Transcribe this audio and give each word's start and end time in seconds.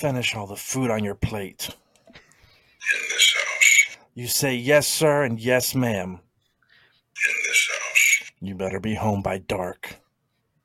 finish 0.00 0.34
all 0.34 0.46
the 0.46 0.56
food 0.56 0.90
on 0.90 1.04
your 1.04 1.14
plate? 1.14 1.68
In 2.08 3.00
this 3.10 3.34
house. 3.36 3.98
You 4.14 4.28
say 4.28 4.54
yes, 4.54 4.88
sir, 4.88 5.24
and 5.24 5.38
yes, 5.38 5.74
ma'am. 5.74 6.12
In 6.12 7.34
this 7.46 7.68
house. 7.70 8.32
You 8.40 8.54
better 8.54 8.80
be 8.80 8.94
home 8.94 9.20
by 9.20 9.36
dark. 9.36 9.96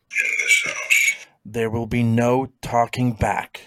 In 0.09 0.31
this 0.41 0.63
house. 0.65 1.27
There 1.45 1.69
will 1.69 1.85
be 1.85 2.01
no 2.01 2.47
talking 2.61 3.11
back. 3.11 3.59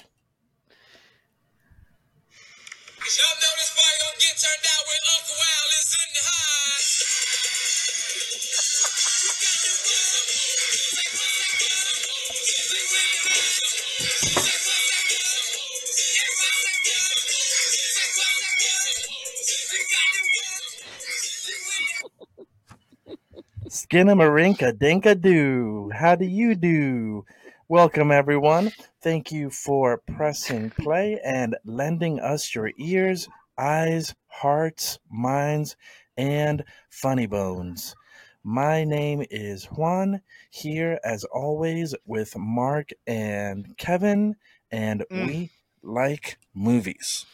Skinamarinka 23.93 24.79
dinka 24.79 25.15
doo. 25.15 25.91
How 25.95 26.15
do 26.15 26.27
you 26.27 26.55
do? 26.55 27.25
Welcome, 27.69 28.13
everyone. 28.13 28.71
Thank 29.01 29.33
you 29.33 29.49
for 29.49 29.97
pressing 30.15 30.69
play 30.69 31.19
and 31.25 31.57
lending 31.65 32.21
us 32.21 32.55
your 32.55 32.71
ears, 32.79 33.31
eyes, 33.57 34.15
hearts, 34.27 34.99
minds, 35.11 35.75
and 36.19 36.65
funny 36.91 37.25
bones. 37.27 37.97
My 38.45 38.85
name 38.85 39.25
is 39.31 39.65
Juan, 39.65 40.21
here 40.51 41.01
as 41.03 41.25
always 41.25 41.95
with 42.05 42.37
Marc 42.37 42.91
and 43.07 43.75
Kevin, 43.79 44.37
and 44.71 45.03
Mm. 45.11 45.27
we 45.27 45.51
like 45.83 46.37
movies. 46.53 47.25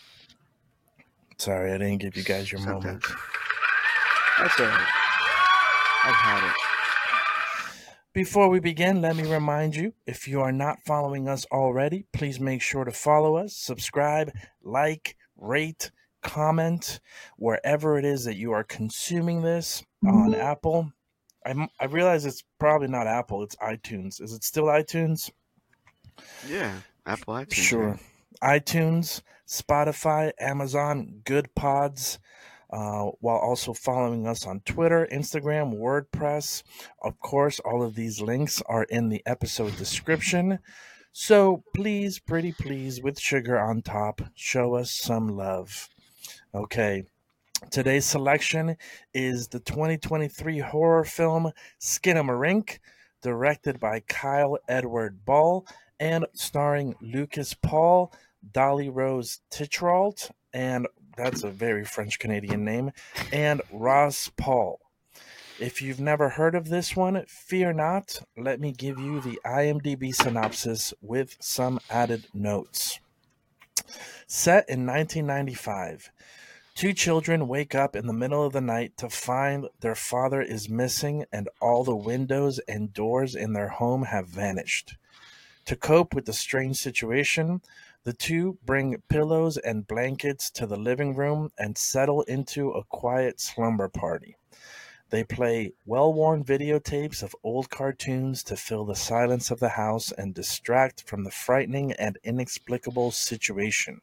Sorry, 1.36 1.73
I 1.73 1.79
didn't 1.79 1.98
give 1.98 2.17
you 2.17 2.23
guys 2.23 2.53
your 2.53 2.61
moment. 2.61 3.05
That's 4.39 4.61
all 4.61 4.67
right. 4.67 5.04
I've 6.07 6.15
had 6.15 6.51
it. 6.51 6.55
Before 8.13 8.49
we 8.49 8.61
begin, 8.61 9.01
let 9.01 9.17
me 9.17 9.25
remind 9.25 9.75
you 9.75 9.95
if 10.07 10.29
you 10.29 10.41
are 10.41 10.53
not 10.53 10.83
following 10.85 11.29
us 11.29 11.47
already, 11.51 12.05
please 12.13 12.39
make 12.39 12.61
sure 12.63 12.85
to 12.85 12.93
follow 12.93 13.37
us, 13.37 13.57
subscribe, 13.57 14.31
like, 14.63 15.17
rate, 15.37 15.91
comment 16.23 17.01
wherever 17.39 17.99
it 17.99 18.05
is 18.05 18.25
that 18.25 18.37
you 18.37 18.53
are 18.53 18.65
consuming 18.65 19.43
this 19.43 19.83
on 20.07 20.33
mm-hmm. 20.33 20.41
Apple. 20.41 20.93
I'm, 21.45 21.69
I 21.81 21.87
realize 21.87 22.25
it's 22.25 22.45
probably 22.61 22.89
not 22.89 23.07
Apple, 23.07 23.43
it's 23.43 23.57
iTunes. 23.57 24.21
Is 24.23 24.33
it 24.33 24.45
still 24.45 24.65
iTunes? 24.65 25.31
Yeah, 26.49 26.73
Apple 27.07 27.35
iTunes. 27.35 27.55
Sure. 27.55 27.99
iTunes, 28.43 29.23
Spotify, 29.49 30.33
Amazon, 30.39 31.21
Goodpods, 31.25 32.19
uh, 32.75 33.05
while 33.20 33.36
also 33.36 33.72
following 33.72 34.27
us 34.27 34.48
on 34.48 34.58
Twitter, 34.67 35.06
Instagram, 35.12 35.78
WordPress. 35.78 36.64
Of 37.03 37.20
course, 37.20 37.61
all 37.61 37.84
of 37.84 37.94
these 37.94 38.20
links 38.20 38.61
are 38.67 38.83
in 38.83 39.11
the 39.11 39.22
episode 39.27 39.77
description. 39.77 40.58
So 41.12 41.62
please, 41.72 42.19
pretty 42.19 42.50
please, 42.50 43.00
with 43.00 43.20
sugar 43.20 43.61
on 43.61 43.83
top, 43.83 44.20
show 44.34 44.75
us 44.75 44.91
some 44.91 45.28
love. 45.28 45.89
Okay. 46.52 47.05
Today's 47.70 48.06
selection 48.06 48.77
is 49.14 49.47
the 49.47 49.61
2023 49.61 50.58
horror 50.58 51.05
film 51.05 51.52
Skinamarink, 51.80 52.80
directed 53.22 53.79
by 53.79 54.01
Kyle 54.01 54.58
Edward 54.68 55.24
Ball 55.24 55.64
and 56.01 56.27
starring 56.33 56.96
Lucas 57.01 57.55
Paul, 57.55 58.13
Dali 58.51 58.90
Rose 58.92 59.42
Tetreault, 59.52 60.33
and 60.52 60.89
that's 61.17 61.42
a 61.42 61.51
very 61.51 61.85
French 61.85 62.19
Canadian 62.19 62.64
name, 62.64 62.92
and 63.33 63.63
Ross 63.73 64.30
Paul. 64.36 64.80
If 65.61 65.80
you've 65.80 66.01
never 66.01 66.30
heard 66.30 66.57
of 66.57 66.69
this 66.69 66.97
one, 66.97 67.25
fear 67.29 67.73
not. 67.73 68.23
Let 68.36 68.61
me 68.61 68.73
give 68.73 68.98
you 68.98 69.20
the 69.20 69.39
IMDb 69.47 70.13
synopsis 70.13 70.92
with 71.01 71.36
some 71.39 71.79
added 71.89 72.27
notes. 72.35 72.98
Set 74.27 74.69
in 74.69 74.85
1995, 74.85 76.11
two 76.75 76.92
children 76.92 77.46
wake 77.46 77.75
up 77.75 77.95
in 77.95 78.08
the 78.08 78.13
middle 78.13 78.45
of 78.45 78.52
the 78.52 78.61
night 78.61 78.96
to 78.96 79.08
find 79.08 79.69
their 79.81 79.95
father 79.95 80.42
is 80.42 80.69
missing 80.69 81.25
and 81.33 81.48
all 81.61 81.85
the 81.85 81.95
windows 81.95 82.58
and 82.67 82.92
doors 82.92 83.36
in 83.36 83.52
their 83.52 83.69
home 83.69 84.05
have 84.05 84.27
vanished. 84.27 84.96
To 85.67 85.77
cope 85.77 86.14
with 86.14 86.25
the 86.25 86.33
strange 86.33 86.79
situation, 86.79 87.61
the 88.05 88.13
two 88.13 88.59
bring 88.65 89.03
pillows 89.09 89.57
and 89.57 89.87
blankets 89.87 90.51
to 90.51 90.67
the 90.67 90.77
living 90.77 91.15
room 91.15 91.51
and 91.59 91.77
settle 91.77 92.23
into 92.23 92.70
a 92.70 92.85
quiet 92.85 93.41
slumber 93.41 93.89
party. 93.89 94.37
They 95.11 95.25
play 95.25 95.73
well 95.87 96.13
worn 96.13 96.45
videotapes 96.45 97.23
of 97.23 97.37
old 97.43 97.70
cartoons 97.70 98.43
to 98.45 98.57
fill 98.57 98.85
the 98.85 98.95
silence 98.95 99.51
of 99.51 99.61
the 99.61 99.70
house 99.70 100.13
and 100.13 100.35
distract 100.35 101.03
from 101.09 101.25
the 101.25 101.31
frightening 101.31 101.93
and 101.93 102.19
inexplicable 102.25 103.11
situation. 103.11 104.01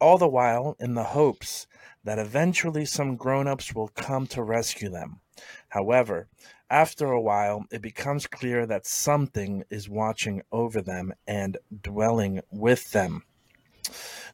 All 0.00 0.18
the 0.18 0.28
while, 0.28 0.76
in 0.80 0.94
the 0.94 1.04
hopes 1.04 1.66
that 2.04 2.18
eventually 2.18 2.84
some 2.84 3.16
grown 3.16 3.46
ups 3.48 3.74
will 3.74 3.88
come 3.88 4.26
to 4.28 4.42
rescue 4.42 4.88
them. 4.88 5.20
However, 5.68 6.28
after 6.74 7.12
a 7.12 7.20
while, 7.20 7.64
it 7.70 7.80
becomes 7.80 8.26
clear 8.26 8.66
that 8.66 8.84
something 8.84 9.62
is 9.70 9.88
watching 9.88 10.42
over 10.50 10.82
them 10.82 11.14
and 11.24 11.56
dwelling 11.82 12.40
with 12.50 12.90
them. 12.90 13.22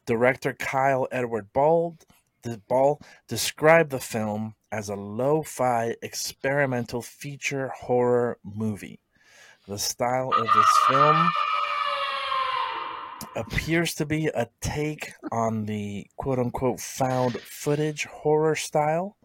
Director 0.07 0.53
Kyle 0.53 1.07
Edward 1.11 1.53
Ball, 1.53 1.97
the 2.41 2.59
Ball 2.67 2.99
described 3.27 3.91
the 3.91 3.99
film 3.99 4.55
as 4.71 4.89
a 4.89 4.95
lo-fi 4.95 5.95
experimental 6.01 7.03
feature 7.03 7.67
horror 7.67 8.39
movie. 8.43 8.99
The 9.67 9.77
style 9.77 10.33
of 10.35 10.47
this 10.55 10.77
film 10.87 11.29
appears 13.35 13.93
to 13.93 14.05
be 14.07 14.31
a 14.33 14.47
take 14.61 15.13
on 15.31 15.65
the 15.65 16.07
quote-unquote 16.15 16.79
found 16.79 17.39
footage 17.39 18.05
horror 18.05 18.55
style. 18.55 19.15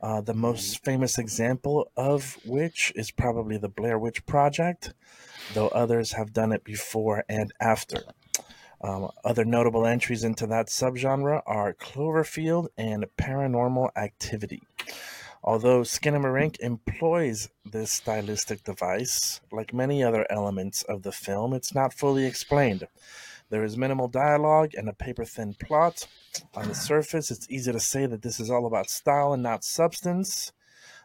Uh, 0.00 0.20
the 0.20 0.34
most 0.34 0.84
famous 0.84 1.18
example 1.18 1.90
of 1.96 2.38
which 2.44 2.92
is 2.94 3.10
probably 3.10 3.58
the 3.58 3.68
Blair 3.68 3.98
Witch 3.98 4.24
Project, 4.26 4.92
though 5.54 5.68
others 5.68 6.12
have 6.12 6.32
done 6.32 6.52
it 6.52 6.62
before 6.62 7.24
and 7.28 7.52
after. 7.60 8.02
Um, 8.80 9.10
other 9.24 9.44
notable 9.44 9.86
entries 9.86 10.22
into 10.22 10.46
that 10.46 10.68
subgenre 10.68 11.42
are 11.46 11.74
Cloverfield 11.74 12.68
and 12.76 13.06
Paranormal 13.16 13.90
Activity. 13.96 14.62
Although 15.42 15.80
Skinamarink 15.80 16.60
employs 16.60 17.48
this 17.64 17.90
stylistic 17.90 18.62
device, 18.64 19.40
like 19.50 19.72
many 19.72 20.02
other 20.02 20.26
elements 20.30 20.82
of 20.82 21.02
the 21.02 21.12
film, 21.12 21.52
it's 21.54 21.74
not 21.74 21.94
fully 21.94 22.24
explained. 22.24 22.86
There 23.50 23.64
is 23.64 23.76
minimal 23.76 24.08
dialogue 24.08 24.72
and 24.76 24.88
a 24.88 24.92
paper 24.92 25.24
thin 25.24 25.54
plot. 25.54 26.06
On 26.54 26.68
the 26.68 26.74
surface, 26.74 27.30
it's 27.30 27.48
easy 27.50 27.72
to 27.72 27.80
say 27.80 28.06
that 28.06 28.22
this 28.22 28.40
is 28.40 28.50
all 28.50 28.66
about 28.66 28.90
style 28.90 29.32
and 29.32 29.42
not 29.42 29.64
substance. 29.64 30.52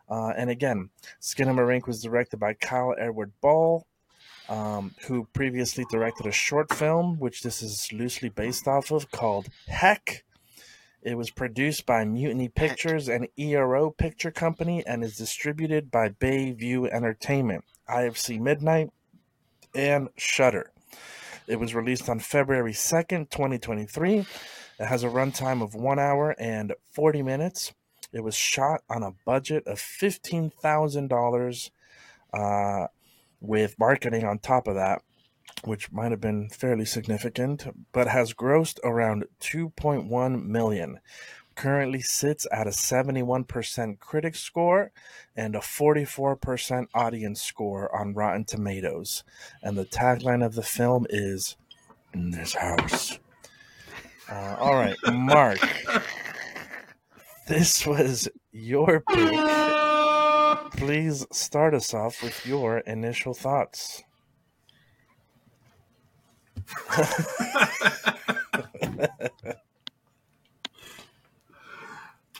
Uh, 0.09 0.33
and 0.35 0.49
again, 0.49 0.89
Skinamarink 1.21 1.87
was 1.87 2.01
directed 2.01 2.37
by 2.37 2.53
Kyle 2.53 2.93
Edward 2.99 3.31
Ball, 3.39 3.87
um, 4.49 4.93
who 5.07 5.27
previously 5.33 5.85
directed 5.89 6.25
a 6.25 6.31
short 6.31 6.73
film, 6.73 7.17
which 7.17 7.43
this 7.43 7.63
is 7.63 7.91
loosely 7.93 8.29
based 8.29 8.67
off 8.67 8.91
of, 8.91 9.09
called 9.11 9.47
Heck. 9.67 10.25
It 11.01 11.17
was 11.17 11.31
produced 11.31 11.85
by 11.85 12.05
Mutiny 12.05 12.49
Pictures 12.49 13.09
and 13.09 13.27
ERO 13.37 13.89
Picture 13.89 14.31
Company 14.31 14.85
and 14.85 15.03
is 15.03 15.17
distributed 15.17 15.91
by 15.91 16.09
Bayview 16.09 16.89
Entertainment, 16.89 17.63
IFC 17.89 18.39
Midnight, 18.39 18.89
and 19.73 20.09
Shudder. 20.17 20.72
It 21.47 21.59
was 21.59 21.75
released 21.75 22.09
on 22.09 22.19
February 22.19 22.73
2nd, 22.73 23.29
2023. 23.29 24.19
It 24.79 24.85
has 24.85 25.03
a 25.03 25.07
runtime 25.07 25.61
of 25.61 25.75
1 25.75 25.99
hour 25.99 26.35
and 26.39 26.73
40 26.91 27.21
minutes. 27.21 27.73
It 28.11 28.23
was 28.23 28.35
shot 28.35 28.81
on 28.89 29.03
a 29.03 29.13
budget 29.25 29.67
of 29.67 29.77
$15,000 29.77 31.71
uh, 32.33 32.87
with 33.41 33.77
marketing 33.77 34.23
on 34.23 34.39
top 34.39 34.67
of 34.67 34.75
that, 34.75 35.01
which 35.65 35.91
might 35.91 36.11
have 36.11 36.21
been 36.21 36.49
fairly 36.49 36.85
significant, 36.85 37.67
but 37.91 38.07
has 38.07 38.33
grossed 38.33 38.79
around 38.83 39.25
2.1 39.41 40.45
million. 40.45 40.99
Currently 41.55 42.01
sits 42.01 42.47
at 42.51 42.67
a 42.67 42.71
71% 42.71 43.99
critic 43.99 44.35
score 44.35 44.91
and 45.35 45.55
a 45.55 45.59
44% 45.59 46.87
audience 46.93 47.41
score 47.41 47.93
on 47.95 48.13
Rotten 48.13 48.45
Tomatoes. 48.45 49.23
And 49.61 49.77
the 49.77 49.85
tagline 49.85 50.45
of 50.45 50.55
the 50.55 50.63
film 50.63 51.05
is 51.09 51.55
In 52.13 52.31
this 52.31 52.53
house. 52.55 53.19
Uh, 54.29 54.55
all 54.59 54.75
right, 54.75 54.95
Marc. 55.11 55.59
This 57.45 57.85
was 57.85 58.29
your 58.53 59.01
pick. 59.01 59.33
Please 60.77 61.25
start 61.31 61.73
us 61.73 61.93
off 61.93 62.23
with 62.23 62.45
your 62.45 62.77
initial 62.79 63.33
thoughts. 63.33 64.01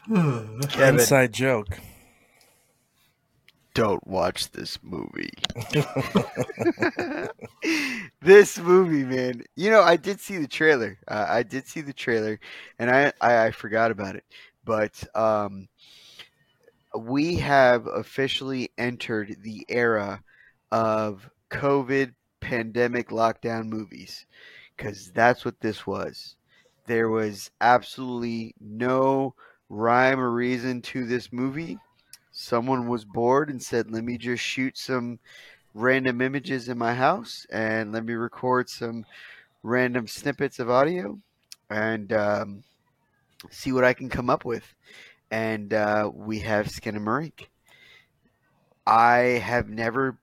Kevin, 0.08 1.00
Inside 1.00 1.34
joke. 1.34 1.80
don't 3.74 4.06
watch 4.06 4.52
this 4.52 4.78
movie. 4.84 5.34
this 8.22 8.60
movie, 8.60 9.04
man. 9.04 9.44
You 9.56 9.72
know, 9.72 9.82
I 9.82 9.96
did 9.96 10.20
see 10.20 10.38
the 10.38 10.48
trailer. 10.48 11.00
Uh, 11.08 11.26
I 11.28 11.44
did 11.44 11.68
see 11.68 11.82
the 11.82 11.94
trailer, 11.94 12.40
and 12.80 12.92
I, 12.92 13.14
I 13.22 13.46
I 13.46 13.52
forgot 13.52 13.92
about 13.92 14.16
it. 14.16 14.26
But 14.66 15.04
um, 15.16 15.68
we 16.98 17.36
have 17.36 17.88
officially 17.88 18.72
entered 18.78 19.38
the 19.42 19.66
era 19.70 20.22
of 20.72 21.30
COVID 21.50 22.14
pandemic 22.42 23.10
lockdown 23.10 23.68
movies, 23.68 24.26
because 24.76 25.12
that's 25.12 25.46
what 25.46 25.62
this 25.62 25.88
was. 25.88 26.36
There 26.86 27.10
was 27.10 27.50
absolutely 27.62 28.54
no 28.60 29.36
rhyme 29.74 30.20
or 30.20 30.30
reason 30.32 30.82
to 30.82 31.06
this 31.06 31.34
movie 31.34 31.80
someone 32.32 32.88
was 32.88 33.06
bored 33.06 33.50
and 33.50 33.62
said, 33.62 33.92
"Let 33.92 34.04
me 34.04 34.18
just 34.18 34.44
shoot 34.44 34.78
some 34.78 35.20
random 35.74 36.22
images 36.22 36.70
in 36.70 36.78
my 36.78 36.94
house 36.94 37.46
and 37.52 37.92
let 37.92 38.06
me 38.06 38.14
record 38.14 38.70
some 38.70 39.06
random 39.64 40.08
snippets 40.08 40.60
of 40.60 40.70
audio 40.70 41.20
and 41.70 42.14
um, 42.14 42.64
see 43.50 43.72
what 43.72 43.84
I 43.84 43.94
can 43.94 44.10
come 44.10 44.30
up 44.30 44.46
with." 44.46 44.76
And 45.32 45.74
uh, 45.74 46.12
we 46.14 46.40
have 46.40 46.70
skin 46.70 46.96
Skinamarink. 46.96 47.48
I 48.86 49.18
have 49.42 49.70
never 49.70 50.18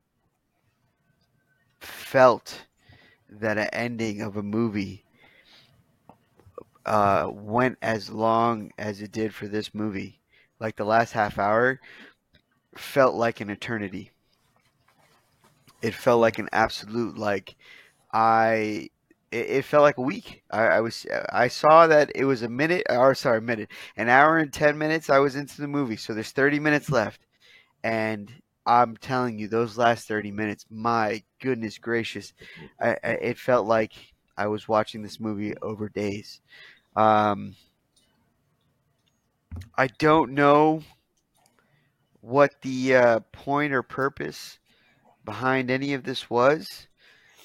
felt 1.80 2.66
that 3.28 3.58
an 3.58 3.68
ending 3.72 4.20
of 4.20 4.36
a 4.36 4.42
movie 4.42 5.04
uh, 6.90 7.30
went 7.32 7.78
as 7.82 8.10
long 8.10 8.72
as 8.76 9.00
it 9.00 9.12
did 9.12 9.32
for 9.32 9.46
this 9.46 9.72
movie. 9.72 10.18
Like 10.58 10.74
the 10.74 10.84
last 10.84 11.12
half 11.12 11.38
hour 11.38 11.78
felt 12.76 13.14
like 13.14 13.40
an 13.40 13.48
eternity. 13.48 14.10
It 15.82 15.94
felt 15.94 16.20
like 16.20 16.40
an 16.40 16.48
absolute 16.52 17.16
like 17.16 17.54
I. 18.12 18.90
It, 19.30 19.64
felt 19.64 19.84
like 19.84 19.98
a 19.98 20.02
week. 20.02 20.42
I, 20.50 20.62
I 20.62 20.80
was. 20.80 21.06
I 21.30 21.46
saw 21.46 21.86
that 21.86 22.10
it 22.16 22.24
was 22.24 22.42
a 22.42 22.48
minute, 22.48 22.84
or 22.90 23.14
sorry, 23.14 23.38
a 23.38 23.40
minute, 23.40 23.70
an 23.96 24.08
hour 24.08 24.38
and 24.38 24.52
ten 24.52 24.76
minutes. 24.76 25.08
I 25.08 25.20
was 25.20 25.36
into 25.36 25.60
the 25.60 25.68
movie, 25.68 25.96
so 25.96 26.12
there's 26.12 26.32
30 26.32 26.58
minutes 26.58 26.90
left, 26.90 27.20
and 27.84 28.32
I'm 28.66 28.96
telling 28.96 29.38
you, 29.38 29.46
those 29.46 29.78
last 29.78 30.08
30 30.08 30.32
minutes, 30.32 30.66
my 30.68 31.22
goodness 31.40 31.78
gracious, 31.78 32.32
I, 32.80 32.96
I, 33.04 33.10
it 33.10 33.38
felt 33.38 33.68
like 33.68 33.92
I 34.36 34.48
was 34.48 34.66
watching 34.66 35.02
this 35.02 35.20
movie 35.20 35.54
over 35.62 35.88
days. 35.88 36.40
Um, 36.96 37.56
I 39.76 39.86
don't 39.88 40.32
know 40.32 40.82
what 42.20 42.60
the 42.62 42.94
uh, 42.94 43.20
point 43.32 43.72
or 43.72 43.82
purpose 43.82 44.58
behind 45.24 45.70
any 45.70 45.94
of 45.94 46.04
this 46.04 46.28
was. 46.30 46.86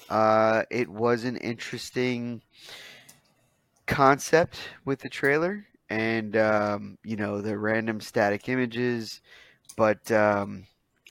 Uh, 0.08 0.62
it 0.70 0.88
was 0.88 1.24
an 1.24 1.36
interesting 1.38 2.42
concept 3.86 4.58
with 4.84 5.00
the 5.00 5.08
trailer 5.08 5.66
and, 5.88 6.36
um, 6.36 6.98
you 7.04 7.16
know, 7.16 7.40
the 7.40 7.56
random 7.56 8.00
static 8.00 8.48
images, 8.48 9.20
but 9.76 10.10
um, 10.10 10.66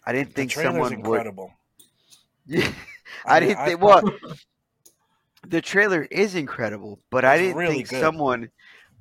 I 0.05 0.13
didn't 0.13 0.33
think 0.35 0.51
someone 0.51 1.01
would. 1.03 1.23
incredible. 1.23 1.51
Yeah, 2.45 2.71
I 3.25 3.39
mean, 3.39 3.49
didn't 3.49 3.57
I 3.59 3.65
think. 3.65 3.81
Well, 3.81 4.03
the 5.49 5.61
trailer 5.61 6.03
is 6.03 6.35
incredible, 6.35 6.99
but 7.09 7.25
I 7.25 7.37
didn't 7.37 7.57
really 7.57 7.75
think 7.75 7.87
good. 7.87 7.99
someone. 7.99 8.49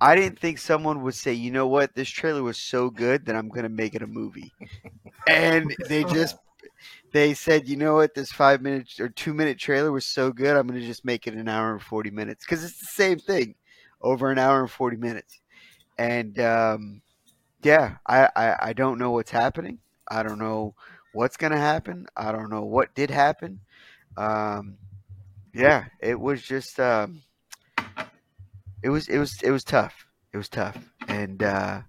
I 0.00 0.14
didn't 0.16 0.38
think 0.38 0.58
someone 0.58 1.02
would 1.02 1.14
say, 1.14 1.32
you 1.32 1.50
know 1.50 1.66
what, 1.68 1.94
this 1.94 2.08
trailer 2.08 2.42
was 2.42 2.58
so 2.58 2.90
good 2.90 3.26
that 3.26 3.36
I'm 3.36 3.48
gonna 3.48 3.68
make 3.68 3.94
it 3.94 4.02
a 4.02 4.06
movie, 4.06 4.52
and 5.26 5.74
they 5.88 6.04
just 6.12 6.36
they 7.12 7.34
said, 7.34 7.68
you 7.68 7.76
know 7.76 7.94
what, 7.94 8.14
this 8.14 8.32
five 8.32 8.62
minute 8.62 9.00
or 9.00 9.08
two 9.08 9.34
minute 9.34 9.58
trailer 9.58 9.92
was 9.92 10.04
so 10.06 10.32
good, 10.32 10.56
I'm 10.56 10.66
gonna 10.66 10.80
just 10.80 11.04
make 11.04 11.26
it 11.26 11.34
an 11.34 11.48
hour 11.48 11.72
and 11.72 11.82
forty 11.82 12.10
minutes 12.10 12.44
because 12.44 12.64
it's 12.64 12.80
the 12.80 12.86
same 12.86 13.18
thing, 13.18 13.54
over 14.02 14.30
an 14.30 14.38
hour 14.38 14.60
and 14.60 14.70
forty 14.70 14.96
minutes, 14.96 15.40
and 15.98 16.38
um, 16.40 17.02
yeah, 17.62 17.96
I, 18.06 18.28
I 18.36 18.56
I 18.68 18.72
don't 18.72 18.98
know 18.98 19.12
what's 19.12 19.30
happening. 19.30 19.78
I 20.08 20.22
don't 20.22 20.38
know 20.38 20.74
what's 21.12 21.36
gonna 21.36 21.58
happen. 21.58 22.06
I 22.16 22.32
don't 22.32 22.50
know 22.50 22.64
what 22.64 22.94
did 22.94 23.10
happen. 23.10 23.60
Um, 24.16 24.76
yeah, 25.54 25.84
it 26.00 26.18
was 26.18 26.42
just 26.42 26.78
um, 26.80 27.22
it 28.82 28.88
was 28.90 29.08
it 29.08 29.18
was 29.18 29.40
it 29.42 29.50
was 29.50 29.64
tough. 29.64 30.06
It 30.32 30.36
was 30.36 30.48
tough, 30.48 30.76
and 31.08 31.42
uh, 31.42 31.82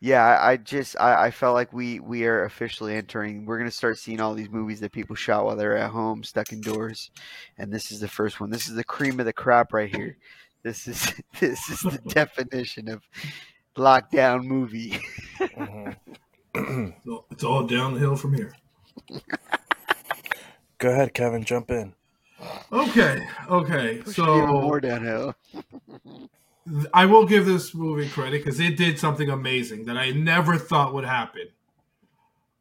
yeah, 0.00 0.22
I, 0.22 0.52
I 0.52 0.56
just 0.58 0.96
I, 1.00 1.26
I 1.26 1.30
felt 1.30 1.54
like 1.54 1.72
we 1.72 1.98
we 2.00 2.24
are 2.26 2.44
officially 2.44 2.94
entering. 2.94 3.46
We're 3.46 3.58
gonna 3.58 3.70
start 3.70 3.98
seeing 3.98 4.20
all 4.20 4.34
these 4.34 4.50
movies 4.50 4.80
that 4.80 4.92
people 4.92 5.16
shot 5.16 5.44
while 5.44 5.56
they're 5.56 5.76
at 5.76 5.90
home, 5.90 6.22
stuck 6.22 6.52
indoors, 6.52 7.10
and 7.58 7.72
this 7.72 7.90
is 7.90 8.00
the 8.00 8.08
first 8.08 8.40
one. 8.40 8.50
This 8.50 8.68
is 8.68 8.74
the 8.74 8.84
cream 8.84 9.18
of 9.18 9.26
the 9.26 9.32
crop 9.32 9.72
right 9.72 9.94
here. 9.94 10.16
This 10.62 10.86
is 10.86 11.12
this 11.40 11.68
is 11.70 11.80
the 11.80 11.98
definition 12.08 12.88
of 12.88 13.02
lockdown 13.76 14.44
movie. 14.44 14.98
Mhm. 16.54 16.94
It's 17.32 17.42
all 17.42 17.66
downhill 17.66 18.14
from 18.14 18.32
here. 18.34 18.54
Go 20.78 20.90
ahead, 20.90 21.12
Kevin. 21.12 21.42
Jump 21.44 21.68
in. 21.72 21.94
Okay, 22.72 23.26
okay. 23.48 24.02
Even 24.06 24.46
more 24.46 24.80
So 24.80 24.80
downhill. 24.80 25.34
I 26.92 27.04
will 27.06 27.26
give 27.26 27.44
this 27.44 27.74
movie 27.74 28.08
credit 28.08 28.44
because 28.44 28.58
it 28.58 28.76
did 28.76 28.98
something 28.98 29.28
amazing 29.28 29.84
that 29.84 29.96
I 29.96 30.10
never 30.10 30.56
thought 30.56 30.94
would 30.94 31.04
happen. 31.04 31.48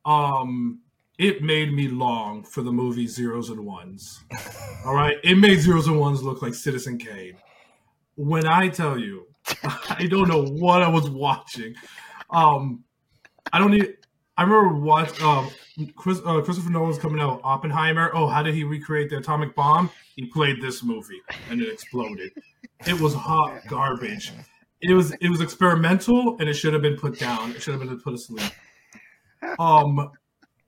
Um, 0.05 0.79
it 1.17 1.41
made 1.41 1.73
me 1.73 1.87
long 1.87 2.43
for 2.43 2.61
the 2.61 2.71
movie 2.71 3.07
Zeros 3.07 3.49
and 3.49 3.65
Ones. 3.65 4.23
All 4.85 4.93
right, 4.93 5.17
it 5.23 5.35
made 5.35 5.59
Zeros 5.59 5.87
and 5.87 5.99
Ones 5.99 6.21
look 6.21 6.41
like 6.41 6.53
Citizen 6.53 6.97
Kane. 6.97 7.37
When 8.15 8.45
I 8.45 8.67
tell 8.67 8.97
you, 8.97 9.27
I 9.63 10.07
don't 10.09 10.27
know 10.27 10.43
what 10.43 10.81
I 10.81 10.87
was 10.87 11.09
watching. 11.09 11.75
Um, 12.29 12.83
I 13.51 13.59
don't 13.59 13.71
need. 13.71 13.95
I 14.37 14.43
remember 14.43 14.79
what 14.79 15.21
um, 15.21 15.49
Chris, 15.95 16.19
uh, 16.25 16.41
Christopher 16.41 16.71
Nolan's 16.71 16.97
coming 16.97 17.21
out. 17.21 17.37
with 17.37 17.45
Oppenheimer. 17.45 18.11
Oh, 18.13 18.27
how 18.27 18.41
did 18.41 18.55
he 18.55 18.63
recreate 18.63 19.09
the 19.09 19.17
atomic 19.17 19.55
bomb? 19.55 19.89
He 20.15 20.25
played 20.25 20.61
this 20.61 20.83
movie, 20.83 21.21
and 21.49 21.61
it 21.61 21.71
exploded. 21.71 22.31
It 22.87 22.99
was 22.99 23.13
hot 23.13 23.61
garbage. 23.67 24.31
It 24.81 24.93
was 24.93 25.11
it 25.21 25.29
was 25.29 25.41
experimental, 25.41 26.37
and 26.39 26.49
it 26.49 26.55
should 26.55 26.73
have 26.73 26.81
been 26.81 26.97
put 26.97 27.19
down. 27.19 27.51
It 27.51 27.61
should 27.61 27.73
have 27.73 27.87
been 27.87 27.99
put 27.99 28.13
asleep. 28.13 28.51
Um, 29.59 30.11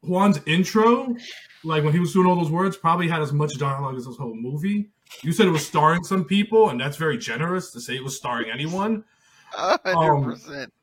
Juan's 0.01 0.39
intro, 0.45 1.15
like 1.63 1.84
when 1.84 1.93
he 1.93 2.00
was 2.00 2.13
doing 2.13 2.27
all 2.27 2.36
those 2.36 2.51
words, 2.51 2.77
probably 2.77 3.07
had 3.07 3.22
as 3.22 3.34
much 3.34 3.57
dialogue 3.57 3.95
as 3.98 4.05
this 4.05 4.17
whole 4.17 4.36
movie. 4.36 4.89
You 5.24 5.31
said 5.31 5.48
it 5.48 5.51
was 5.51 5.65
starring 5.65 6.03
some 6.03 6.25
people, 6.25 6.69
and 6.69 6.79
that's 6.79 6.98
very 6.98 7.17
generous 7.17 7.72
to 7.72 7.81
say 7.81 7.95
it 7.95 8.03
was 8.03 8.15
starring 8.15 8.50
anyone. 8.51 9.03
Hundred 9.51 10.24
percent. 10.24 10.74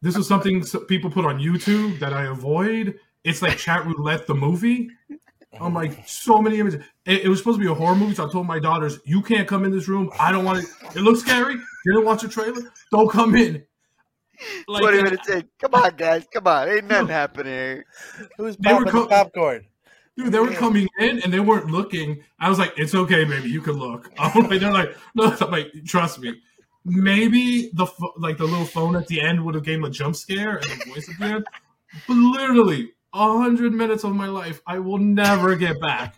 This 0.00 0.16
is 0.16 0.26
something 0.26 0.64
people 0.88 1.10
put 1.10 1.24
on 1.24 1.38
YouTube 1.38 1.98
that 2.00 2.12
I 2.12 2.24
avoid. 2.24 2.98
It's 3.24 3.42
like 3.42 3.58
Chatroulette 3.58 4.26
the 4.26 4.34
movie. 4.34 4.90
I'm 5.60 5.74
like 5.74 6.08
so 6.08 6.40
many 6.40 6.58
images. 6.58 6.82
It, 7.04 7.22
it 7.22 7.28
was 7.28 7.38
supposed 7.38 7.58
to 7.58 7.64
be 7.64 7.70
a 7.70 7.74
horror 7.74 7.94
movie, 7.94 8.14
so 8.14 8.26
I 8.26 8.32
told 8.32 8.46
my 8.46 8.58
daughters, 8.58 8.98
"You 9.04 9.22
can't 9.22 9.46
come 9.46 9.64
in 9.64 9.70
this 9.70 9.86
room. 9.86 10.10
I 10.18 10.32
don't 10.32 10.44
want 10.44 10.60
it. 10.60 10.70
It 10.96 11.00
looks 11.00 11.20
scary. 11.20 11.54
You 11.54 11.92
didn't 11.92 12.06
watch 12.06 12.22
the 12.22 12.28
trailer. 12.28 12.62
Don't 12.90 13.10
come 13.10 13.36
in." 13.36 13.64
Like, 14.66 14.82
Twenty 14.82 14.98
uh, 14.98 15.04
minutes 15.04 15.28
in. 15.28 15.48
Come 15.60 15.74
on, 15.74 15.94
guys. 15.96 16.26
Come 16.32 16.46
on. 16.46 16.68
Ain't 16.68 16.86
nothing 16.86 17.08
happening 17.08 17.52
here. 17.52 17.84
Who's 18.38 18.56
They 18.56 18.72
were 18.72 18.80
popping 18.80 18.92
co- 18.92 19.02
the 19.02 19.08
popcorn? 19.08 19.66
Dude, 20.16 20.32
they 20.32 20.38
were 20.38 20.52
coming 20.52 20.88
in 20.98 21.22
and 21.22 21.32
they 21.32 21.40
weren't 21.40 21.70
looking. 21.70 22.22
I 22.38 22.48
was 22.48 22.58
like, 22.58 22.72
"It's 22.76 22.94
okay, 22.94 23.24
baby. 23.24 23.50
You 23.50 23.60
can 23.60 23.74
look." 23.74 24.10
I'm 24.18 24.48
like, 24.48 24.60
they're 24.60 24.72
like, 24.72 24.96
"No," 25.14 25.36
I'm 25.40 25.50
like, 25.50 25.72
"Trust 25.86 26.18
me." 26.20 26.40
Maybe 26.84 27.70
the 27.74 27.86
like 28.16 28.38
the 28.38 28.44
little 28.44 28.64
phone 28.64 28.96
at 28.96 29.06
the 29.06 29.20
end 29.20 29.44
would 29.44 29.54
have 29.54 29.64
gave 29.64 29.78
him 29.78 29.84
a 29.84 29.90
jump 29.90 30.16
scare 30.16 30.56
and 30.56 30.64
the 30.64 30.90
voice 30.92 31.08
at 31.08 31.18
the 31.18 31.24
end. 31.26 31.46
But 32.08 32.14
literally, 32.14 32.92
a 33.12 33.38
hundred 33.38 33.72
minutes 33.72 34.04
of 34.04 34.14
my 34.14 34.26
life, 34.26 34.60
I 34.66 34.78
will 34.78 34.98
never 34.98 35.54
get 35.54 35.80
back. 35.80 36.16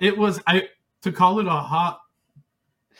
It 0.00 0.16
was 0.16 0.40
I 0.46 0.68
to 1.02 1.10
call 1.10 1.40
it 1.40 1.46
a 1.46 1.50
hot, 1.50 2.00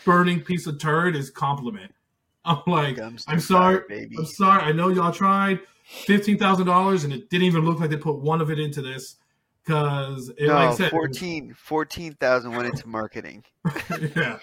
burning 0.05 0.41
piece 0.41 0.67
of 0.67 0.81
turd 0.81 1.15
is 1.15 1.31
compliment. 1.31 1.93
I'm 2.45 2.63
like, 2.67 2.99
I'm 3.01 3.19
sorry, 3.19 3.41
fire, 3.41 3.85
baby. 3.89 4.17
I'm 4.19 4.25
sorry. 4.27 4.63
I 4.63 4.73
know 4.73 4.89
y'all 4.89 5.13
tried 5.13 5.61
fifteen 5.85 6.39
thousand 6.39 6.67
dollars, 6.67 7.05
and 7.05 7.13
it 7.13 7.31
didn't 7.31 7.45
even 7.47 7.65
look 7.65 7.81
like 7.81 7.91
they 7.91 7.97
put 7.97 8.19
one 8.19 8.41
of 8.41 8.51
it 8.51 8.59
into 8.59 8.83
this. 8.83 9.17
Because, 9.65 10.31
No, 10.39 10.55
like 10.55 10.69
I 10.69 10.75
said, 10.75 10.87
it 10.87 10.93
was- 10.93 11.19
14 11.19 11.53
14,000 11.59 12.53
went 12.53 12.69
into 12.69 12.87
marketing. 12.87 13.43
yeah, 14.15 14.39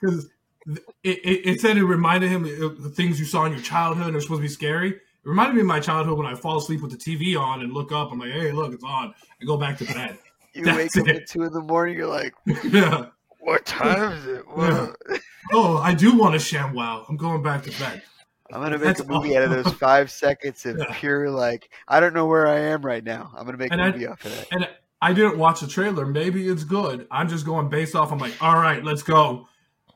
because 0.00 0.28
it, 0.66 0.82
it, 1.02 1.46
it 1.46 1.60
said 1.60 1.76
it 1.76 1.84
reminded 1.84 2.30
him 2.30 2.44
of 2.62 2.82
the 2.82 2.90
things 2.90 3.18
you 3.18 3.26
saw 3.26 3.44
in 3.44 3.52
your 3.52 3.60
childhood 3.60 4.06
and 4.06 4.14
they're 4.14 4.20
supposed 4.22 4.40
to 4.40 4.42
be 4.42 4.48
scary. 4.48 4.90
It 4.90 4.98
reminded 5.28 5.54
me 5.54 5.60
of 5.62 5.66
my 5.66 5.80
childhood 5.80 6.18
when 6.18 6.26
I 6.26 6.34
fall 6.34 6.58
asleep 6.58 6.80
with 6.82 6.90
the 6.90 6.96
TV 6.98 7.38
on 7.38 7.60
and 7.62 7.72
look 7.72 7.92
up. 7.92 8.12
I'm 8.12 8.18
like, 8.18 8.32
hey, 8.32 8.52
look, 8.52 8.72
it's 8.72 8.84
on. 8.84 9.14
I 9.40 9.44
go 9.44 9.56
back 9.56 9.78
to 9.78 9.84
bed. 9.86 10.18
You 10.52 10.64
That's 10.64 10.76
wake 10.96 10.96
up 11.02 11.08
it. 11.08 11.16
at 11.22 11.28
two 11.28 11.42
in 11.42 11.52
the 11.52 11.60
morning. 11.60 11.96
You're 11.96 12.06
like, 12.06 12.34
yeah, 12.64 13.06
What 13.40 13.64
time 13.66 14.12
is 14.12 14.26
it? 14.26 14.42
Whoa. 14.48 14.94
Oh, 15.52 15.76
I 15.76 15.92
do 15.92 16.16
want 16.16 16.34
a 16.34 16.38
ShamWow. 16.38 17.04
I'm 17.06 17.18
going 17.18 17.42
back 17.42 17.62
to 17.64 17.70
bed. 17.78 18.02
I'm 18.50 18.62
gonna 18.62 18.78
make 18.78 18.80
That's 18.86 19.00
a 19.00 19.06
movie 19.06 19.36
out 19.36 19.42
of 19.44 19.50
those 19.50 19.72
five 19.74 20.10
seconds 20.10 20.64
of 20.64 20.78
Yeah. 20.78 20.86
pure 20.98 21.28
like 21.30 21.68
I 21.86 22.00
don't 22.00 22.14
know 22.14 22.24
where 22.26 22.46
I 22.46 22.58
am 22.60 22.80
right 22.80 23.04
now. 23.04 23.30
I'm 23.36 23.44
gonna 23.44 23.58
make 23.58 23.70
And 23.70 23.78
a 23.80 23.84
I- 23.84 23.90
movie 23.92 24.06
off 24.06 24.24
of 24.24 24.34
that. 24.34 24.46
And 24.52 24.68
I 25.02 25.12
didn't 25.12 25.36
watch 25.36 25.60
the 25.60 25.66
trailer. 25.66 26.06
Maybe 26.06 26.48
it's 26.48 26.64
good. 26.64 27.06
I'm 27.10 27.28
just 27.28 27.44
going 27.44 27.68
based 27.68 27.94
off. 27.94 28.10
I'm 28.10 28.18
like, 28.18 28.32
all 28.42 28.54
right, 28.56 28.82
let's 28.82 29.02
go. 29.02 29.48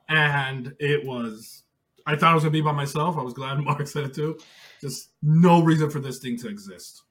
And 0.09 0.75
it 0.79 1.05
was. 1.07 1.65
I 2.07 2.17
thought 2.17 2.31
I 2.31 2.35
was 2.35 2.43
gonna 2.43 2.53
be 2.53 2.61
by 2.63 2.73
myself. 2.73 3.17
I 3.19 3.23
was 3.23 3.35
glad 3.35 3.59
Marc 3.65 3.87
said 3.87 4.05
it 4.05 4.15
too. 4.15 4.39
Just 4.81 5.11
no 5.23 5.63
reason 5.63 5.91
for 5.91 6.01
this 6.01 6.19
thing 6.19 6.37
to 6.39 6.49
exist. 6.49 7.03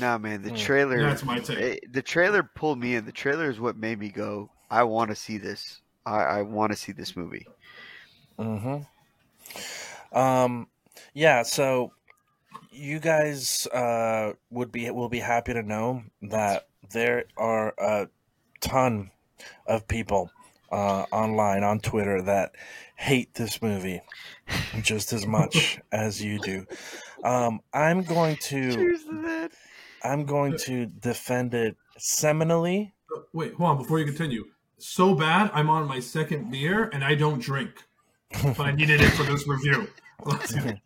Nah, 0.00 0.18
man, 0.18 0.42
the 0.42 0.50
Mm. 0.50 0.58
trailer. 0.58 1.00
That's 1.02 1.24
my 1.24 1.38
take. 1.38 1.58
it- 1.58 1.92
the 1.92 2.02
trailer 2.02 2.42
pulled 2.42 2.78
me 2.78 2.94
in. 2.94 3.04
The 3.04 3.12
trailer 3.12 3.50
is 3.50 3.58
what 3.60 3.76
made 3.76 3.98
me 3.98 4.08
go. 4.10 4.50
I 4.70 4.82
want 4.84 5.10
to 5.10 5.16
see 5.16 5.38
this. 5.38 5.80
I, 6.04 6.16
I 6.22 6.42
want 6.42 6.72
to 6.72 6.76
see 6.76 6.92
this 6.92 7.16
movie. 7.16 7.46
Mm-hmm. 8.38 10.16
Um, 10.16 10.68
yeah. 11.14 11.42
So 11.42 11.92
you 12.70 12.98
guys 13.00 13.66
uh, 13.68 14.32
would 14.50 14.70
be 14.72 14.90
will 14.90 15.08
be 15.08 15.20
happy 15.20 15.52
to 15.52 15.62
know 15.62 16.02
that 16.22 16.68
there 16.92 17.24
are 17.36 17.74
a 17.78 18.08
ton 18.60 19.10
of 19.66 19.86
people 19.88 20.30
uh, 20.70 21.04
online 21.12 21.62
on 21.62 21.80
Twitter 21.80 22.22
that 22.22 22.52
hate 22.96 23.34
this 23.34 23.60
movie 23.62 24.00
just 24.82 25.12
as 25.12 25.26
much 25.26 25.78
as 25.92 26.22
you 26.22 26.38
do. 26.38 26.66
Um, 27.24 27.60
I'm 27.72 28.02
going 28.02 28.36
to 28.36 28.72
Cheers 28.72 29.04
to 29.04 29.22
that. 29.22 29.52
I'm 30.02 30.24
going 30.24 30.56
to 30.58 30.86
defend 30.86 31.54
it 31.54 31.76
seminally. 31.98 32.92
Wait, 33.32 33.54
hold 33.54 33.70
on. 33.70 33.78
Before 33.78 33.98
you 33.98 34.04
continue, 34.04 34.44
so 34.78 35.14
bad. 35.14 35.50
I'm 35.54 35.70
on 35.70 35.86
my 35.88 36.00
second 36.00 36.50
beer 36.50 36.90
and 36.92 37.02
I 37.04 37.14
don't 37.14 37.40
drink, 37.40 37.70
but 38.42 38.60
I 38.60 38.72
needed 38.72 39.00
it 39.00 39.10
for 39.10 39.22
this 39.24 39.46
review. 39.48 39.88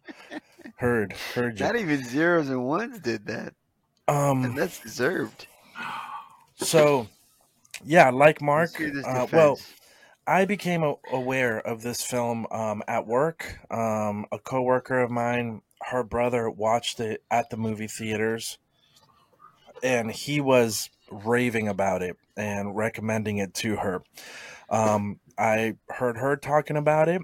Heard, 0.77 1.13
heard 1.35 1.59
you. 1.61 1.67
Not 1.67 1.77
even 1.77 2.03
zeros 2.05 2.49
and 2.49 2.65
ones 2.65 3.01
did 3.01 3.27
that, 3.27 3.55
Um, 4.09 4.45
and 4.45 4.47
Um, 4.47 4.55
that's 4.55 4.81
deserved. 4.81 5.47
so 6.55 7.07
yeah, 7.85 8.11
like 8.11 8.41
Marc. 8.41 8.71
Let's 8.71 8.77
hear 8.77 8.91
this 8.91 9.07
Uh, 9.07 9.27
well. 9.33 9.59
I 10.27 10.45
became 10.45 10.85
a- 10.85 10.97
aware 11.13 11.59
of 11.59 11.83
this 11.83 12.03
film 12.03 12.47
um, 12.51 12.83
at 12.87 13.07
work. 13.07 13.59
Um, 13.71 14.27
a 14.31 14.39
coworker 14.39 15.01
of 15.01 15.11
mine, 15.11 15.63
her 15.83 16.05
brother 16.05 16.49
watched 16.49 17.01
it 17.01 17.25
at 17.31 17.51
the 17.51 17.57
movie 17.57 17.89
theaters, 17.89 18.59
and 19.83 20.11
he 20.11 20.41
was 20.41 20.91
raving 21.11 21.67
about 21.69 22.03
it 22.03 22.17
and 22.37 22.77
recommending 22.77 23.39
it 23.39 23.55
to 23.55 23.77
her. 23.77 24.03
Um, 24.69 25.19
I 25.37 25.77
heard 25.89 26.17
her 26.19 26.37
talking 26.37 26.77
about 26.77 27.09
it, 27.09 27.23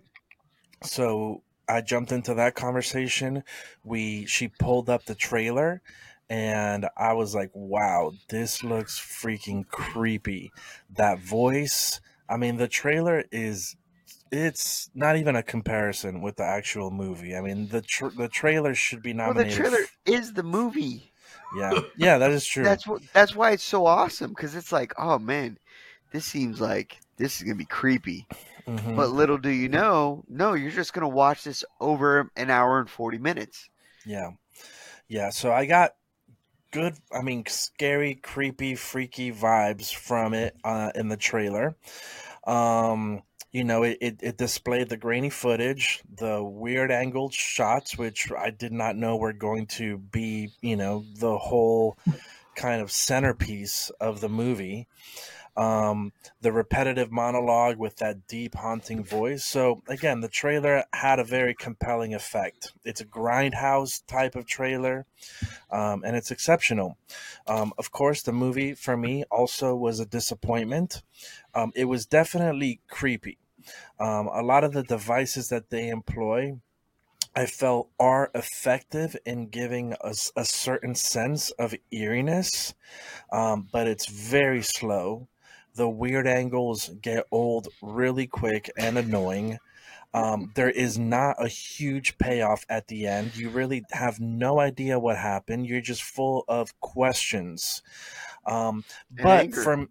so 0.83 1.43
I 1.69 1.81
jumped 1.83 2.13
into 2.13 2.35
that 2.35 2.55
conversation. 2.55 3.45
We 3.85 4.27
she 4.27 4.49
pulled 4.49 4.91
up 4.91 5.05
the 5.05 5.15
trailer, 5.15 5.83
and 6.29 6.89
I 6.97 7.13
was 7.13 7.35
like, 7.35 7.51
"Wow, 7.55 8.13
this 8.29 8.65
looks 8.65 8.99
freaking 8.99 9.67
creepy." 9.69 10.53
That 10.97 11.19
voice. 11.19 12.01
I 12.29 12.37
mean, 12.37 12.57
the 12.57 12.69
trailer 12.69 13.25
is 13.31 13.77
it's 14.33 14.91
not 14.95 15.17
even 15.17 15.37
a 15.37 15.43
comparison 15.43 16.21
with 16.21 16.37
the 16.37 16.45
actual 16.45 16.91
movie. 16.91 17.37
I 17.37 17.41
mean, 17.41 17.69
the 17.69 17.83
tr- 17.83 18.09
the 18.09 18.29
trailer 18.29 18.75
should 18.75 19.03
be 19.03 19.15
well, 19.15 19.35
the 19.35 19.51
trailer 19.51 19.79
is 20.05 20.33
the 20.33 20.43
movie. 20.43 21.13
yeah, 21.57 21.81
yeah, 21.97 22.19
that 22.19 22.31
is 22.31 22.45
true. 22.45 22.65
That's 22.65 22.87
what. 22.87 23.03
That's 23.13 23.35
why 23.35 23.53
it's 23.53 23.63
so 23.63 23.87
awesome 23.87 24.31
because 24.31 24.55
it's 24.55 24.73
like, 24.73 24.93
oh 24.99 25.19
man, 25.19 25.59
this 26.13 26.25
seems 26.25 26.61
like 26.61 26.99
this 27.17 27.37
is 27.37 27.43
gonna 27.45 27.55
be 27.55 27.65
creepy. 27.65 28.27
Mhm. 28.67 28.97
But 28.97 29.11
little 29.11 29.39
do 29.39 29.51
you 29.51 29.69
know, 29.69 30.25
no, 30.29 30.55
you're 30.55 30.73
just 30.73 30.93
gonna 30.93 31.09
watch 31.09 31.45
this 31.45 31.65
over 31.81 32.31
an 32.37 32.51
hour 32.51 32.81
and 32.81 32.91
forty 32.91 33.19
minutes. 33.19 33.69
Yeah. 34.05 34.31
Yeah. 35.09 35.31
So 35.31 35.53
I 35.53 35.67
got 35.67 35.95
good, 36.77 36.95
I 37.11 37.23
mean, 37.23 37.43
scary, 37.47 38.17
creepy, 38.17 38.75
freaky 38.75 39.33
vibes 39.33 39.95
from 39.95 40.35
it 40.35 40.55
uh, 40.63 40.91
in 40.95 41.09
the 41.09 41.17
trailer. 41.17 41.75
Um, 42.47 43.23
you 43.51 43.65
know, 43.65 43.83
it, 43.83 43.97
it, 44.03 44.17
it 44.21 44.37
displayed 44.37 44.91
the 44.91 44.99
grainy 44.99 45.31
footage, 45.31 46.03
the 46.19 46.45
weird 46.45 46.91
angled 46.91 47.33
shots, 47.33 47.97
which 47.97 48.31
I 48.31 48.51
did 48.51 48.73
not 48.73 48.95
know 48.95 49.17
were 49.17 49.33
going 49.33 49.69
to 49.79 49.97
be, 49.97 50.51
you 50.61 50.77
know, 50.77 51.07
the 51.19 51.39
whole 51.39 51.97
kind 52.55 52.83
of 52.83 52.93
centerpiece 52.93 53.91
of 53.99 54.21
the 54.21 54.29
movie. 54.29 54.87
Um, 55.57 56.13
the 56.43 56.53
repetitive 56.53 57.11
monologue 57.11 57.79
with 57.79 57.97
that 57.97 58.27
deep, 58.27 58.55
haunting 58.55 59.03
voice. 59.03 59.45
So, 59.45 59.83
again, 59.89 60.21
the 60.21 60.29
trailer 60.29 60.85
had 60.93 61.19
a 61.19 61.25
very 61.25 61.55
compelling 61.55 62.13
effect. 62.15 62.73
It's 62.85 63.01
a 63.01 63.07
grindhouse 63.07 64.03
type 64.07 64.37
of 64.37 64.47
trailer, 64.47 65.07
um, 65.71 66.03
and 66.05 66.15
it's 66.15 66.31
exceptional. 66.31 66.99
Um, 67.47 67.73
of 67.79 67.91
course, 67.91 68.23
the 68.23 68.33
movie 68.33 68.75
for 68.75 68.97
me 68.97 69.25
also 69.31 69.75
was 69.75 69.99
a 69.99 70.07
disappointment. 70.07 71.03
Um, 71.55 71.73
it 71.75 71.87
was 71.87 72.05
definitely 72.05 72.81
creepy. 72.89 73.39
Um, 73.99 74.29
a 74.29 74.43
lot 74.43 74.65
of 74.65 74.73
the 74.73 74.83
devices 74.83 75.49
that 75.49 75.71
they 75.71 75.89
employ. 75.89 76.59
I 77.35 77.45
felt 77.45 77.91
are 78.01 78.31
effective 78.35 79.15
in 79.27 79.49
giving 79.49 79.93
us 80.01 80.33
a, 80.37 80.45
certain 80.47 80.95
sense 80.95 81.51
of 81.51 81.75
eeriness, 81.93 82.73
um, 83.31 83.69
but 83.71 83.87
it's 83.87 84.07
very 84.07 84.63
slow 84.63 85.29
the 85.77 85.89
weird 85.89 86.27
angles 86.27 86.91
get 87.01 87.27
old 87.31 87.69
really 87.83 88.27
quick 88.27 88.71
and 88.77 88.99
annoying. 88.99 89.59
Um, 90.15 90.53
there 90.55 90.71
is 90.71 90.99
not 90.99 91.37
a 91.39 91.49
huge 91.49 92.17
payoff 92.17 92.65
at 92.71 92.89
the 92.89 93.07
end. 93.07 93.37
You 93.37 93.51
really 93.51 93.85
have 93.93 94.19
no 94.19 94.59
idea 94.59 94.99
what 94.99 95.19
happened. 95.19 95.67
You're 95.67 95.83
just 95.83 96.03
full 96.03 96.45
of 96.49 96.79
questions. 96.81 97.83
Um, 98.47 98.85
but 99.11 99.55
for 99.55 99.89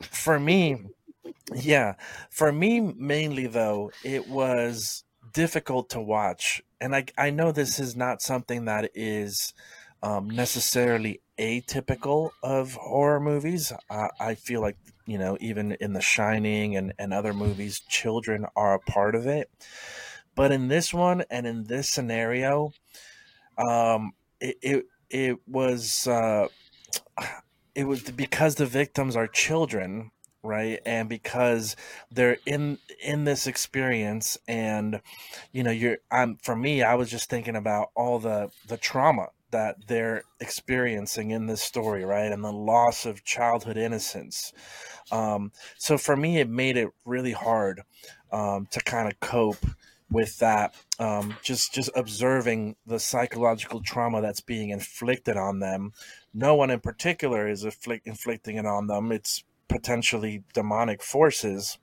for 0.00 0.40
me, 0.40 0.78
yeah, 1.54 1.94
for 2.30 2.50
me 2.50 2.80
mainly 2.80 3.46
though, 3.46 3.92
it 4.02 4.28
was 4.28 5.04
difficult 5.32 5.90
to 5.90 6.00
watch, 6.00 6.62
and 6.80 6.96
I 6.96 7.04
I 7.16 7.30
know 7.30 7.52
this 7.52 7.78
is 7.78 7.94
not 7.94 8.22
something 8.22 8.64
that 8.64 8.90
is 8.94 9.52
um, 10.02 10.30
necessarily 10.30 11.20
atypical 11.38 12.30
of 12.42 12.74
horror 12.74 13.20
movies. 13.20 13.72
I, 13.90 14.10
I 14.20 14.34
feel 14.34 14.60
like 14.60 14.76
you 15.06 15.18
know 15.18 15.36
even 15.40 15.72
in 15.72 15.92
The 15.92 16.00
Shining 16.00 16.76
and 16.76 16.92
and 16.98 17.12
other 17.12 17.32
movies, 17.32 17.80
children 17.88 18.46
are 18.56 18.74
a 18.74 18.80
part 18.80 19.14
of 19.14 19.26
it. 19.26 19.50
But 20.34 20.52
in 20.52 20.68
this 20.68 20.94
one 20.94 21.24
and 21.30 21.46
in 21.46 21.64
this 21.64 21.88
scenario, 21.88 22.72
um, 23.56 24.12
it 24.40 24.56
it, 24.62 24.86
it 25.10 25.38
was 25.46 26.06
uh, 26.06 26.48
it 27.74 27.84
was 27.84 28.02
because 28.02 28.56
the 28.56 28.66
victims 28.66 29.16
are 29.16 29.26
children 29.26 30.10
right 30.42 30.80
and 30.86 31.08
because 31.08 31.74
they're 32.12 32.38
in 32.46 32.78
in 33.02 33.24
this 33.24 33.46
experience 33.46 34.38
and 34.46 35.00
you 35.52 35.64
know 35.64 35.70
you're 35.70 35.98
i'm 36.12 36.36
for 36.36 36.54
me 36.54 36.80
i 36.82 36.94
was 36.94 37.10
just 37.10 37.28
thinking 37.28 37.56
about 37.56 37.90
all 37.96 38.20
the 38.20 38.48
the 38.68 38.76
trauma 38.76 39.26
that 39.50 39.76
they're 39.86 40.22
experiencing 40.40 41.30
in 41.30 41.46
this 41.46 41.62
story 41.62 42.04
right? 42.04 42.30
And 42.32 42.44
the 42.44 42.52
loss 42.52 43.06
of 43.06 43.24
childhood 43.24 43.76
innocence. 43.76 44.52
Um 45.10 45.52
so 45.76 45.98
for 45.98 46.16
me 46.16 46.38
it 46.38 46.48
made 46.48 46.76
it 46.76 46.90
really 47.04 47.32
hard 47.32 47.82
um 48.32 48.66
to 48.70 48.80
kind 48.80 49.10
of 49.10 49.18
cope 49.20 49.64
with 50.10 50.38
that 50.38 50.74
um 50.98 51.36
just 51.42 51.74
just 51.74 51.90
observing 51.94 52.76
the 52.86 52.98
psychological 52.98 53.82
trauma 53.82 54.22
that's 54.22 54.40
being 54.40 54.70
inflicted 54.70 55.36
on 55.36 55.60
them. 55.60 55.92
No 56.32 56.54
one 56.54 56.70
in 56.70 56.80
particular 56.80 57.48
is 57.48 57.64
inflicting 57.64 58.56
it 58.56 58.66
on 58.66 58.86
them. 58.86 59.12
It's 59.12 59.44
potentially 59.68 60.42
demonic 60.54 61.02
forces 61.02 61.78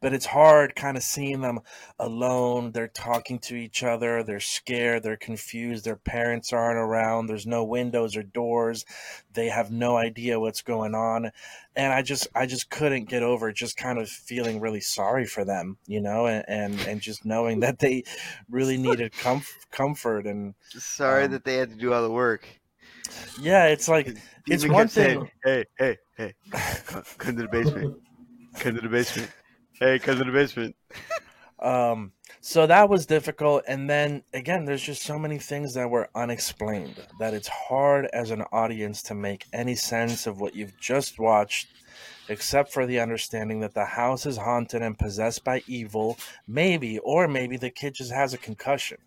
but 0.00 0.12
it's 0.12 0.26
hard 0.26 0.74
kind 0.74 0.96
of 0.96 1.02
seeing 1.02 1.40
them 1.40 1.60
alone. 1.98 2.72
They're 2.72 2.88
talking 2.88 3.38
to 3.40 3.54
each 3.56 3.82
other. 3.82 4.22
They're 4.22 4.40
scared. 4.40 5.02
They're 5.02 5.16
confused. 5.16 5.84
Their 5.84 5.96
parents 5.96 6.52
aren't 6.52 6.78
around. 6.78 7.26
There's 7.26 7.46
no 7.46 7.64
windows 7.64 8.16
or 8.16 8.22
doors. 8.22 8.84
They 9.32 9.46
have 9.48 9.70
no 9.70 9.96
idea 9.96 10.40
what's 10.40 10.62
going 10.62 10.94
on. 10.94 11.30
And 11.76 11.92
i 11.92 12.02
just 12.02 12.28
i 12.36 12.46
just 12.46 12.70
couldn't 12.70 13.08
get 13.08 13.22
over 13.24 13.50
just 13.52 13.76
kind 13.76 13.98
of 13.98 14.08
feeling 14.08 14.60
really 14.60 14.80
sorry 14.80 15.26
for 15.26 15.44
them 15.44 15.76
you 15.88 16.00
know 16.00 16.26
and 16.26 16.44
and, 16.46 16.80
and 16.82 17.00
just 17.00 17.24
knowing 17.24 17.60
that 17.60 17.80
they 17.80 18.04
really 18.48 18.76
needed 18.88 19.12
comf- 19.12 19.66
comfort 19.72 20.26
and 20.26 20.54
Sorry 20.70 21.24
Um, 21.24 21.32
that 21.32 21.44
they 21.44 21.56
had 21.56 21.70
to 21.70 21.76
do 21.76 21.92
all 21.92 22.02
the 22.02 22.10
work. 22.12 22.46
yeah 23.40 23.66
it's 23.66 23.88
like 23.88 24.06
it's 24.46 24.66
one 24.66 24.86
kept 24.86 24.90
saying, 24.92 25.20
thing 25.20 25.30
Hey, 25.44 25.64
hey, 25.78 25.98
hey, 26.16 26.34
come, 26.86 27.02
come 27.18 27.36
to 27.36 27.42
the 27.42 27.48
basement. 27.48 27.96
Come 28.60 28.74
to 28.76 28.80
the 28.80 28.88
basement. 28.88 29.30
Hey, 29.78 29.98
come 29.98 30.20
of 30.20 30.26
the 30.26 30.32
basement. 30.32 30.76
Um, 31.60 32.12
so 32.42 32.66
that 32.66 32.90
was 32.90 33.06
difficult. 33.06 33.64
And 33.66 33.88
then 33.88 34.22
again, 34.34 34.66
there's 34.66 34.82
just 34.82 35.02
so 35.02 35.18
many 35.18 35.38
things 35.38 35.72
that 35.74 35.88
were 35.88 36.10
unexplained 36.14 36.96
that 37.18 37.32
it's 37.32 37.48
hard 37.48 38.06
as 38.12 38.30
an 38.30 38.42
audience 38.52 39.02
to 39.04 39.14
make 39.14 39.46
any 39.50 39.74
sense 39.74 40.26
of 40.26 40.40
what 40.40 40.54
you've 40.54 40.78
just 40.78 41.18
watched 41.18 41.68
except 42.28 42.70
for 42.70 42.84
the 42.84 43.00
understanding 43.00 43.60
that 43.60 43.72
the 43.72 43.84
house 43.84 44.26
is 44.26 44.36
haunted 44.36 44.82
and 44.82 44.98
possessed 44.98 45.42
by 45.42 45.62
evil. 45.66 46.18
Maybe, 46.46 46.98
or 46.98 47.28
maybe 47.28 47.56
the 47.56 47.70
kid 47.70 47.94
just 47.94 48.12
has 48.12 48.34
a 48.34 48.38
concussion. 48.38 48.98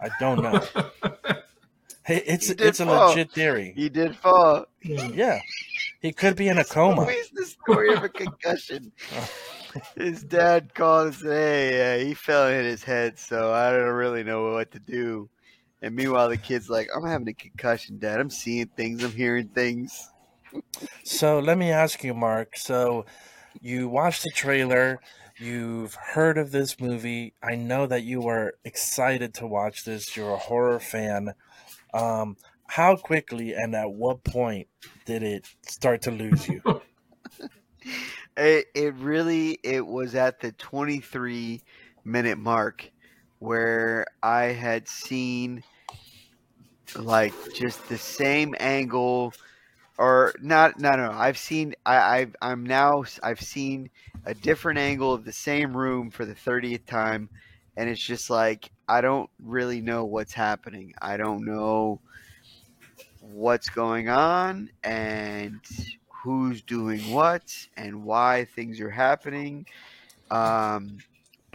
I 0.00 0.08
don't 0.18 0.42
know. 0.42 0.62
Hey, 2.06 2.22
it's 2.24 2.46
He 2.46 2.54
did 2.54 2.68
it's 2.68 2.78
a 2.78 2.84
legit 2.84 3.32
theory. 3.32 3.72
He 3.74 3.88
did 3.88 4.14
fall. 4.14 4.66
Yeah, 4.80 5.40
he 6.00 6.12
could 6.12 6.36
be 6.36 6.46
in 6.46 6.56
a 6.56 6.64
coma. 6.76 7.00
Always 7.00 7.30
the 7.30 7.44
story 7.44 7.92
of 7.92 8.04
a 8.04 8.08
concussion. 8.08 8.92
His 9.96 10.22
dad 10.22 10.74
called 10.74 11.06
and 11.06 11.14
said, 11.14 11.30
"Hey, 11.30 12.02
uh, 12.02 12.04
he 12.06 12.14
fell 12.14 12.46
and 12.46 12.54
hit 12.54 12.64
his 12.64 12.84
head, 12.84 13.18
so 13.18 13.52
I 13.52 13.70
don't 13.70 13.94
really 13.94 14.24
know 14.24 14.52
what 14.52 14.70
to 14.72 14.78
do." 14.78 15.28
And 15.82 15.94
meanwhile, 15.94 16.28
the 16.28 16.36
kid's 16.36 16.68
like, 16.68 16.88
"I'm 16.94 17.06
having 17.06 17.28
a 17.28 17.34
concussion, 17.34 17.98
Dad. 17.98 18.20
I'm 18.20 18.30
seeing 18.30 18.66
things. 18.68 19.02
I'm 19.02 19.12
hearing 19.12 19.48
things." 19.48 20.10
So 21.04 21.38
let 21.38 21.58
me 21.58 21.70
ask 21.70 22.02
you, 22.04 22.14
Marc. 22.14 22.56
So 22.56 23.06
you 23.60 23.88
watched 23.88 24.22
the 24.22 24.30
trailer, 24.30 25.00
you've 25.38 25.94
heard 25.94 26.38
of 26.38 26.50
this 26.50 26.80
movie. 26.80 27.34
I 27.42 27.56
know 27.56 27.86
that 27.86 28.02
you 28.02 28.20
were 28.20 28.54
excited 28.64 29.34
to 29.34 29.46
watch 29.46 29.84
this. 29.84 30.16
You're 30.16 30.34
a 30.34 30.38
horror 30.38 30.80
fan. 30.80 31.34
Um, 31.94 32.36
how 32.68 32.96
quickly 32.96 33.54
and 33.54 33.74
at 33.74 33.90
what 33.90 34.24
point 34.24 34.68
did 35.04 35.22
it 35.22 35.46
start 35.62 36.02
to 36.02 36.10
lose 36.10 36.48
you? 36.48 36.62
It, 38.36 38.66
it 38.74 38.94
really 38.94 39.58
it 39.62 39.86
was 39.86 40.14
at 40.14 40.40
the 40.40 40.52
23 40.52 41.62
minute 42.04 42.38
mark 42.38 42.90
where 43.38 44.06
I 44.22 44.44
had 44.44 44.88
seen 44.88 45.62
like 46.96 47.32
just 47.54 47.88
the 47.88 47.98
same 47.98 48.54
angle 48.60 49.32
or 49.98 50.34
not 50.40 50.78
no 50.78 50.96
no 50.96 51.10
I've 51.10 51.38
seen 51.38 51.74
I 51.84 52.18
I've, 52.18 52.36
I'm 52.42 52.64
now 52.64 53.04
I've 53.22 53.40
seen 53.40 53.90
a 54.26 54.34
different 54.34 54.78
angle 54.78 55.12
of 55.14 55.24
the 55.24 55.32
same 55.32 55.74
room 55.74 56.10
for 56.10 56.24
the 56.26 56.34
30th 56.34 56.84
time. 56.84 57.30
And 57.76 57.88
it's 57.88 58.04
just 58.04 58.28
like 58.28 58.70
I 58.88 59.00
don't 59.00 59.30
really 59.42 59.80
know 59.80 60.04
what's 60.04 60.32
happening. 60.32 60.94
I 61.00 61.16
don't 61.16 61.44
know 61.44 62.00
what's 63.20 63.70
going 63.70 64.08
on. 64.08 64.70
And 64.82 65.60
who's 66.26 66.60
doing 66.62 67.00
what 67.12 67.68
and 67.76 68.04
why 68.04 68.44
things 68.56 68.80
are 68.80 68.90
happening 68.90 69.64
um 70.30 70.98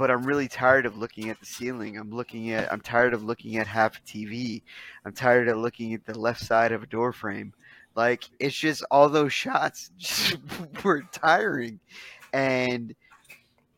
but 0.02 0.10
I'm 0.10 0.24
really 0.24 0.48
tired 0.48 0.88
of 0.88 0.98
looking 0.98 1.30
at 1.30 1.40
the 1.40 1.46
ceiling. 1.46 1.96
I'm 1.96 2.10
looking 2.10 2.50
at 2.50 2.74
I'm 2.74 2.82
tired 2.82 3.14
of 3.14 3.24
looking 3.24 3.58
at 3.58 3.68
half 3.68 4.04
TV. 4.04 4.64
I'm 5.06 5.14
tired 5.14 5.48
of 5.48 5.60
looking 5.60 5.94
at 5.94 6.06
the 6.06 6.18
left 6.18 6.42
side 6.44 6.72
of 6.72 6.82
a 6.82 6.88
door 6.88 7.14
frame. 7.14 7.54
Like 7.96 8.24
it's 8.40 8.56
just 8.56 8.84
all 8.90 9.10
those 9.10 9.32
shots 9.32 9.92
just 10.00 10.38
were 10.84 11.04
tiring. 11.12 11.80
And 12.34 12.96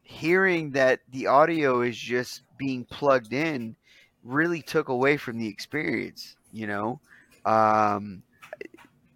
hearing 0.04 0.72
that 0.72 1.02
the 1.12 1.28
audio 1.28 1.82
is 1.82 1.98
just 1.98 2.44
being 2.58 2.86
plugged 2.86 3.34
in 3.34 3.76
really 4.24 4.62
took 4.62 4.88
away 4.88 5.18
from 5.18 5.40
the 5.40 5.48
experience, 5.50 6.38
you 6.54 6.68
know? 6.68 7.02
Um 7.46 8.24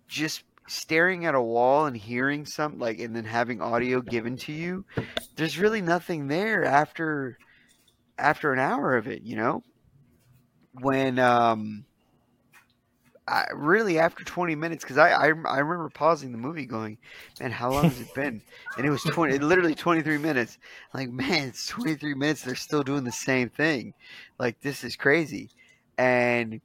just 0.09 0.43
staring 0.67 1.25
at 1.25 1.35
a 1.35 1.41
wall 1.41 1.85
and 1.85 1.95
hearing 1.95 2.45
something 2.45 2.79
like 2.79 2.99
and 2.99 3.15
then 3.15 3.23
having 3.23 3.61
audio 3.61 4.01
given 4.01 4.35
to 4.35 4.51
you 4.51 4.85
there's 5.35 5.57
really 5.57 5.81
nothing 5.81 6.27
there 6.27 6.65
after 6.65 7.37
after 8.17 8.51
an 8.53 8.59
hour 8.59 8.95
of 8.97 9.07
it 9.07 9.21
you 9.23 9.35
know? 9.35 9.63
When 10.79 11.17
um 11.19 11.85
I, 13.27 13.45
really 13.53 13.99
after 13.99 14.23
20 14.23 14.55
minutes 14.55 14.83
because 14.83 14.97
I, 14.97 15.09
I 15.09 15.25
I 15.25 15.59
remember 15.59 15.89
pausing 15.89 16.31
the 16.31 16.37
movie 16.37 16.65
going 16.65 16.97
man 17.41 17.51
how 17.51 17.71
long 17.71 17.89
has 17.89 17.99
it 17.99 18.13
been? 18.13 18.41
And 18.77 18.85
it 18.85 18.89
was 18.89 19.03
20 19.03 19.37
literally 19.39 19.75
23 19.75 20.17
minutes. 20.17 20.57
Like 20.93 21.09
man 21.09 21.49
it's 21.49 21.67
23 21.67 22.13
minutes 22.13 22.43
they're 22.43 22.55
still 22.55 22.83
doing 22.83 23.03
the 23.03 23.11
same 23.11 23.49
thing. 23.49 23.93
Like 24.39 24.61
this 24.61 24.83
is 24.83 24.95
crazy. 24.95 25.49
And 25.97 26.61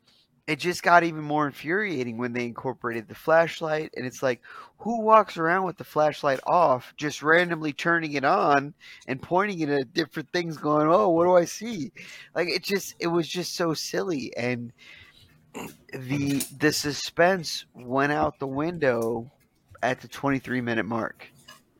it 0.46 0.58
just 0.58 0.82
got 0.82 1.04
even 1.04 1.22
more 1.22 1.46
infuriating 1.46 2.18
when 2.18 2.32
they 2.32 2.44
incorporated 2.44 3.08
the 3.08 3.14
flashlight 3.14 3.90
and 3.96 4.04
it's 4.04 4.22
like 4.22 4.40
who 4.78 5.00
walks 5.00 5.36
around 5.36 5.64
with 5.64 5.76
the 5.76 5.84
flashlight 5.84 6.40
off 6.46 6.92
just 6.96 7.22
randomly 7.22 7.72
turning 7.72 8.14
it 8.14 8.24
on 8.24 8.74
and 9.06 9.22
pointing 9.22 9.60
it 9.60 9.68
at 9.68 9.94
different 9.94 10.28
things 10.32 10.56
going 10.56 10.88
oh 10.88 11.08
what 11.10 11.24
do 11.24 11.36
i 11.36 11.44
see? 11.44 11.92
Like 12.34 12.48
it 12.48 12.62
just 12.62 12.94
it 12.98 13.06
was 13.06 13.28
just 13.28 13.54
so 13.54 13.74
silly 13.74 14.32
and 14.36 14.72
the 15.92 16.44
the 16.58 16.72
suspense 16.72 17.66
went 17.74 18.12
out 18.12 18.38
the 18.38 18.46
window 18.46 19.30
at 19.82 20.00
the 20.00 20.08
23 20.08 20.60
minute 20.60 20.86
mark 20.86 21.28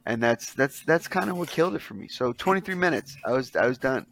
and 0.07 0.23
that's 0.23 0.53
that's 0.55 0.85
that's 0.85 1.09
kind 1.09 1.31
of 1.31 1.37
what 1.37 1.49
killed 1.49 1.75
it 1.75 1.83
for 1.83 1.95
me. 1.95 2.07
So 2.09 2.33
23 2.33 2.75
minutes 2.77 3.17
i 3.27 3.33
was 3.33 3.57
i 3.57 3.67
was 3.67 3.79
done. 3.79 4.07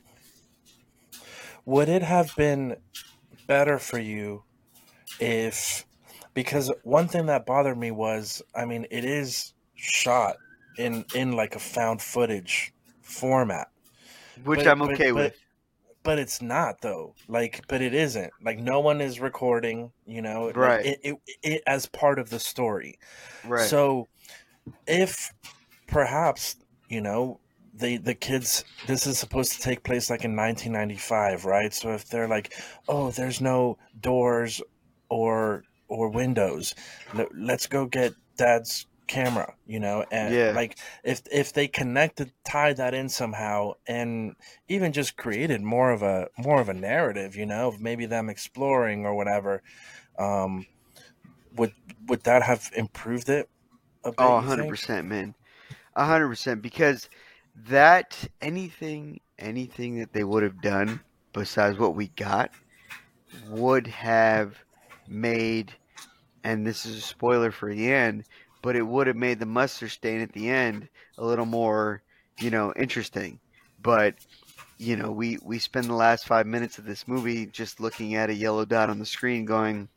Would 1.66 1.88
it 1.88 2.02
have 2.02 2.34
been 2.36 2.76
better 3.50 3.80
for 3.80 3.98
you 3.98 4.44
if 5.18 5.84
because 6.34 6.72
one 6.84 7.08
thing 7.08 7.26
that 7.26 7.44
bothered 7.46 7.76
me 7.76 7.90
was 7.90 8.40
I 8.54 8.64
mean 8.64 8.86
it 8.92 9.04
is 9.04 9.54
shot 9.74 10.36
in 10.78 11.04
in 11.16 11.32
like 11.32 11.56
a 11.56 11.58
found 11.58 12.00
footage 12.00 12.72
format. 13.02 13.66
which 14.44 14.58
But- 14.60 14.68
i'm 14.68 14.82
okay 14.82 15.10
but- 15.10 15.14
with 15.32 15.34
But 16.04 16.18
it's 16.18 16.40
not 16.40 16.80
though. 16.80 17.14
Like 17.28 17.60
but 17.68 17.82
it 17.82 17.92
isn't. 17.92 18.32
Like 18.42 18.58
no 18.60 18.78
one 18.80 19.00
is 19.02 19.18
recording, 19.20 19.90
you 20.06 20.22
know, 20.22 20.44
like, 20.46 20.56
Right. 20.56 20.86
it, 20.86 20.98
it, 21.02 21.16
it 21.42 21.62
as 21.66 21.86
part 21.86 22.18
of 22.20 22.30
the 22.30 22.38
story. 22.38 22.98
right 23.44 23.68
So 23.68 24.06
if 24.86 25.32
perhaps, 25.88 26.56
you 26.88 27.00
know, 27.02 27.40
the 27.80 27.96
the 27.98 28.14
kids 28.14 28.64
this 28.86 29.06
is 29.06 29.18
supposed 29.18 29.52
to 29.52 29.60
take 29.60 29.84
place 29.84 30.10
like 30.10 30.24
in 30.24 30.34
1995, 30.36 31.44
right? 31.44 31.72
So 31.74 31.92
if 31.92 32.06
they're 32.08 32.28
like, 32.28 32.52
"Oh, 32.88 33.10
there's 33.10 33.40
no 33.40 33.78
doors 33.98 34.62
or 35.08 35.64
or 35.88 36.10
windows. 36.10 36.74
Let- 37.12 37.34
Let's 37.34 37.66
go 37.66 37.86
get 37.86 38.14
dad's 38.38 38.86
camera, 39.08 39.54
you 39.66 39.80
know?" 39.80 40.04
And 40.10 40.34
Yeah. 40.34 40.52
like 40.52 40.78
if 41.04 41.22
if 41.32 41.52
they 41.52 41.68
connected 41.68 42.32
tie 42.44 42.72
that 42.74 42.94
in 42.94 43.08
somehow 43.08 43.72
and 43.86 44.34
even 44.68 44.92
just 44.92 45.16
created 45.16 45.62
more 45.62 45.90
of 45.92 46.02
a 46.02 46.28
more 46.38 46.60
of 46.60 46.68
a 46.68 46.74
narrative, 46.74 47.36
you 47.36 47.46
know, 47.46 47.68
of 47.68 47.80
maybe 47.80 48.06
them 48.06 48.28
exploring 48.30 49.04
or 49.06 49.14
whatever, 49.14 49.62
um 50.18 50.66
would 51.52 51.74
would 52.06 52.22
that 52.24 52.42
have 52.42 52.70
improved 52.76 53.28
it? 53.28 53.48
A 54.04 54.12
bit, 54.12 54.18
Oh, 54.18 54.36
you 54.36 54.46
100 54.46 54.48
think? 54.48 54.68
percent, 54.68 55.08
man, 55.08 55.34
hundred 55.96 56.28
percent. 56.28 56.62
Because 56.62 57.08
that 57.68 58.16
anything, 58.40 59.20
anything 59.38 59.98
that 59.98 60.12
they 60.12 60.24
would 60.24 60.42
have 60.42 60.60
done 60.60 61.00
besides 61.32 61.78
what 61.78 61.94
we 61.94 62.08
got 62.08 62.50
would 63.48 63.86
have 63.86 64.56
made, 65.08 65.72
and 66.44 66.66
this 66.66 66.86
is 66.86 66.96
a 66.96 67.00
spoiler 67.00 67.50
for 67.50 67.72
the 67.74 67.92
end, 67.92 68.24
but 68.62 68.76
it 68.76 68.82
would 68.82 69.06
have 69.06 69.16
made 69.16 69.38
the 69.38 69.46
mustard 69.46 69.90
stain 69.90 70.20
at 70.20 70.32
the 70.32 70.48
end 70.48 70.88
a 71.18 71.24
little 71.24 71.46
more, 71.46 72.02
you 72.38 72.50
know, 72.50 72.72
interesting. 72.76 73.40
But 73.82 74.14
you 74.78 74.96
know, 74.96 75.10
we 75.10 75.38
we 75.42 75.58
spend 75.58 75.86
the 75.86 75.94
last 75.94 76.26
five 76.26 76.46
minutes 76.46 76.78
of 76.78 76.86
this 76.86 77.06
movie 77.06 77.46
just 77.46 77.80
looking 77.80 78.14
at 78.14 78.30
a 78.30 78.34
yellow 78.34 78.64
dot 78.64 78.88
on 78.90 78.98
the 78.98 79.06
screen, 79.06 79.44
going. 79.44 79.88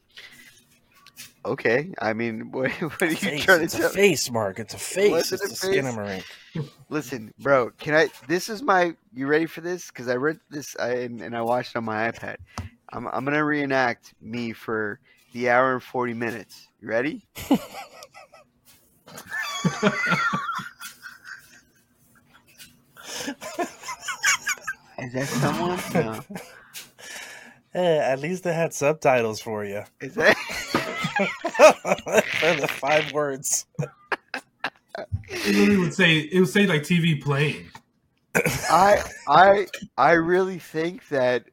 Okay, 1.46 1.94
I 2.00 2.14
mean, 2.14 2.52
what, 2.52 2.72
what 2.72 3.02
are 3.02 3.08
you 3.08 3.16
face. 3.16 3.44
trying 3.44 3.60
to 3.60 3.64
It's 3.66 3.76
tell? 3.76 3.88
a 3.88 3.90
face, 3.90 4.30
Marc. 4.32 4.60
It's 4.60 4.74
a 4.74 4.78
face. 4.78 5.32
It 5.32 5.42
It's 5.42 5.46
a 5.46 5.48
the 5.50 5.56
skin 5.56 5.84
face? 5.84 5.86
of 5.86 5.96
Marine. 5.96 6.24
Listen, 6.90 7.34
bro, 7.40 7.72
can 7.72 7.96
I? 7.96 8.10
This 8.28 8.50
is 8.50 8.62
my. 8.62 8.96
You 9.14 9.28
ready 9.28 9.46
for 9.46 9.62
this? 9.62 9.88
Because 9.88 10.08
I 10.08 10.16
read 10.16 10.40
this 10.50 10.76
I, 10.80 10.90
and, 10.94 11.22
and 11.22 11.36
I 11.36 11.42
watched 11.42 11.72
it 11.72 11.78
on 11.78 11.86
my 11.86 12.10
iPad. 12.12 12.38
I'm 12.92 13.08
I'm 13.08 13.26
gonna 13.26 13.44
reenact 13.44 14.14
me 14.22 14.54
for 14.54 15.00
the 15.34 15.50
hour 15.50 15.74
and 15.74 15.84
forty 15.84 16.14
minutes. 16.14 16.68
You 16.80 16.88
ready? 16.90 17.28
Is 25.00 25.14
that 25.14 25.28
someone? 25.28 25.80
No. 25.94 26.20
Hey, 27.74 27.98
eh, 27.98 28.12
at 28.12 28.20
least 28.20 28.44
they 28.44 28.54
had 28.54 28.74
subtitles 28.74 29.42
for 29.42 29.66
you. 29.66 29.84
Is 30.00 30.14
that? 30.16 30.36
For 31.14 32.56
the 32.56 32.68
five 32.70 33.12
words. 33.14 33.66
It 35.30 35.80
would 35.80 35.94
say 35.94 36.18
it 36.20 36.40
would 36.40 36.50
say 36.50 36.66
like 36.66 36.84
TV 36.84 37.22
playing. 37.22 37.70
I 38.70 39.04
I 39.28 39.68
I 39.98 40.12
really 40.14 40.60
think 40.60 41.08
that 41.10 41.46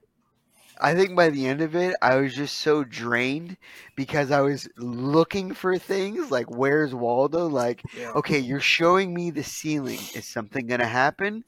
I 0.81 0.95
think 0.95 1.15
by 1.15 1.29
the 1.31 1.47
end 1.47 1.61
of 1.61 1.75
it 1.77 1.95
I 2.03 2.17
was 2.17 2.35
just 2.35 2.59
so 2.59 2.85
drained 2.85 3.57
because 3.97 4.31
I 4.31 4.41
was 4.41 4.69
looking 4.79 5.53
for 5.55 5.79
things 5.79 6.31
like 6.31 6.51
where's 6.51 6.95
Waldo 6.95 7.47
like 7.49 7.83
Yeah. 7.97 8.13
okay 8.17 8.39
you're 8.39 8.61
showing 8.61 9.13
me 9.15 9.31
the 9.31 9.45
ceiling 9.45 10.01
is 10.15 10.27
something 10.27 10.67
going 10.67 10.81
to 10.81 10.87
happen 10.87 11.45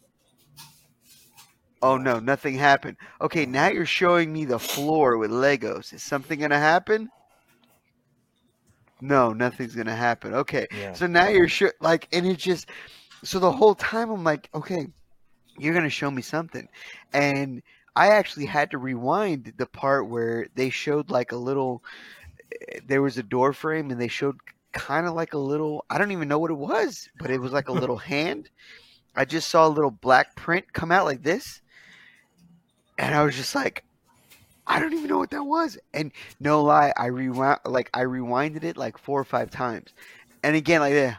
Oh 1.82 1.96
no 1.96 2.18
nothing 2.20 2.54
happened 2.56 2.96
okay 3.20 3.46
now 3.46 3.68
you're 3.68 3.86
showing 3.86 4.32
me 4.32 4.44
the 4.44 4.58
floor 4.58 5.16
with 5.18 5.30
Legos 5.30 5.92
is 5.92 6.02
something 6.02 6.38
going 6.38 6.50
to 6.50 6.58
happen 6.58 7.08
no, 9.02 9.32
nothing's 9.32 9.74
gonna 9.74 9.96
happen. 9.96 10.32
Okay, 10.32 10.66
Yeah. 10.72 10.92
so 10.92 11.06
now 11.06 11.28
you're 11.28 11.48
sure, 11.48 11.74
like, 11.80 12.08
and 12.12 12.26
it 12.26 12.38
just, 12.38 12.68
so 13.24 13.38
the 13.38 13.52
whole 13.52 13.74
time 13.74 14.10
I'm 14.10 14.24
like, 14.24 14.48
okay, 14.54 14.86
you're 15.58 15.74
gonna 15.74 15.90
show 15.90 16.10
me 16.10 16.22
something, 16.22 16.68
and 17.12 17.62
I 17.94 18.08
actually 18.08 18.46
had 18.46 18.70
to 18.70 18.78
rewind 18.78 19.54
the 19.58 19.66
part 19.66 20.08
where 20.08 20.46
they 20.54 20.70
showed 20.70 21.10
like 21.10 21.32
a 21.32 21.36
little, 21.36 21.82
there 22.86 23.02
was 23.02 23.18
a 23.18 23.22
door 23.22 23.52
frame, 23.52 23.90
and 23.90 24.00
they 24.00 24.08
showed 24.08 24.38
kind 24.72 25.06
of 25.06 25.14
like 25.14 25.34
a 25.34 25.38
little, 25.38 25.84
I 25.90 25.98
don't 25.98 26.12
even 26.12 26.28
know 26.28 26.38
what 26.38 26.50
it 26.50 26.54
was, 26.54 27.10
but 27.18 27.30
it 27.30 27.40
was 27.40 27.52
like 27.52 27.68
a 27.68 27.72
little 27.82 27.98
hand. 27.98 28.48
I 29.14 29.26
just 29.26 29.48
saw 29.50 29.66
a 29.66 29.68
little 29.68 29.90
black 29.90 30.36
print 30.36 30.72
come 30.72 30.90
out 30.92 31.04
like 31.04 31.22
this, 31.22 31.60
and 32.98 33.14
I 33.14 33.24
was 33.24 33.36
just 33.36 33.54
like, 33.54 33.84
I 34.66 34.78
don't 34.78 34.92
even 34.92 35.08
know 35.08 35.18
what 35.18 35.30
that 35.30 35.44
was. 35.44 35.78
And 35.92 36.12
no 36.40 36.62
lie, 36.62 36.92
I 36.96 37.06
rewound 37.06 37.60
like 37.64 37.90
I 37.94 38.02
rewinded 38.02 38.64
it 38.64 38.76
like 38.76 38.98
four 38.98 39.20
or 39.20 39.24
five 39.24 39.50
times, 39.50 39.92
and 40.42 40.56
again 40.56 40.80
like 40.80 40.94
that. 40.94 41.18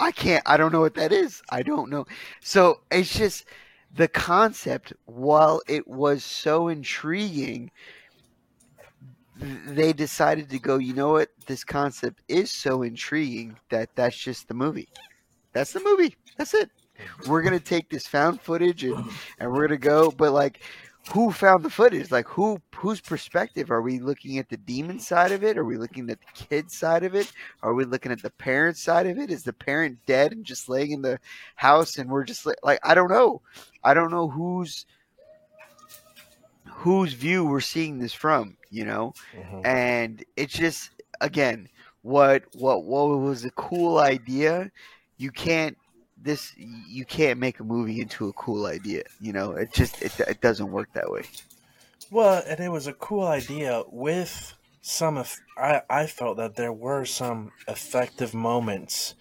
I 0.00 0.12
can't. 0.12 0.42
I 0.46 0.56
don't 0.56 0.72
know 0.72 0.80
what 0.80 0.94
that 0.94 1.12
is. 1.12 1.42
I 1.50 1.62
don't 1.62 1.90
know. 1.90 2.06
So 2.40 2.80
it's 2.90 3.12
just 3.12 3.44
the 3.94 4.06
concept. 4.06 4.92
While 5.06 5.60
it 5.66 5.88
was 5.88 6.24
so 6.24 6.68
intriguing, 6.68 7.72
they 9.36 9.92
decided 9.92 10.50
to 10.50 10.58
go. 10.60 10.78
You 10.78 10.94
know 10.94 11.12
what? 11.12 11.30
This 11.46 11.64
concept 11.64 12.22
is 12.28 12.50
so 12.50 12.82
intriguing 12.82 13.56
that 13.70 13.90
that's 13.96 14.16
just 14.16 14.46
the 14.46 14.54
movie. 14.54 14.88
That's 15.52 15.72
the 15.72 15.80
movie. 15.80 16.14
That's 16.36 16.54
it. 16.54 16.70
We're 17.26 17.42
gonna 17.42 17.60
take 17.60 17.88
this 17.90 18.06
found 18.06 18.40
footage 18.40 18.84
and 18.84 19.04
and 19.38 19.52
we're 19.52 19.66
gonna 19.66 19.78
go. 19.78 20.10
But 20.10 20.32
like, 20.32 20.60
who 21.12 21.32
found 21.32 21.64
the 21.64 21.70
footage? 21.70 22.10
Like, 22.10 22.28
who 22.28 22.60
whose 22.74 23.00
perspective 23.00 23.70
are 23.70 23.82
we 23.82 23.98
looking 23.98 24.38
at? 24.38 24.48
The 24.48 24.56
demon 24.56 24.98
side 25.00 25.32
of 25.32 25.42
it? 25.42 25.56
Are 25.58 25.64
we 25.64 25.76
looking 25.76 26.10
at 26.10 26.18
the 26.20 26.44
kid 26.46 26.70
side 26.70 27.02
of 27.04 27.14
it? 27.14 27.32
Are 27.62 27.74
we 27.74 27.84
looking 27.84 28.12
at 28.12 28.22
the 28.22 28.30
parent 28.30 28.76
side 28.76 29.06
of 29.06 29.18
it? 29.18 29.30
Is 29.30 29.42
the 29.44 29.52
parent 29.52 29.98
dead 30.06 30.32
and 30.32 30.44
just 30.44 30.68
laying 30.68 30.92
in 30.92 31.02
the 31.02 31.18
house 31.56 31.98
and 31.98 32.10
we're 32.10 32.24
just 32.24 32.46
like, 32.62 32.78
I 32.84 32.94
don't 32.94 33.10
know. 33.10 33.40
I 33.82 33.94
don't 33.94 34.10
know 34.10 34.28
whose 34.28 34.86
whose 36.66 37.12
view 37.14 37.44
we're 37.44 37.60
seeing 37.60 37.98
this 37.98 38.12
from. 38.12 38.56
You 38.70 38.84
know 38.84 39.14
Mhm. 39.34 39.66
and 39.66 40.24
it's 40.36 40.52
just 40.52 40.90
again 41.22 41.70
what 42.02 42.42
what 42.54 42.84
what 42.84 43.06
was 43.18 43.46
a 43.46 43.50
cool 43.52 43.96
idea 43.98 44.70
you 45.16 45.30
can't 45.30 45.78
this 46.22 46.54
you 46.56 47.04
can't 47.04 47.38
make 47.38 47.60
a 47.60 47.64
movie 47.64 48.00
into 48.00 48.28
a 48.28 48.32
cool 48.34 48.66
idea 48.66 49.02
you 49.20 49.32
know 49.32 49.52
it 49.52 49.72
just 49.72 50.00
it, 50.02 50.18
it 50.20 50.40
doesn't 50.40 50.70
work 50.70 50.88
that 50.92 51.10
way 51.10 51.22
Well, 52.10 52.42
and 52.46 52.60
it 52.60 52.70
was 52.70 52.86
a 52.86 52.92
cool 52.92 53.26
idea 53.26 53.82
with 53.88 54.54
some. 54.80 55.18
Eff- 55.18 55.40
I 55.56 55.82
I 55.90 56.06
felt 56.06 56.36
that 56.38 56.56
there 56.56 56.72
were 56.72 57.04
some 57.04 57.52
effective 57.66 58.34
moments 58.34 59.14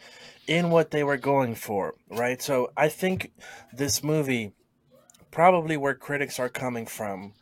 in 0.47 0.69
what 0.69 0.91
they 0.91 1.03
were 1.03 1.17
going 1.17 1.55
for, 1.55 1.95
right? 2.09 2.41
So 2.41 2.71
I 2.77 2.87
think 2.89 3.31
this 3.73 4.03
movie, 4.03 4.53
probably 5.31 5.77
where 5.77 5.95
critics 5.95 6.39
are 6.39 6.49
coming 6.49 6.85
from, 6.85 7.33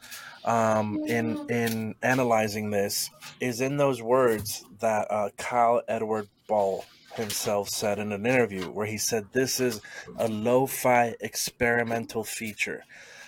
um, 0.44 1.00
in 1.08 1.38
in 1.50 1.96
analyzing 2.02 2.72
this, 2.72 3.10
is 3.40 3.62
in 3.62 3.78
those 3.78 4.02
words 4.02 4.64
that 4.80 5.08
uh, 5.12 5.30
Kyle 5.38 5.82
Edward 5.88 6.28
Ball 6.48 6.86
himself 7.16 7.70
said 7.70 8.00
in 8.00 8.12
an 8.12 8.26
interview, 8.26 8.66
where 8.66 8.86
he 8.86 8.98
said, 8.98 9.28
"This 9.32 9.60
is 9.60 9.82
a 10.18 10.28
lo-fi 10.28 11.16
experimental 11.22 12.24
feature." 12.24 12.84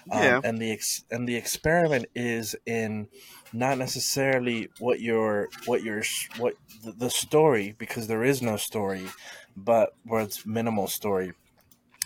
Um, 0.09 0.21
and 0.43 0.61
the 0.61 0.71
ex- 0.71 1.03
and 1.11 1.27
the 1.27 1.35
experiment 1.35 2.05
is 2.15 2.55
in 2.65 3.09
not 3.53 3.77
necessarily 3.77 4.69
what 4.79 4.99
your 4.99 5.49
what 5.65 5.83
your 5.83 6.03
what 6.37 6.53
the, 6.83 6.91
the 6.91 7.09
story 7.09 7.75
because 7.77 8.07
there 8.07 8.23
is 8.23 8.41
no 8.41 8.57
story, 8.57 9.07
but 9.55 9.93
where 10.03 10.21
it's 10.21 10.45
minimal 10.45 10.87
story, 10.87 11.33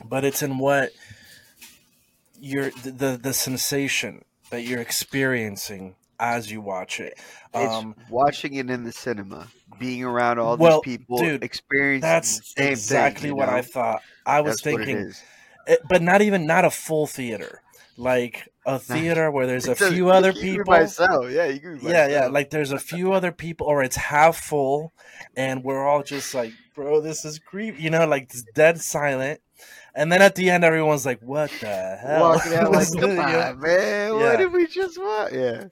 but 0.03 0.23
it's 0.23 0.41
in 0.41 0.57
what 0.57 0.91
your 2.39 2.71
the 2.83 2.91
the, 2.91 3.19
the 3.21 3.33
sensation 3.33 4.23
that 4.49 4.63
you're 4.63 4.81
experiencing 4.81 5.95
as 6.21 6.49
you 6.49 6.61
watch 6.61 6.99
it. 7.01 7.19
it's 7.53 7.73
Um, 7.73 7.95
watching 8.09 8.53
it 8.53 8.69
in 8.69 8.83
the 8.85 8.91
cinema 8.93 9.47
being 9.79 10.03
around 10.03 10.39
all 10.39 10.55
Well, 10.55 10.81
these 10.81 10.97
people 10.97 11.17
dude, 11.17 11.43
experiencing 11.43 12.01
that's 12.07 12.53
exactly 12.55 13.29
thing, 13.29 13.37
what 13.37 13.49
know? 13.49 13.55
I 13.55 13.61
thought. 13.61 14.01
I 14.25 14.39
was 14.41 14.61
That's 14.61 14.61
thinking, 14.61 15.11
it, 15.67 15.79
but 15.89 16.01
not 16.01 16.21
even 16.21 16.45
not 16.45 16.63
a 16.63 16.69
full 16.69 17.07
theater, 17.07 17.61
like 17.97 18.47
a 18.65 18.77
theater 18.77 19.31
where 19.31 19.47
there's 19.47 19.67
a 19.67 19.71
It's 19.71 19.81
a- 19.81 19.91
few 19.91 20.09
other 20.11 20.27
you 20.29 20.33
can 20.33 20.41
be 20.41 20.57
people. 20.57 21.29
yeah 21.31 21.45
you 21.47 21.59
can 21.59 21.77
be 21.79 21.85
by 21.85 21.91
yeah 21.91 22.07
yeah 22.07 22.27
like 22.27 22.51
there's 22.51 22.71
a 22.71 22.77
few 22.79 23.11
other 23.13 23.31
people 23.31 23.65
or 23.65 23.81
it's 23.83 23.95
half 23.95 24.37
full 24.37 24.93
and 25.35 25.63
we're 25.63 25.83
all 25.87 26.03
just 26.03 26.35
like 26.35 26.53
bro 26.75 27.01
this 27.01 27.25
is 27.25 27.39
creepy 27.39 27.81
you 27.81 27.89
know 27.89 28.05
like 28.05 28.23
it's 28.23 28.43
dead 28.53 28.79
silent 28.79 29.41
and 29.95 30.11
then 30.11 30.21
at 30.21 30.35
the 30.35 30.51
end 30.51 30.63
everyone's 30.63 31.07
like 31.07 31.19
what 31.21 31.49
the 31.59 31.97
hell 31.99 32.21
walking 32.21 32.53
out 32.53 32.71
like 32.79 32.87
come 32.93 33.09
on 33.19 33.59
man 33.59 33.59
Yeah. 33.61 34.11
what 34.13 34.37
did 34.37 34.53
we 34.53 34.67
just 34.67 35.01
watch 35.01 35.33
yeah 35.33 35.63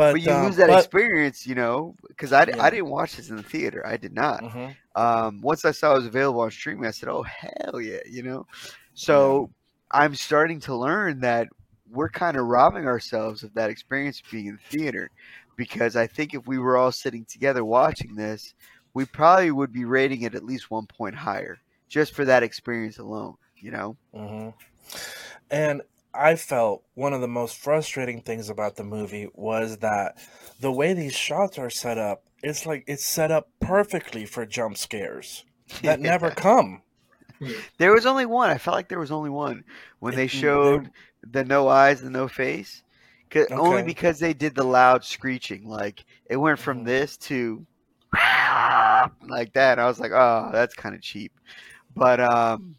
but, 0.00 0.12
but 0.12 0.22
you 0.22 0.32
um, 0.32 0.46
lose 0.46 0.56
that 0.56 0.68
but- 0.68 0.78
experience, 0.78 1.46
you 1.46 1.54
know, 1.54 1.94
because 2.08 2.32
I, 2.32 2.44
Yeah. 2.44 2.62
I 2.62 2.70
didn't 2.70 2.88
watch 2.90 3.16
this 3.16 3.28
in 3.30 3.36
the 3.36 3.42
theater. 3.42 3.86
I 3.86 3.96
did 3.96 4.12
not. 4.14 4.42
Mhm. 4.42 4.74
Um, 4.96 5.40
once 5.40 5.64
I 5.64 5.70
saw 5.70 5.92
it 5.92 5.98
was 5.98 6.06
available 6.06 6.40
on 6.40 6.50
streaming, 6.50 6.86
I 6.86 6.90
said, 6.90 7.08
"Oh 7.08 7.22
hell 7.22 7.80
yeah!" 7.80 8.00
You 8.08 8.22
know. 8.22 8.46
So 8.94 9.50
I'm 9.90 10.14
starting 10.14 10.60
to 10.60 10.74
learn 10.74 11.20
that 11.20 11.48
we're 11.90 12.08
kind 12.08 12.36
of 12.36 12.46
robbing 12.46 12.86
ourselves 12.86 13.42
of 13.42 13.52
that 13.54 13.70
experience 13.70 14.20
of 14.20 14.30
being 14.30 14.46
in 14.46 14.58
the 14.70 14.78
theater, 14.78 15.10
because 15.56 15.96
I 15.96 16.06
think 16.06 16.34
if 16.34 16.46
we 16.46 16.58
were 16.58 16.76
all 16.76 16.92
sitting 16.92 17.24
together 17.24 17.64
watching 17.64 18.14
this, 18.14 18.54
we 18.94 19.04
probably 19.04 19.50
would 19.50 19.72
be 19.72 19.84
rating 19.84 20.22
it 20.22 20.34
at 20.34 20.44
least 20.44 20.70
one 20.70 20.86
point 20.86 21.14
higher 21.14 21.58
just 21.88 22.14
for 22.14 22.24
that 22.24 22.42
experience 22.42 22.98
alone. 22.98 23.34
You 23.56 23.70
know. 23.72 23.96
hmm 24.14 24.48
And 25.50 25.82
I 26.12 26.36
felt 26.36 26.82
one 26.94 27.12
of 27.12 27.20
the 27.20 27.28
most 27.28 27.56
frustrating 27.56 28.20
things 28.22 28.50
about 28.50 28.76
the 28.76 28.84
movie 28.84 29.28
was 29.34 29.78
that 29.78 30.18
the 30.60 30.72
way 30.72 30.92
these 30.92 31.14
shots 31.14 31.58
are 31.58 31.70
set 31.70 31.98
up, 31.98 32.24
it's 32.42 32.66
like 32.66 32.84
it's 32.86 33.04
set 33.06 33.30
up 33.30 33.48
perfectly 33.60 34.26
for 34.26 34.44
jump 34.46 34.76
scares 34.76 35.44
that 35.82 36.00
never 36.00 36.30
come. 36.30 36.82
There 37.78 37.92
was 37.94 38.04
only 38.06 38.26
one. 38.26 38.50
I 38.50 38.58
felt 38.58 38.74
like 38.76 38.88
there 38.88 38.98
was 38.98 39.10
only 39.12 39.30
one 39.30 39.64
when 40.00 40.14
they 40.14 40.26
showed 40.26 40.90
the 41.22 41.44
no 41.44 41.68
eyes 41.68 42.02
and 42.02 42.12
no 42.12 42.28
face. 42.28 42.82
'Cause- 43.30 43.46
Only 43.52 43.82
because 43.84 44.18
they 44.18 44.34
did 44.34 44.54
the 44.56 44.64
loud 44.64 45.04
screeching. 45.04 45.66
Like 45.68 46.04
it 46.26 46.36
went 46.36 46.58
from 46.58 46.80
Mhm. 46.80 46.86
this 46.86 47.16
to 47.18 47.64
like 48.12 49.52
that. 49.54 49.78
I 49.78 49.86
was 49.86 50.00
like, 50.00 50.10
oh, 50.12 50.50
that's 50.52 50.74
kind 50.74 50.94
of 50.94 51.00
cheap. 51.00 51.32
But 51.94 52.20
um, 52.20 52.74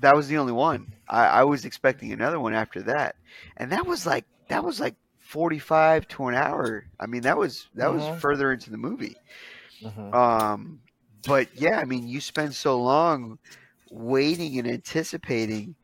that 0.00 0.14
was 0.14 0.28
the 0.28 0.38
only 0.38 0.52
one. 0.52 0.92
I, 1.08 1.26
I 1.26 1.44
was 1.44 1.64
expecting 1.64 2.12
another 2.12 2.40
one 2.40 2.54
after 2.54 2.82
that, 2.84 3.16
and 3.56 3.72
that 3.72 3.86
was 3.86 4.06
like 4.06 4.26
that 4.48 4.64
was 4.64 4.80
like 4.80 4.96
forty 5.18 5.58
five 5.58 6.08
to 6.08 6.28
an 6.28 6.34
hour. 6.34 6.86
I 7.00 7.06
mean, 7.06 7.22
that 7.22 7.38
was 7.38 7.68
that 7.74 7.88
Mhm. 7.88 7.92
was 7.92 8.06
further 8.08 8.52
into 8.52 8.70
the 8.70 8.78
movie. 8.78 9.16
Mhm. 9.80 10.12
Um, 10.12 10.82
but 11.26 11.48
yeah, 11.54 11.78
I 11.78 11.84
mean, 11.84 12.06
you 12.08 12.20
spend 12.20 12.54
so 12.54 12.80
long 12.82 13.38
waiting 13.90 14.58
and 14.58 14.68
anticipating 14.68 15.76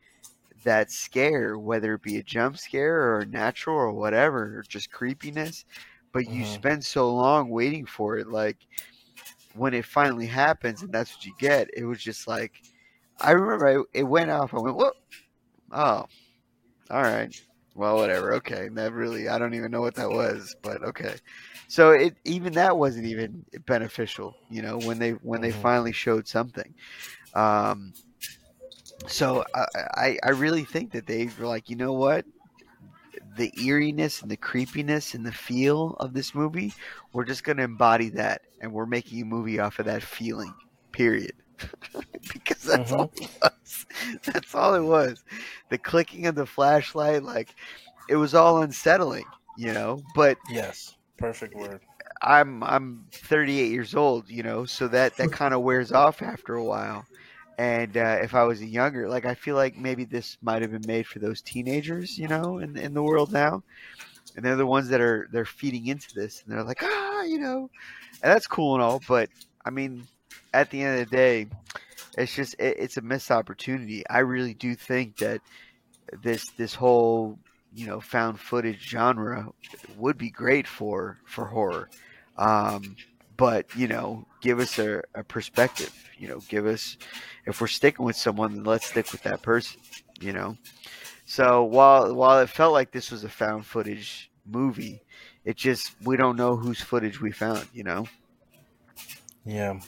that 0.65 0.91
scare, 0.91 1.59
whether 1.59 1.95
it 1.95 2.03
be 2.03 2.17
a 2.17 2.23
jump 2.23 2.57
scare 2.57 3.15
or 3.17 3.25
natural 3.25 3.77
or 3.77 3.93
whatever, 3.93 4.59
or 4.59 4.63
just 4.67 4.91
creepiness. 4.91 5.65
But 6.13 6.27
you 6.27 6.43
Mhm. 6.43 6.45
spend 6.45 6.85
so 6.85 7.13
long 7.13 7.49
waiting 7.49 7.85
for 7.85 8.17
it, 8.17 8.27
like 8.27 8.67
when 9.53 9.73
it 9.73 9.85
finally 9.85 10.27
happens 10.27 10.83
and 10.83 10.93
that's 10.93 11.13
what 11.15 11.25
you 11.25 11.33
get. 11.33 11.69
It 11.75 11.85
was 11.85 12.01
just 12.01 12.27
like, 12.27 12.63
I 13.19 13.31
remember 13.31 13.67
I, 13.67 13.83
it 13.99 14.03
went 14.03 14.31
off. 14.31 14.53
I 14.53 14.59
went, 14.59 14.75
"What? 14.75 14.93
Oh, 15.71 16.05
all 16.91 17.03
right. 17.03 17.33
Well, 17.75 17.97
whatever. 17.97 18.33
Okay, 18.35 18.69
that 18.73 18.93
really, 18.93 19.29
I 19.29 19.39
don't 19.39 19.53
even 19.55 19.71
know 19.71 19.81
what 19.81 19.95
that 19.95 20.11
was, 20.11 20.55
but 20.63 20.83
okay. 20.83 21.15
So 21.69 21.91
it 21.91 22.15
even 22.25 22.53
that 22.55 22.77
wasn't 22.77 23.07
even 23.07 23.45
beneficial, 23.67 24.35
you 24.49 24.61
know, 24.61 24.77
when 24.79 24.99
they 24.99 25.11
when 25.11 25.41
they 25.41 25.51
Mhm. 25.51 25.61
finally 25.61 25.93
showed 25.93 26.27
something. 26.27 26.73
Um, 27.33 27.93
so 29.07 29.43
I, 29.53 29.65
I 29.95 30.19
I 30.23 30.29
really 30.29 30.63
think 30.65 30.91
that 30.93 31.05
they 31.07 31.29
were 31.37 31.47
like, 31.47 31.69
you 31.69 31.75
know 31.75 31.93
what, 31.93 32.25
the 33.35 33.51
eeriness 33.61 34.21
and 34.21 34.29
the 34.31 34.37
creepiness 34.37 35.13
and 35.13 35.25
the 35.25 35.31
feel 35.31 35.95
of 35.99 36.13
this 36.13 36.33
movie, 36.35 36.75
we're 37.13 37.25
just 37.25 37.43
gonna 37.43 37.63
embody 37.63 38.09
that, 38.09 38.41
and 38.61 38.71
we're 38.71 38.85
making 38.85 39.21
a 39.21 39.25
movie 39.25 39.59
off 39.59 39.79
of 39.79 39.85
that 39.85 40.03
feeling. 40.03 40.53
Period. 40.91 41.33
because 42.33 42.63
that's 42.63 42.91
all 42.91 43.11
it 43.15 43.29
was. 43.41 43.85
That's 44.25 44.55
all 44.55 44.75
it 44.75 44.83
was. 44.83 45.23
The 45.69 45.77
clicking 45.77 46.27
of 46.27 46.35
the 46.35 46.45
flashlight, 46.45 47.23
like 47.23 47.55
it 48.09 48.15
was 48.15 48.33
all 48.33 48.61
unsettling, 48.61 49.25
you 49.57 49.73
know. 49.73 50.01
But 50.13 50.37
Yes, 50.49 50.95
perfect 51.17 51.55
word. 51.55 51.81
I'm 52.21 52.63
I'm 52.63 53.05
38 53.11 53.71
years 53.71 53.95
old, 53.95 54.29
you 54.29 54.43
know, 54.43 54.65
so 54.65 54.87
that 54.89 55.15
that 55.17 55.31
kind 55.31 55.53
of 55.53 55.61
wears 55.61 55.91
off 55.91 56.21
after 56.21 56.55
a 56.55 56.63
while. 56.63 57.05
And 57.57 57.95
uh, 57.95 58.17
if 58.21 58.35
I 58.35 58.43
was 58.43 58.61
younger, 58.61 59.07
like 59.07 59.25
I 59.25 59.33
feel 59.33 59.55
like 59.55 59.77
maybe 59.77 60.03
this 60.03 60.37
might 60.41 60.61
have 60.61 60.71
been 60.71 60.85
made 60.85 61.07
for 61.07 61.19
those 61.19 61.41
teenagers, 61.41 62.17
you 62.17 62.27
know, 62.27 62.57
in 62.59 62.77
in 62.77 62.93
the 62.93 63.03
world 63.03 63.31
now, 63.31 63.63
and 64.35 64.43
they're 64.43 64.55
the 64.57 64.65
ones 64.65 64.89
that 64.89 65.01
are 65.01 65.29
they're 65.31 65.45
feeding 65.45 65.87
into 65.87 66.13
this, 66.13 66.43
and 66.43 66.53
they're 66.53 66.63
like, 66.63 66.83
ah, 66.83 67.23
you 67.23 67.39
know, 67.39 67.69
and 68.21 68.31
that's 68.33 68.47
cool 68.47 68.73
and 68.73 68.83
all. 68.83 69.01
But 69.07 69.29
I 69.63 69.69
mean, 69.69 70.05
at 70.55 70.71
the 70.71 70.81
end 70.81 70.99
of 70.99 71.09
the 71.09 71.15
day, 71.15 71.47
it's 72.17 72.33
just 72.33 72.55
it, 72.59 72.77
it's 72.79 72.97
a 72.97 73.01
missed 73.01 73.29
opportunity. 73.29 74.07
I 74.09 74.19
really 74.19 74.53
do 74.53 74.73
think 74.73 75.17
that 75.17 75.41
this 76.23 76.47
this 76.57 76.73
whole 76.73 77.37
you 77.73 77.85
know 77.85 77.99
found 77.99 78.39
footage 78.39 78.81
genre 78.87 79.51
would 79.97 80.17
be 80.17 80.29
great 80.29 80.65
for 80.65 81.19
for 81.25 81.45
horror. 81.45 81.89
Um, 82.37 82.95
but 83.37 83.75
you 83.75 83.87
know, 83.87 84.25
give 84.41 84.59
us 84.59 84.79
a, 84.79 85.03
a 85.13 85.23
perspective. 85.23 85.93
You 86.17 86.29
know, 86.29 86.39
give 86.47 86.65
us 86.65 86.97
if 87.45 87.59
we're 87.59 87.67
sticking 87.67 88.05
with 88.05 88.15
someone, 88.15 88.55
then 88.55 88.63
let's 88.63 88.87
stick 88.87 89.11
with 89.11 89.23
that 89.23 89.41
person. 89.41 89.81
You 90.21 90.31
know. 90.31 90.57
So 91.25 91.65
while 91.65 92.15
while 92.15 92.39
it 92.39 92.49
felt 92.49 92.71
like 92.71 92.91
this 92.91 93.11
was 93.11 93.25
a 93.25 93.29
found 93.29 93.65
footage 93.65 94.31
movie, 94.45 95.01
it 95.43 95.57
just 95.57 95.95
we 96.01 96.15
don't 96.15 96.37
know 96.37 96.55
whose 96.55 96.79
footage 96.79 97.19
we 97.19 97.31
found. 97.31 97.67
You 97.73 97.83
know. 97.83 98.07
Yeah. 99.43 99.79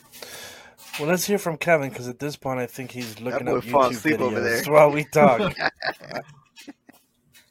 Well, 0.99 1.07
let's 1.09 1.25
hear 1.25 1.37
from 1.37 1.57
Kevin 1.57 1.89
because 1.89 2.07
at 2.07 2.19
this 2.19 2.35
point, 2.35 2.59
I 2.59 2.65
think 2.65 2.91
he's 2.91 3.19
looking 3.21 3.45
boy 3.45 3.57
up 3.57 3.63
fall 3.65 3.89
YouTube 3.89 3.91
asleep 3.91 4.19
over 4.19 4.39
videos 4.39 4.63
there. 4.65 4.73
while 4.73 4.91
we 4.91 5.03
talk. 5.05 5.53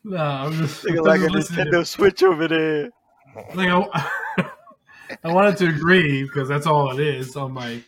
No, 0.05 0.19
I'm 0.19 0.53
just, 0.53 0.85
Looking 0.85 1.01
I'm 1.01 1.05
like 1.05 1.21
a 1.21 1.23
just 1.25 1.51
listening. 1.51 1.67
Nintendo 1.67 1.87
Switch 1.87 2.23
over 2.23 2.47
there. 2.47 2.91
Like 3.55 3.69
I, 3.69 4.11
I 5.25 5.33
wanted 5.33 5.57
to 5.59 5.67
agree 5.69 6.23
because 6.23 6.49
that's 6.49 6.65
all 6.67 6.97
it 6.97 7.01
is 7.05 7.35
on 7.35 7.51
my 7.53 7.83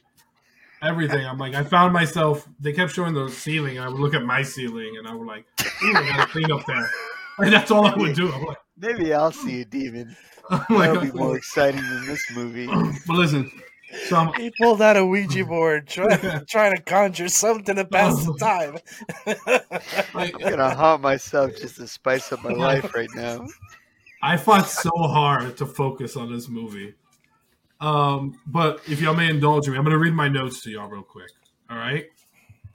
everything. 0.82 1.24
I'm 1.24 1.38
like, 1.38 1.54
I 1.54 1.62
found 1.62 1.92
myself. 1.92 2.46
They 2.58 2.72
kept 2.72 2.92
showing 2.92 3.14
the 3.14 3.28
ceiling, 3.28 3.76
and 3.78 3.86
I 3.86 3.88
would 3.88 4.00
look 4.00 4.14
at 4.14 4.24
my 4.24 4.42
ceiling, 4.42 4.96
and 4.98 5.06
I 5.06 5.14
would 5.14 5.28
like, 5.28 5.44
Ooh, 5.84 5.92
I 5.96 6.08
gotta 6.16 6.26
clean 6.28 6.50
up 6.50 6.66
there. 6.66 6.90
Like, 7.38 7.50
that's 7.52 7.70
all 7.70 7.86
I 7.86 7.94
would 7.94 8.16
do. 8.16 8.32
I'm 8.32 8.44
like, 8.46 8.58
Maybe 8.76 9.14
I'll 9.14 9.30
see 9.32 9.60
a 9.60 9.64
demon. 9.64 10.16
I'm 10.50 10.64
That'll 10.70 10.96
like 10.96 11.12
be 11.12 11.16
more 11.16 11.36
exciting 11.36 11.82
than 11.88 12.06
this 12.06 12.24
movie. 12.34 12.66
but 13.06 13.14
listen, 13.14 13.48
so 14.09 14.16
I'm, 14.16 14.33
he 14.35 14.51
pulled 14.51 14.83
out 14.83 14.96
a 14.96 15.05
Ouija 15.05 15.44
board, 15.46 15.87
trying 15.87 16.44
trying 16.48 16.77
to 16.77 16.83
conjure 16.83 17.29
something 17.29 17.77
to 17.77 17.85
pass 17.85 18.24
the 18.24 18.35
time. 18.38 18.79
I'm 20.14 20.31
gonna 20.33 20.74
haunt 20.74 21.03
myself 21.03 21.57
just 21.57 21.77
to 21.77 21.87
spice 21.87 22.33
up 22.33 22.42
my 22.44 22.53
life 22.53 22.94
right 22.94 23.11
now. 23.14 23.46
I 24.22 24.37
fought 24.37 24.68
so 24.68 24.90
hard 24.94 25.57
to 25.59 25.66
focus 25.66 26.16
on 26.16 26.33
this 26.33 26.48
movie. 26.48 26.94
Um, 27.81 28.40
but 28.46 28.81
if 28.88 29.01
y'all 29.01 29.14
may 29.14 29.31
indulge 29.31 29.68
me, 29.68 29.77
I'm 29.77 29.85
going 29.85 29.92
to 29.92 29.98
read 29.98 30.14
my 30.14 30.29
notes 30.29 30.61
to 30.62 30.70
y'all 30.70 30.88
real 30.88 31.03
quick. 31.03 31.31
All 31.70 31.77
right. 31.77 32.07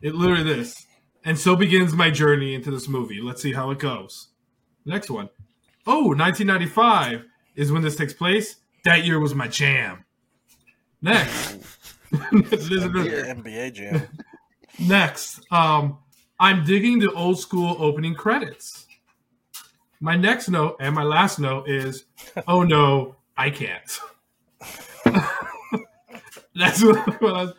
It 0.02 0.16
literally 0.16 0.44
this. 0.44 0.86
And 1.26 1.38
so 1.38 1.56
begins 1.56 1.94
my 1.94 2.10
journey 2.10 2.54
into 2.54 2.72
this 2.72 2.88
movie. 2.88 3.20
Let's 3.22 3.42
see 3.42 3.54
how 3.54 3.72
it 3.72 3.80
goes. 3.80 4.30
Next 4.86 5.10
one. 5.10 5.30
Oh, 5.86 6.08
1995 6.10 7.26
is 7.56 7.72
when 7.72 7.82
this 7.82 7.96
takes 7.96 8.14
place. 8.14 8.58
That 8.86 9.06
year 9.06 9.20
was 9.20 9.36
my 9.36 9.48
jam. 9.48 10.06
Next. 11.04 11.60
This 12.32 12.70
is- 12.70 12.84
NBA 12.84 13.74
jam. 13.74 14.08
Next, 14.80 15.42
um, 15.52 15.98
I'm 16.40 16.64
digging 16.64 17.00
the 17.00 17.12
old 17.12 17.40
school 17.40 17.76
opening 17.80 18.16
credits. 18.16 18.88
My 20.00 20.16
next 20.16 20.50
note 20.50 20.78
and 20.80 20.94
my 20.94 21.04
last 21.04 21.40
note 21.40 21.70
is, 21.70 22.06
oh 22.48 22.64
no, 22.64 23.16
I 23.38 23.50
can't. 23.50 24.00
That's 26.56 26.84
what, 26.84 27.22
what 27.22 27.34
I, 27.36 27.44
was, 27.46 27.54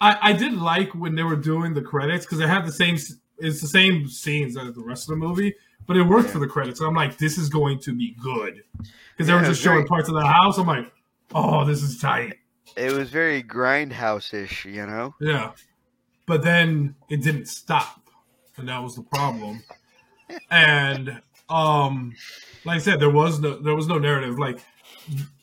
I 0.00 0.18
I 0.22 0.32
did 0.32 0.54
like 0.54 0.94
when 0.94 1.14
they 1.14 1.22
were 1.22 1.36
doing 1.36 1.74
the 1.74 1.82
credits 1.82 2.24
because 2.24 2.38
they 2.38 2.46
had 2.46 2.64
the 2.66 2.72
same. 2.72 2.94
It's 3.38 3.60
the 3.60 3.68
same 3.68 4.06
scenes 4.08 4.56
as 4.56 4.74
the 4.74 4.82
rest 4.82 5.04
of 5.04 5.08
the 5.10 5.16
movie, 5.16 5.54
but 5.86 5.96
it 5.96 6.02
worked 6.02 6.30
for 6.30 6.38
the 6.38 6.46
credits. 6.46 6.80
And 6.80 6.88
I'm 6.88 6.94
like, 6.94 7.18
this 7.18 7.36
is 7.38 7.48
going 7.48 7.78
to 7.80 7.94
be 7.94 8.14
good 8.22 8.62
because 8.78 9.26
they 9.26 9.32
Yeah, 9.32 9.40
were 9.40 9.46
just 9.48 9.60
showing 9.60 9.86
parts 9.86 10.08
of 10.08 10.14
the 10.14 10.24
house. 10.26 10.56
I'm 10.58 10.66
like, 10.66 10.90
oh, 11.34 11.64
this 11.64 11.82
is 11.82 11.98
tight. 12.00 12.34
It 12.76 12.92
was 12.92 13.10
very 13.10 13.42
grindhouse 13.42 14.32
ish, 14.34 14.64
you 14.64 14.86
know? 14.86 15.14
Yeah. 15.20 15.52
But 16.26 16.42
then 16.42 16.94
it 17.10 17.22
didn't 17.22 17.46
stop. 17.46 18.00
And 18.56 18.68
that 18.68 18.82
was 18.82 18.94
the 18.96 19.02
problem. 19.02 19.62
And 20.50 21.20
um 21.48 22.14
like 22.64 22.76
I 22.76 22.78
said, 22.78 23.00
there 23.00 23.10
was 23.10 23.40
no 23.40 23.56
there 23.58 23.74
was 23.74 23.86
no 23.88 23.98
narrative. 23.98 24.38
Like 24.38 24.60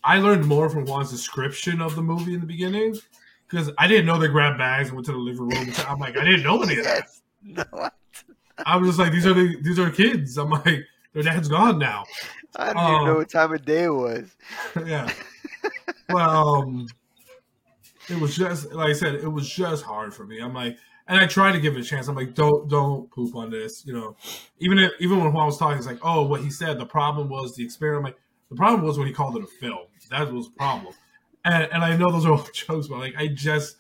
I 0.03 0.19
learned 0.19 0.45
more 0.45 0.69
from 0.69 0.86
Juan's 0.86 1.12
description 1.12 1.82
of 1.82 1.95
the 1.95 2.01
movie 2.01 2.34
in 2.34 2.39
the 2.39 2.45
beginning. 2.47 2.95
Because 3.47 3.71
I 3.79 3.88
didn't 3.88 4.05
know 4.05 4.19
they 4.19 4.27
grabbed 4.27 4.60
bags 4.60 4.89
and 4.89 4.95
went 4.95 5.08
to 5.08 5.12
the 5.12 5.17
living 5.17 5.49
room. 5.49 5.73
I'm 5.88 5.97
like, 5.99 6.15
I 6.17 6.23
didn't 6.23 6.43
know 6.43 6.62
any 6.62 6.77
of 6.79 6.86
that. 6.86 7.08
No, 7.41 7.63
I 7.73 7.89
I 8.65 8.75
was 8.75 8.89
just 8.89 8.99
like, 8.99 9.13
these 9.13 9.25
are 9.25 9.34
the 9.34 9.55
these 9.62 9.79
are 9.79 9.89
kids. 9.89 10.38
I'm 10.38 10.49
like, 10.49 10.84
their 11.13 11.23
dad's 11.23 11.47
gone 11.47 11.79
now. 11.79 12.03
I 12.58 12.73
don't 12.73 12.77
Oh. 12.84 12.93
even 12.95 13.05
know 13.05 13.15
what 13.15 13.29
time 13.29 13.53
of 13.53 13.63
day 13.63 13.84
it 13.86 13.93
was. 13.93 14.29
yeah. 14.86 15.10
Well, 16.10 16.55
um, 16.60 16.88
it 18.10 18.19
was 18.19 18.36
just 18.36 18.72
like 18.74 18.89
I 18.89 18.93
said, 18.93 19.15
it 19.15 19.28
was 19.28 19.50
just 19.50 19.84
hard 19.84 20.13
for 20.13 20.26
me. 20.26 20.39
I'm 20.39 20.54
like, 20.54 20.78
and 21.08 21.19
I 21.19 21.26
tried 21.26 21.54
to 21.54 21.60
give 21.60 21.76
it 21.76 21.82
a 21.82 21.84
chance. 21.84 22.08
I'm 22.08 22.15
like, 22.15 22.36
don't 22.36 22.69
don't 22.69 23.10
poop 23.12 23.36
on 23.36 23.50
this. 23.50 23.86
You 23.86 23.93
know, 23.93 24.15
even 24.60 24.78
if, 24.80 24.91
even 25.00 25.19
when 25.19 25.34
Juan 25.34 25.48
was 25.48 25.58
talking, 25.58 25.78
it's 25.78 25.88
like, 25.88 26.00
oh, 26.04 26.24
what 26.24 26.41
he 26.41 26.50
said. 26.50 26.80
The 26.80 26.86
problem 26.86 27.30
was 27.30 27.56
the 27.56 27.63
experiment. 27.63 28.15
Like, 28.15 28.22
the 28.50 28.56
problem 28.56 28.84
was 28.84 28.98
when 28.98 29.08
he 29.08 29.13
called 29.13 29.36
it 29.36 29.43
a 29.43 29.48
film. 29.48 29.88
That 30.10 30.32
was 30.32 30.48
the 30.48 30.56
problem. 30.56 30.93
And 31.45 31.67
and 31.72 31.84
I 31.84 31.95
know 31.98 32.12
those 32.12 32.26
are 32.26 32.34
all 32.34 32.43
jokes, 32.54 32.88
but 32.88 33.00
like, 33.00 33.15
I 33.17 33.28
just 33.28 33.78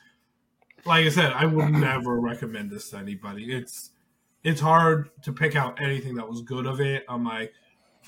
like 0.85 1.05
I 1.05 1.09
said, 1.09 1.33
I 1.33 1.45
would 1.45 1.71
never 1.71 2.19
recommend 2.19 2.71
this 2.71 2.89
to 2.91 2.97
anybody. 2.97 3.51
It's 3.51 3.91
it's 4.43 4.61
hard 4.61 5.09
to 5.23 5.33
pick 5.33 5.55
out 5.55 5.81
anything 5.81 6.15
that 6.15 6.27
was 6.27 6.41
good 6.41 6.65
of 6.65 6.79
it. 6.79 7.03
I'm 7.09 7.25
like, 7.25 7.53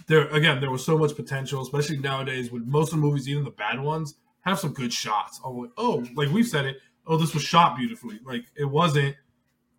there 0.07 0.27
again, 0.29 0.61
there 0.61 0.71
was 0.71 0.85
so 0.85 0.97
much 0.97 1.15
potential, 1.15 1.61
especially 1.61 1.97
nowadays 1.97 2.51
with 2.51 2.65
most 2.65 2.93
of 2.93 2.99
the 2.99 3.05
movies, 3.05 3.27
even 3.27 3.43
the 3.43 3.51
bad 3.51 3.79
ones, 3.79 4.15
have 4.41 4.59
some 4.59 4.73
good 4.73 4.93
shots. 4.93 5.39
Oh, 5.43 5.51
like, 5.51 5.71
oh, 5.77 6.05
like 6.15 6.29
we've 6.29 6.47
said 6.47 6.65
it. 6.65 6.77
Oh, 7.07 7.17
this 7.17 7.33
was 7.33 7.43
shot 7.43 7.77
beautifully. 7.77 8.19
Like 8.23 8.45
it 8.55 8.65
wasn't. 8.65 9.15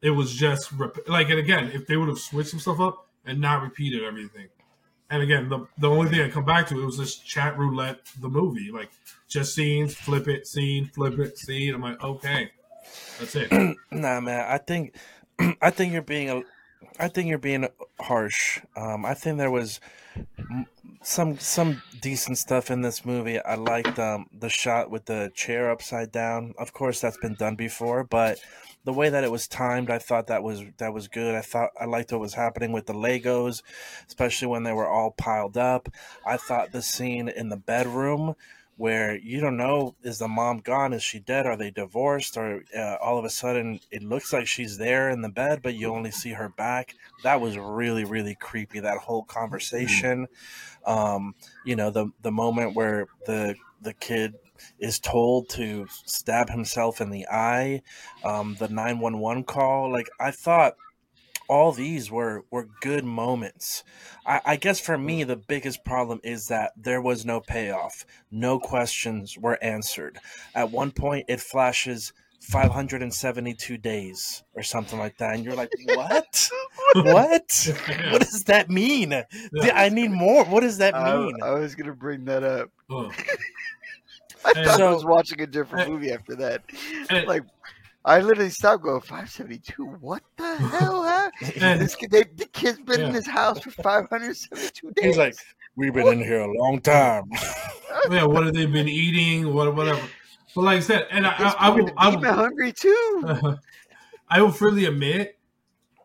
It 0.01 0.11
was 0.11 0.35
just 0.35 0.73
rep- 0.73 1.09
like, 1.09 1.31
and 1.31 1.39
again, 1.39 1.71
if 1.73 1.87
they 1.87 1.97
would 1.97 2.09
have 2.09 2.19
switched 2.19 2.51
some 2.51 2.59
stuff 2.59 2.81
up 2.81 3.09
and 3.25 3.41
not 3.41 3.63
repeated 3.63 4.03
everything, 4.03 4.49
and 5.11 5.23
again, 5.23 5.49
the 5.49 5.67
the 5.79 5.89
only 5.89 6.11
thing 6.11 6.21
I 6.23 6.29
come 6.29 6.45
back 6.45 6.67
to 6.69 6.81
it 6.81 6.85
was 6.85 6.99
this 6.99 7.19
Chatroulette, 7.19 7.99
the 8.21 8.29
movie, 8.29 8.71
like 8.73 8.91
just 9.29 9.55
scenes, 9.55 9.95
flip 9.95 10.27
it, 10.27 10.47
scene, 10.47 10.87
flip 10.87 11.19
it, 11.19 11.39
scene. 11.39 11.75
I'm 11.75 11.83
like, 11.83 12.03
okay, 12.03 12.51
that's 13.19 13.37
it. 13.37 13.77
Nah, 13.91 14.21
man. 14.21 14.47
I 14.49 14.59
think 14.59 14.97
I 15.61 15.71
think 15.71 15.93
you're 15.93 16.03
being 16.03 16.31
a 16.31 16.43
I 16.99 17.09
think 17.09 17.29
you're 17.29 17.39
being 17.39 17.69
harsh. 18.01 18.61
Um, 18.77 19.05
I 19.05 19.15
think 19.15 19.39
there 19.39 19.51
was 19.51 19.81
some 21.03 21.39
some 21.39 21.83
decent 22.01 22.39
stuff 22.39 22.71
in 22.71 22.83
this 22.83 23.05
movie. 23.05 23.41
I 23.41 23.55
liked 23.57 23.99
um, 23.99 24.27
the 24.33 24.49
shot 24.49 24.91
with 24.91 25.07
the 25.07 25.31
chair 25.35 25.71
upside 25.71 26.13
down. 26.13 26.55
Of 26.59 26.73
course, 26.73 27.01
that's 27.01 27.17
been 27.17 27.35
done 27.35 27.57
before, 27.57 28.05
but 28.05 28.39
the 28.85 28.93
way 28.93 29.09
that 29.09 29.25
it 29.25 29.31
was 29.31 29.47
timed, 29.47 29.91
I 29.91 29.99
thought 29.99 30.27
that 30.27 30.43
was 30.43 30.63
that 30.79 30.93
was 30.93 31.09
good. 31.09 31.35
I 31.35 31.41
thought 31.41 31.71
I 31.81 31.85
liked 31.85 32.13
what 32.13 32.21
was 32.21 32.35
happening 32.35 32.73
with 32.73 32.87
the 32.87 32.95
Legos, 32.95 33.63
especially 34.07 34.49
when 34.49 34.65
they 34.65 34.73
were 34.73 34.89
all 34.89 35.13
piled 35.13 35.57
up. 35.57 35.89
I 36.27 36.37
thought 36.37 36.73
the 36.73 36.83
scene 36.83 37.29
in 37.29 37.49
the 37.49 37.57
bedroom 37.57 38.35
where 38.77 39.17
you 39.17 39.41
don't 39.41 39.57
know 39.57 39.95
is 40.03 40.19
the 40.19 40.29
mom 40.29 40.59
gone? 40.59 40.93
Is 40.93 41.03
she 41.03 41.19
dead? 41.19 41.47
Are 41.47 41.57
they 41.57 41.71
divorced? 41.71 42.37
Or 42.37 42.65
uh, 42.77 42.97
all 43.01 43.19
of 43.19 43.25
a 43.25 43.31
sudden 43.31 43.81
it 43.91 44.03
looks 44.03 44.33
like 44.33 44.47
she's 44.47 44.79
there 44.79 45.11
in 45.11 45.23
the 45.23 45.29
bed 45.29 45.61
but 45.63 45.75
you 45.75 45.89
only 45.89 46.11
see 46.11 46.33
her 46.33 46.49
back. 46.49 46.95
That 47.23 47.41
was 47.41 47.59
really 47.59 48.05
really 48.05 48.35
creepy 48.35 48.81
that 48.81 48.99
whole 48.99 49.25
conversation. 49.25 50.27
Um, 50.85 51.35
you 51.65 51.77
know 51.77 51.91
the 51.91 52.11
the 52.23 52.33
moment 52.33 52.75
where 52.75 53.07
the 53.27 53.55
the 53.81 53.93
kid 53.93 54.35
is 54.79 54.99
told 55.01 55.49
to 55.51 55.87
stab 55.91 56.49
himself 56.49 57.01
in 57.01 57.11
the 57.11 57.27
eye 57.29 57.83
um, 58.25 58.55
the 58.59 58.69
911 58.69 59.45
call 59.45 59.91
like 59.91 60.09
i 60.21 60.31
thought 60.31 60.75
all 61.53 61.71
these 61.71 62.11
were 62.11 62.45
were 62.51 62.67
good 62.81 63.05
moments. 63.05 63.85
I, 64.25 64.41
I 64.45 64.57
guess 64.57 64.81
for 64.81 64.97
me 64.97 65.23
mm. 65.23 65.27
the 65.27 65.37
biggest 65.37 65.85
problem 65.85 66.19
is 66.25 66.49
that 66.49 66.73
there 66.79 67.03
was 67.03 67.27
no 67.27 67.41
payoff. 67.41 68.07
No 68.31 68.59
questions 68.59 69.37
were 69.37 69.63
answered. 69.63 70.19
At 70.55 70.71
one 70.71 70.93
point 70.93 71.27
it 71.29 71.41
flashes 71.43 72.15
572 72.41 73.77
days 73.77 74.43
or 74.55 74.63
something 74.63 74.99
like 74.99 75.19
that, 75.19 75.35
and 75.35 75.45
you're 75.45 75.55
like, 75.55 75.71
what? 75.85 76.51
what? 76.95 77.69
What 78.11 78.23
does 78.23 78.45
that 78.45 78.71
mean? 78.71 79.13
I 79.75 79.91
need 79.91 80.11
more. 80.11 80.47
What 80.47 80.61
does 80.61 80.79
that 80.79 80.95
mean? 80.95 81.35
I 81.43 81.51
was 81.51 81.75
gonna 81.75 81.93
bring 81.93 82.25
that 82.25 82.43
up. 82.43 82.71
Oh. 82.89 83.13
I 84.45 84.53
And- 84.57 84.67
thought 84.67 84.81
I 84.81 84.91
was 84.91 85.05
watching 85.05 85.43
a 85.43 85.47
different 85.47 85.87
eh, 85.87 85.91
movie 85.93 86.13
after 86.13 86.35
that. 86.37 86.63
Eh. 87.11 87.25
like, 87.27 87.45
I 88.05 88.19
literally 88.19 88.51
stopped 88.51 88.83
going 88.83 89.01
572. 89.01 89.85
What 90.01 90.23
the 90.37 90.57
hell? 90.57 91.02
happened? 91.23 91.63
And- 91.63 91.81
this 91.81 91.95
kid, 91.95 92.11
they, 92.11 92.25
the 92.25 92.47
kid's 92.47 92.79
been 92.81 93.01
in 93.01 93.07
Yeah. 93.09 93.13
this 93.13 93.27
house 93.27 93.61
for 93.61 93.71
572 93.71 94.91
days. 94.93 95.05
He's 95.05 95.17
like, 95.17 95.35
we've 95.77 95.95
been 95.95 96.07
in 96.09 96.19
here 96.19 96.41
a 96.41 96.53
long 96.63 96.81
time. 96.81 97.25
yeah, 98.11 98.25
what 98.25 98.45
have 98.45 98.55
they 98.55 98.67
been 98.67 98.89
eating? 98.89 99.53
What 99.55 99.75
whatever. 99.75 100.01
But 100.55 100.63
like 100.63 100.77
I 100.79 100.81
said, 100.81 101.07
and 101.11 101.27
I, 101.27 101.31
At 101.33 101.41
I, 101.41 101.69
I 101.69 101.71
point, 101.71 101.85
will, 101.85 101.93
I 101.97 102.11
demon 102.11 102.23
will, 102.29 102.35
hungry 102.35 102.73
too. 102.73 103.57
I 104.29 104.43
will 104.43 104.53
freely 104.53 104.85
admit, 104.87 105.39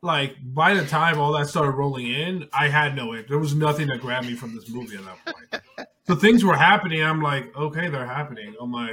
like 0.02 0.36
by 0.42 0.74
the 0.74 0.86
time 0.86 1.20
all 1.20 1.34
that 1.34 1.48
started 1.48 1.72
rolling 1.72 2.08
in, 2.08 2.48
I 2.54 2.70
had 2.70 2.96
no 2.96 3.14
it. 3.14 3.28
There 3.28 3.40
was 3.40 3.56
nothing 3.56 3.88
that 3.88 4.00
grabbed 4.00 4.28
me 4.28 4.36
from 4.36 4.56
this 4.56 4.70
movie 4.70 4.96
at 4.96 5.04
that 5.06 5.36
point. 5.36 5.88
so 6.08 6.16
things 6.16 6.44
were 6.46 6.56
happening. 6.56 7.04
I'm 7.04 7.22
like, 7.22 7.56
okay, 7.58 7.90
they're 7.90 8.06
happening 8.06 8.56
on 8.60 8.70
my. 8.70 8.92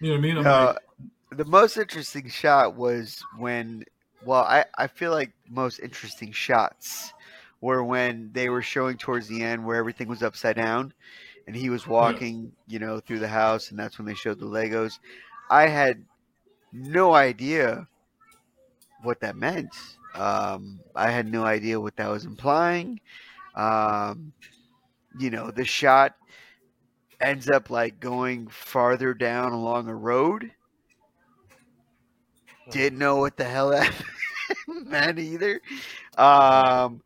You 0.00 0.08
know 0.08 0.10
what 0.10 0.18
I 0.18 0.20
mean? 0.20 0.38
I'm 0.38 0.46
Uh, 0.46 0.66
like, 0.66 1.38
the 1.38 1.44
most 1.44 1.76
interesting 1.76 2.28
shot 2.28 2.74
was 2.76 3.22
when 3.38 3.84
well 4.24 4.42
I, 4.44 4.64
I 4.76 4.86
feel 4.86 5.10
like 5.10 5.32
most 5.48 5.80
interesting 5.80 6.32
shots 6.32 7.12
were 7.60 7.84
when 7.84 8.30
they 8.32 8.48
were 8.48 8.62
showing 8.62 8.96
towards 8.96 9.28
the 9.28 9.42
end 9.42 9.64
where 9.64 9.76
everything 9.76 10.08
was 10.08 10.22
upside 10.22 10.56
down 10.56 10.92
and 11.46 11.56
he 11.56 11.70
was 11.70 11.86
walking 11.86 12.52
you 12.66 12.78
know 12.78 13.00
through 13.00 13.18
the 13.20 13.28
house 13.28 13.70
and 13.70 13.78
that's 13.78 13.98
when 13.98 14.06
they 14.06 14.14
showed 14.14 14.38
the 14.38 14.46
legos. 14.46 14.98
I 15.50 15.68
had 15.68 16.04
no 16.72 17.14
idea 17.14 17.88
what 19.02 19.20
that 19.20 19.36
meant. 19.36 19.74
Um, 20.14 20.80
i 20.94 21.10
had 21.10 21.30
no 21.30 21.44
idea 21.44 21.80
what 21.80 21.96
that 21.96 22.08
was 22.08 22.24
implying. 22.24 23.00
Um, 23.54 24.32
you 25.18 25.30
know 25.30 25.50
the 25.50 25.64
shot 25.64 26.14
ends 27.20 27.50
up 27.50 27.70
like 27.70 28.00
going 28.00 28.48
farther 28.48 29.14
down 29.14 29.52
along 29.52 29.88
a 29.88 29.94
road 29.94 30.50
didn't 32.72 32.98
know 32.98 33.16
what 33.16 33.36
the 33.36 33.44
hell 33.44 33.70
that 33.70 33.92
meant 34.66 35.18
either. 35.18 35.60
Um, 36.16 37.02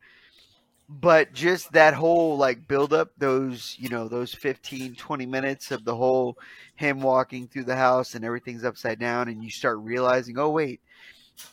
but 0.89 1.33
just 1.33 1.73
that 1.73 1.93
whole 1.93 2.37
like 2.37 2.67
build 2.67 2.93
up 2.93 3.11
those, 3.17 3.75
you 3.77 3.89
know, 3.89 4.07
those 4.07 4.33
15, 4.33 4.95
20 4.95 5.25
minutes 5.25 5.71
of 5.71 5.83
the 5.83 5.95
whole 5.95 6.37
him 6.75 7.01
walking 7.01 7.47
through 7.47 7.65
the 7.65 7.75
house 7.75 8.15
and 8.15 8.23
everything's 8.23 8.63
upside 8.63 8.99
down 8.99 9.27
and 9.27 9.43
you 9.43 9.49
start 9.49 9.77
realizing, 9.79 10.39
oh 10.39 10.49
wait, 10.49 10.79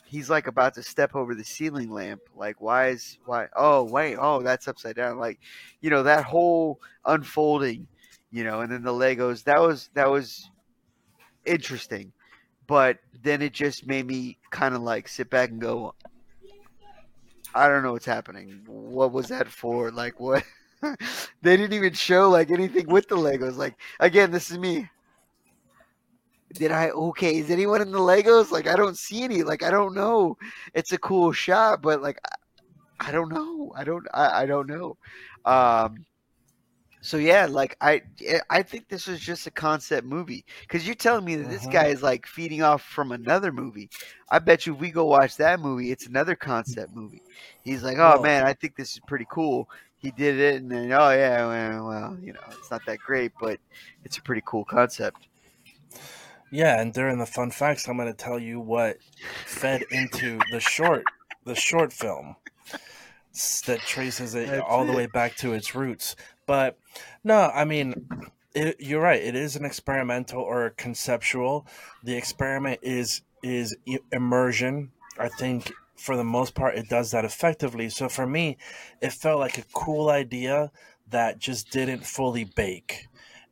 he's 0.06 0.30
like 0.30 0.46
about 0.46 0.74
to 0.74 0.82
step 0.84 1.16
over 1.16 1.34
the 1.34 1.44
ceiling 1.44 1.90
lamp. 1.90 2.20
Like 2.36 2.60
why 2.60 2.90
is 2.90 3.18
why 3.24 3.48
oh 3.56 3.82
wait, 3.82 4.16
oh 4.20 4.42
that's 4.42 4.68
upside 4.68 4.94
down. 4.94 5.18
Like, 5.18 5.40
you 5.80 5.90
know, 5.90 6.04
that 6.04 6.24
whole 6.24 6.80
unfolding, 7.04 7.88
you 8.30 8.44
know, 8.44 8.60
and 8.60 8.70
then 8.70 8.84
the 8.84 8.92
Legos, 8.92 9.42
that 9.44 9.60
was 9.60 9.90
that 9.94 10.08
was 10.08 10.48
interesting 11.44 12.12
but 12.66 12.98
then 13.22 13.42
it 13.42 13.52
just 13.52 13.86
made 13.86 14.06
me 14.06 14.38
kind 14.50 14.74
of 14.74 14.82
like 14.82 15.08
sit 15.08 15.30
back 15.30 15.50
and 15.50 15.60
go 15.60 15.94
i 17.54 17.68
don't 17.68 17.82
know 17.82 17.92
what's 17.92 18.04
happening. 18.04 18.62
What 18.66 19.12
was 19.12 19.28
that 19.28 19.48
for? 19.48 19.90
Like 19.90 20.18
what? 20.18 20.44
They 21.40 21.56
didn't 21.56 21.72
even 21.72 21.94
show 21.94 22.28
like 22.28 22.50
anything 22.50 22.88
with 22.88 23.08
the 23.08 23.16
legos. 23.16 23.56
Like 23.56 23.74
again 24.00 24.30
this 24.30 24.50
is 24.50 24.58
me. 24.58 24.90
Did 26.52 26.72
i 26.72 26.90
okay 26.90 27.38
is 27.38 27.50
anyone 27.50 27.80
in 27.80 27.90
the 27.90 27.98
legos? 27.98 28.50
Like 28.50 28.66
i 28.66 28.76
don't 28.76 28.98
see 28.98 29.22
any. 29.22 29.42
Like 29.42 29.62
i 29.62 29.70
don't 29.70 29.94
know. 29.94 30.36
It's 30.74 30.92
a 30.92 30.98
cool 30.98 31.32
shot 31.32 31.80
but 31.80 32.02
like 32.02 32.18
i, 32.26 33.08
I 33.08 33.12
don't 33.12 33.32
know. 33.32 33.72
I 33.74 33.84
don't 33.84 34.06
I, 34.12 34.42
I 34.42 34.46
don't 34.46 34.68
know. 34.68 34.98
Um 35.44 36.04
so 37.04 37.18
yeah, 37.18 37.44
like 37.44 37.76
I, 37.82 38.00
I 38.48 38.62
think 38.62 38.88
this 38.88 39.06
was 39.06 39.20
just 39.20 39.46
a 39.46 39.50
concept 39.50 40.06
movie 40.06 40.46
because 40.62 40.86
you're 40.86 40.94
telling 40.94 41.26
me 41.26 41.36
that 41.36 41.50
this 41.50 41.66
Mhm. 41.66 41.72
guy 41.72 41.86
is 41.88 42.02
like 42.02 42.26
feeding 42.26 42.62
off 42.62 42.80
from 42.82 43.12
another 43.12 43.52
movie. 43.52 43.90
I 44.30 44.38
bet 44.38 44.64
you 44.64 44.72
if 44.74 44.80
we 44.80 44.90
go 44.90 45.04
watch 45.04 45.36
that 45.36 45.60
movie, 45.60 45.92
it's 45.92 46.06
another 46.06 46.34
concept 46.34 46.94
movie. 46.96 47.20
He's 47.62 47.82
like, 47.82 47.98
oh 47.98 48.12
Well- 48.14 48.22
man, 48.22 48.44
I 48.46 48.54
think 48.54 48.74
this 48.74 48.92
is 48.94 49.00
pretty 49.06 49.26
cool. 49.30 49.68
He 49.98 50.12
did 50.12 50.38
it, 50.40 50.62
and 50.62 50.70
then 50.70 50.90
oh 50.92 51.10
yeah, 51.10 51.46
well, 51.46 51.86
well, 51.88 52.18
you 52.22 52.32
know, 52.32 52.40
it's 52.58 52.70
not 52.70 52.80
that 52.86 53.00
great, 53.00 53.32
but 53.38 53.60
it's 54.02 54.16
a 54.16 54.22
pretty 54.22 54.42
cool 54.46 54.64
concept. 54.64 55.28
Yeah, 56.50 56.80
and 56.80 56.90
during 56.94 57.18
the 57.18 57.26
fun 57.26 57.50
facts, 57.50 57.86
I'm 57.86 57.98
going 57.98 58.08
to 58.08 58.14
tell 58.16 58.38
you 58.38 58.60
what 58.60 58.96
fed 59.44 59.84
into 59.90 60.38
the 60.50 60.60
short, 60.60 61.04
the 61.44 61.54
short 61.54 61.92
film 61.92 62.36
that 63.66 63.80
traces 63.80 64.34
it 64.34 64.48
That's 64.48 64.62
all 64.66 64.84
the 64.86 64.92
way 64.92 65.06
back 65.06 65.34
to 65.36 65.52
its 65.54 65.74
roots. 65.74 66.14
But 66.46 66.78
no, 67.22 67.50
I 67.54 67.64
mean, 67.64 68.08
it, 68.54 68.76
you're 68.80 69.00
right. 69.00 69.22
It 69.22 69.34
is 69.34 69.56
an 69.56 69.64
experimental 69.64 70.42
or 70.42 70.70
conceptual. 70.70 71.66
The 72.02 72.16
experiment 72.16 72.80
is 72.82 73.22
is 73.42 73.76
immersion. 74.12 74.92
I 75.18 75.28
think 75.28 75.72
for 75.96 76.16
the 76.16 76.24
most 76.24 76.54
part, 76.54 76.76
it 76.76 76.88
does 76.88 77.10
that 77.10 77.24
effectively. 77.24 77.88
So 77.88 78.08
for 78.08 78.26
me, 78.26 78.56
it 79.00 79.12
felt 79.12 79.40
like 79.40 79.58
a 79.58 79.64
cool 79.72 80.08
idea 80.08 80.70
that 81.10 81.38
just 81.38 81.70
didn't 81.70 82.06
fully 82.06 82.44
bake, 82.44 83.06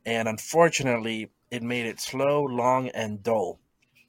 and 0.05 0.27
unfortunately, 0.27 1.29
it 1.51 1.61
made 1.61 1.85
it 1.85 1.99
slow, 1.99 2.43
long, 2.43 2.89
and 2.89 3.21
dull. 3.21 3.59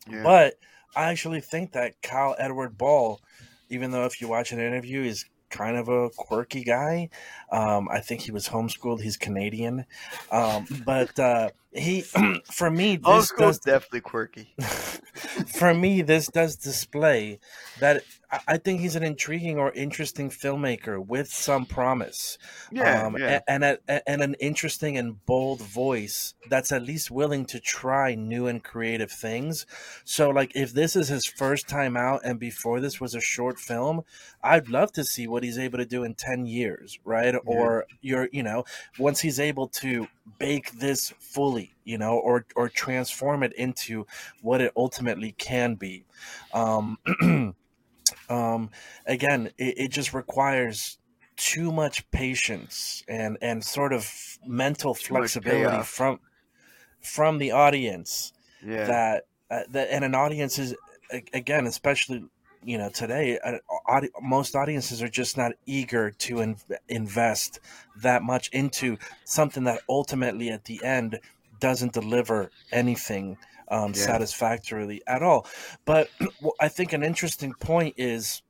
Yeah. 0.09 0.23
But 0.23 0.55
I 0.97 1.11
actually 1.11 1.41
think 1.41 1.73
that 1.73 2.01
Kyle 2.03 2.35
Edward 2.39 2.79
Ball, 2.79 3.21
even 3.69 3.91
though 3.91 4.05
if 4.05 4.21
you 4.21 4.29
watch 4.29 4.53
an 4.53 4.61
interview, 4.61 5.03
is 5.03 5.27
kind 5.55 5.77
of 5.77 5.89
a 5.89 6.11
quirky 6.11 6.65
guy. 6.65 7.09
Um, 7.51 7.89
I 7.89 8.01
think 8.01 8.23
he 8.23 8.33
was 8.33 8.49
homeschooled. 8.49 9.01
He's 9.01 9.17
Canadian, 9.17 9.87
um, 10.31 10.67
but 10.85 11.19
uh, 11.19 11.51
he, 11.73 12.01
for 12.53 12.71
me, 12.71 12.97
this 12.97 13.33
does 13.39 13.59
definitely 13.61 14.01
quirky. 14.01 14.55
for 15.47 15.73
me, 15.73 16.03
this 16.03 16.27
does 16.27 16.57
display 16.57 17.39
that 17.79 18.03
I- 18.31 18.59
think 18.59 18.81
he's 18.81 18.97
an 18.97 19.03
intriguing 19.03 19.59
or 19.59 19.71
interesting 19.73 20.31
filmmaker 20.31 21.05
with 21.05 21.29
some 21.29 21.67
promise, 21.67 22.39
Yeah, 22.71 23.07
um, 23.07 23.17
yeah. 23.19 23.41
a- 23.47 23.51
and 23.51 23.65
a, 23.65 24.09
and 24.09 24.23
an 24.23 24.35
interesting 24.41 24.97
and 24.97 25.25
bold 25.27 25.61
voice 25.61 26.35
that's 26.49 26.73
at 26.73 26.83
least 26.83 27.11
willing 27.11 27.45
to 27.47 27.61
try 27.61 28.15
new 28.15 28.47
and 28.47 28.63
creative 28.63 29.11
things. 29.11 29.67
So, 30.05 30.31
like, 30.31 30.53
if 30.55 30.73
this 30.73 30.97
is 30.97 31.09
his 31.09 31.27
first 31.27 31.69
time 31.69 31.97
out, 31.97 32.23
and 32.25 32.39
before 32.41 32.81
this 32.81 33.01
was 33.01 33.15
a 33.15 33.21
short 33.21 33.59
film, 33.59 34.03
I'd 34.43 34.69
love 34.69 34.93
to 34.93 35.05
see 35.05 35.27
what 35.27 35.43
he's 35.43 35.59
able 35.59 35.79
to 35.79 35.87
do 35.87 36.05
in 36.05 36.15
ten 36.15 36.47
years, 36.47 36.99
right? 37.05 37.35
Or 37.45 37.87
you're, 38.01 38.29
you 38.33 38.43
know, 38.43 38.65
once 38.99 39.21
he's 39.21 39.41
able 39.41 39.69
to 39.69 40.07
bake 40.39 40.73
this 40.73 41.11
fully, 41.19 41.75
you 41.85 41.99
know, 41.99 42.19
or 42.19 42.47
or 42.57 42.69
transform 42.69 43.43
it 43.43 43.53
into 43.55 44.07
what 44.43 44.61
it 44.61 44.73
ultimately 44.77 45.33
can 45.33 45.75
be. 45.75 46.05
Um, 46.53 46.99
um, 48.29 48.71
again, 49.07 49.49
it, 49.59 49.75
it 49.79 49.89
just 49.91 50.15
requires 50.15 50.99
too 51.37 51.73
much 51.73 52.09
patience 52.13 53.03
and 53.09 53.37
and 53.43 53.65
sort 53.65 53.93
of 53.93 54.39
mental 54.47 54.95
Too 54.95 55.09
flexibility 55.09 55.83
from 55.83 56.21
from 57.01 57.39
the 57.39 57.51
audience 57.51 58.33
Yeah. 58.65 58.87
that 58.87 59.25
uh, 59.51 59.63
that 59.69 59.91
and 59.91 60.05
an 60.05 60.15
audience 60.15 60.59
is 60.59 60.75
again 61.33 61.67
especially 61.67 62.25
you 62.63 62.79
know 62.79 62.89
today 62.91 63.39
uh, 63.45 63.59
audi- 63.89 64.11
most 64.23 64.57
audiences 64.57 65.03
are 65.03 65.09
just 65.09 65.37
not 65.37 65.53
eager 65.67 66.11
to 66.11 66.41
in- 66.41 66.57
invest 66.89 67.61
that 67.97 68.23
much 68.23 68.49
into 68.53 68.97
something 69.25 69.65
that 69.65 69.81
ultimately 69.89 70.51
at 70.51 70.65
the 70.65 70.83
end 70.83 71.21
doesn't 71.61 71.93
deliver 71.93 72.53
anything 72.73 73.37
um, 73.69 73.95
Yeah. 73.95 74.01
satisfactorily 74.01 75.03
at 75.07 75.23
all 75.23 75.47
but 75.85 76.09
well, 76.41 76.55
i 76.61 76.69
think 76.69 76.93
an 76.93 77.03
interesting 77.03 77.55
point 77.55 77.95
is 77.97 78.43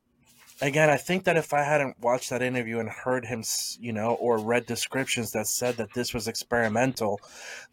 again 0.61 0.89
i 0.89 0.97
think 0.97 1.25
that 1.25 1.37
if 1.37 1.53
i 1.53 1.63
hadn't 1.63 1.99
watched 1.99 2.29
that 2.29 2.41
interview 2.41 2.79
and 2.79 2.89
heard 2.89 3.25
him 3.25 3.43
you 3.79 3.93
know 3.93 4.13
or 4.15 4.37
read 4.37 4.65
descriptions 4.65 5.31
that 5.31 5.47
said 5.47 5.77
that 5.77 5.93
this 5.93 6.13
was 6.13 6.27
experimental 6.27 7.19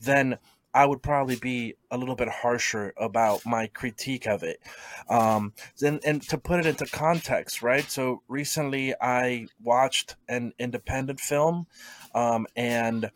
then 0.01 0.39
I 0.75 0.87
would 0.87 1.03
probably 1.03 1.37
be 1.37 1.75
a 1.91 1.99
little 1.99 2.15
bit 2.15 2.29
harsher 2.29 2.95
about 2.97 3.45
my 3.45 3.67
critique 3.67 4.27
of 4.27 4.43
it. 4.43 4.59
Um, 5.09 5.53
and, 5.83 6.01
and 6.05 6.23
to 6.29 6.39
put 6.39 6.61
it 6.61 6.67
into 6.67 6.87
context, 6.87 7.63
right? 7.63 7.85
So 7.91 8.23
recently 8.27 8.95
I 9.01 9.49
watched 9.63 10.17
an 10.29 10.53
independent 10.59 11.21
film, 11.21 11.67
um, 12.15 12.47
and 12.57 13.11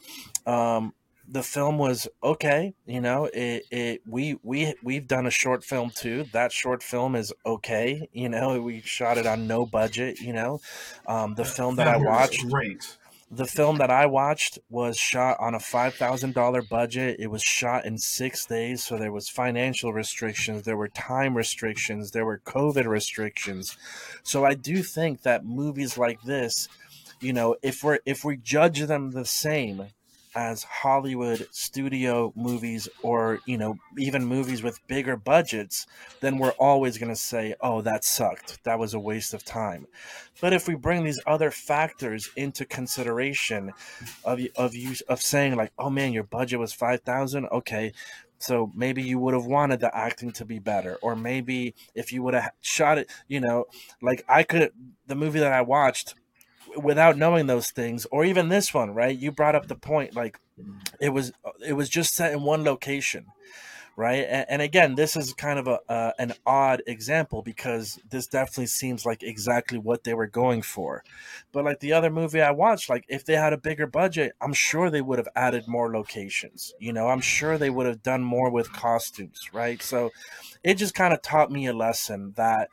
um, 0.44 0.92
the 1.28 1.42
film 1.42 1.78
was 1.78 2.08
okay. 2.22 2.74
You 2.86 3.00
know, 3.00 3.24
it, 3.32 3.64
it 3.70 4.02
we 4.06 4.38
we 4.42 4.74
we've 4.82 5.08
done 5.08 5.26
a 5.26 5.30
short 5.30 5.64
film 5.64 5.90
too. 5.90 6.24
That 6.32 6.52
short 6.52 6.82
film 6.82 7.14
is 7.16 7.32
okay. 7.44 8.08
You 8.12 8.28
know, 8.28 8.60
we 8.60 8.80
shot 8.82 9.18
it 9.18 9.26
on 9.26 9.46
no 9.46 9.66
budget. 9.66 10.20
You 10.20 10.32
know, 10.32 10.60
um, 11.06 11.34
the 11.34 11.44
film 11.44 11.76
that 11.76 11.88
I 11.88 11.96
watched 11.96 12.48
great. 12.48 12.96
the 13.30 13.46
film 13.46 13.78
that 13.78 13.90
I 13.90 14.06
watched 14.06 14.58
was 14.70 14.96
shot 14.96 15.38
on 15.40 15.54
a 15.54 15.60
five 15.60 15.94
thousand 15.94 16.34
dollar 16.34 16.62
budget. 16.62 17.16
It 17.18 17.28
was 17.30 17.42
shot 17.42 17.84
in 17.84 17.98
six 17.98 18.46
days, 18.46 18.84
so 18.84 18.96
there 18.98 19.12
was 19.12 19.28
financial 19.28 19.92
restrictions, 19.92 20.62
there 20.62 20.76
were 20.76 20.88
time 20.88 21.36
restrictions, 21.36 22.12
there 22.12 22.24
were 22.24 22.38
COVID 22.46 22.86
restrictions. 22.86 23.76
So 24.22 24.44
I 24.44 24.54
do 24.54 24.82
think 24.82 25.22
that 25.22 25.44
movies 25.44 25.98
like 25.98 26.22
this, 26.22 26.68
you 27.20 27.32
know, 27.32 27.56
if 27.62 27.82
we're 27.82 27.98
if 28.06 28.24
we 28.24 28.36
judge 28.36 28.80
them 28.80 29.10
the 29.10 29.24
same 29.24 29.88
as 30.36 30.62
Hollywood 30.64 31.48
studio 31.50 32.32
movies 32.36 32.88
or 33.02 33.40
you 33.46 33.56
know 33.56 33.76
even 33.98 34.26
movies 34.26 34.62
with 34.62 34.86
bigger 34.86 35.16
budgets, 35.16 35.86
then 36.20 36.36
we're 36.38 36.50
always 36.50 36.98
going 36.98 37.08
to 37.08 37.16
say, 37.16 37.54
"Oh, 37.60 37.80
that 37.80 38.04
sucked. 38.04 38.62
That 38.64 38.78
was 38.78 38.94
a 38.94 39.00
waste 39.00 39.32
of 39.34 39.44
time." 39.44 39.86
But 40.40 40.52
if 40.52 40.68
we 40.68 40.74
bring 40.74 41.04
these 41.04 41.20
other 41.26 41.50
factors 41.50 42.28
into 42.36 42.66
consideration, 42.66 43.72
of 44.24 44.40
of 44.56 44.74
you 44.74 44.94
of 45.08 45.22
saying 45.22 45.56
like, 45.56 45.72
"Oh 45.78 45.90
man, 45.90 46.12
your 46.12 46.24
budget 46.24 46.60
was 46.60 46.72
five 46.72 47.00
thousand, 47.00 47.46
okay." 47.46 47.92
So 48.38 48.70
maybe 48.74 49.02
you 49.02 49.18
would 49.18 49.32
have 49.32 49.46
wanted 49.46 49.80
the 49.80 49.96
acting 49.96 50.30
to 50.32 50.44
be 50.44 50.58
better, 50.58 50.96
or 51.00 51.16
maybe 51.16 51.74
if 51.94 52.12
you 52.12 52.22
would 52.22 52.34
have 52.34 52.52
shot 52.60 52.98
it, 52.98 53.10
you 53.28 53.40
know, 53.40 53.64
like 54.02 54.24
I 54.28 54.42
could. 54.42 54.72
The 55.06 55.14
movie 55.14 55.38
that 55.38 55.52
I 55.52 55.62
watched, 55.62 56.14
without 56.82 57.16
knowing 57.16 57.46
those 57.46 57.70
things 57.70 58.06
or 58.10 58.24
even 58.24 58.48
this 58.48 58.72
one 58.72 58.90
right? 58.92 59.16
You 59.16 59.32
brought 59.32 59.54
up 59.54 59.68
the 59.68 59.76
point 59.76 60.14
like 60.14 60.38
it 61.00 61.10
was 61.10 61.32
it 61.66 61.74
was 61.74 61.88
just 61.88 62.14
set 62.14 62.32
in 62.32 62.42
one 62.42 62.64
location 62.64 63.26
right? 63.98 64.26
And, 64.28 64.46
and 64.48 64.62
again 64.62 64.94
this 64.94 65.16
is 65.16 65.32
kind 65.32 65.58
of 65.58 65.66
a 65.66 65.80
uh, 65.90 66.12
an 66.18 66.34
odd 66.44 66.82
example 66.86 67.42
because 67.42 67.98
this 68.10 68.26
definitely 68.26 68.66
seems 68.66 69.06
like 69.06 69.22
exactly 69.22 69.78
what 69.78 70.04
they 70.04 70.14
were 70.14 70.26
going 70.26 70.62
for. 70.62 71.02
But 71.52 71.64
like 71.64 71.80
the 71.80 71.92
other 71.92 72.10
movie 72.10 72.42
i 72.42 72.50
watched 72.50 72.90
like 72.90 73.04
if 73.08 73.24
they 73.24 73.34
had 73.34 73.52
a 73.52 73.58
bigger 73.58 73.86
budget 73.86 74.34
i'm 74.40 74.52
sure 74.52 74.90
they 74.90 75.00
would 75.00 75.18
have 75.18 75.28
added 75.34 75.66
more 75.66 75.90
locations 75.92 76.74
you 76.78 76.92
know? 76.92 77.08
I'm 77.08 77.20
sure 77.20 77.56
they 77.56 77.70
would 77.70 77.86
have 77.86 78.02
done 78.02 78.22
more 78.22 78.50
with 78.50 78.72
costumes 78.72 79.50
right? 79.52 79.80
So 79.82 80.12
it 80.62 80.74
just 80.74 80.94
kind 80.94 81.14
of 81.14 81.22
taught 81.22 81.50
me 81.50 81.66
a 81.66 81.72
lesson 81.72 82.32
that 82.36 82.68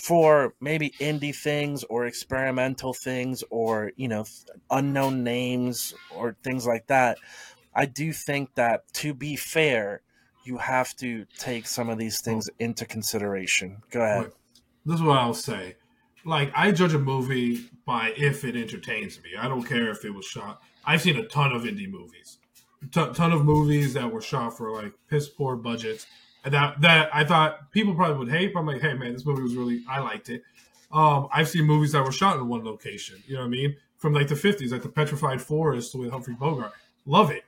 for 0.00 0.54
maybe 0.60 0.90
indie 1.00 1.34
things 1.34 1.84
or 1.84 2.06
experimental 2.06 2.92
things 2.92 3.44
or 3.50 3.92
you 3.96 4.08
know 4.08 4.24
unknown 4.70 5.22
names 5.22 5.94
or 6.14 6.36
things 6.42 6.66
like 6.66 6.86
that 6.86 7.18
i 7.74 7.84
do 7.84 8.12
think 8.12 8.54
that 8.54 8.90
to 8.92 9.12
be 9.12 9.36
fair 9.36 10.00
you 10.44 10.56
have 10.56 10.96
to 10.96 11.26
take 11.38 11.66
some 11.66 11.90
of 11.90 11.98
these 11.98 12.20
things 12.20 12.48
into 12.58 12.84
consideration 12.86 13.78
go 13.90 14.00
ahead 14.00 14.32
this 14.86 14.96
is 14.96 15.02
what 15.02 15.18
I'll 15.18 15.34
say. 15.34 15.76
Like, 16.24 16.52
I 16.54 16.72
judge 16.72 16.94
a 16.94 16.98
movie 16.98 17.70
by 17.86 18.12
if 18.16 18.44
it 18.44 18.56
entertains 18.56 19.22
me. 19.22 19.30
I 19.38 19.48
don't 19.48 19.62
care 19.62 19.90
if 19.90 20.04
it 20.04 20.10
was 20.10 20.24
shot. 20.24 20.62
I've 20.84 21.02
seen 21.02 21.16
a 21.16 21.26
ton 21.26 21.52
of 21.52 21.62
indie 21.62 21.90
movies, 21.90 22.38
ton, 22.90 23.14
ton 23.14 23.32
of 23.32 23.44
movies 23.44 23.94
that 23.94 24.10
were 24.10 24.20
shot 24.20 24.56
for 24.56 24.70
like 24.70 24.92
piss 25.08 25.28
poor 25.28 25.56
budgets, 25.56 26.06
that 26.44 26.80
that 26.80 27.10
I 27.12 27.24
thought 27.24 27.70
people 27.72 27.94
probably 27.94 28.18
would 28.18 28.30
hate. 28.30 28.54
But 28.54 28.60
I'm 28.60 28.66
like, 28.66 28.80
hey 28.80 28.94
man, 28.94 29.12
this 29.12 29.26
movie 29.26 29.42
was 29.42 29.54
really 29.54 29.82
I 29.88 30.00
liked 30.00 30.28
it. 30.28 30.42
Um, 30.92 31.28
I've 31.32 31.48
seen 31.48 31.64
movies 31.64 31.92
that 31.92 32.04
were 32.04 32.12
shot 32.12 32.36
in 32.36 32.48
one 32.48 32.64
location. 32.64 33.22
You 33.26 33.34
know 33.34 33.40
what 33.40 33.46
I 33.46 33.50
mean? 33.50 33.76
From 33.98 34.12
like 34.12 34.28
the 34.28 34.34
50s, 34.34 34.72
like 34.72 34.82
the 34.82 34.88
Petrified 34.88 35.40
Forest 35.40 35.94
with 35.94 36.10
Humphrey 36.10 36.34
Bogart. 36.34 36.72
Love 37.06 37.30
it. 37.30 37.44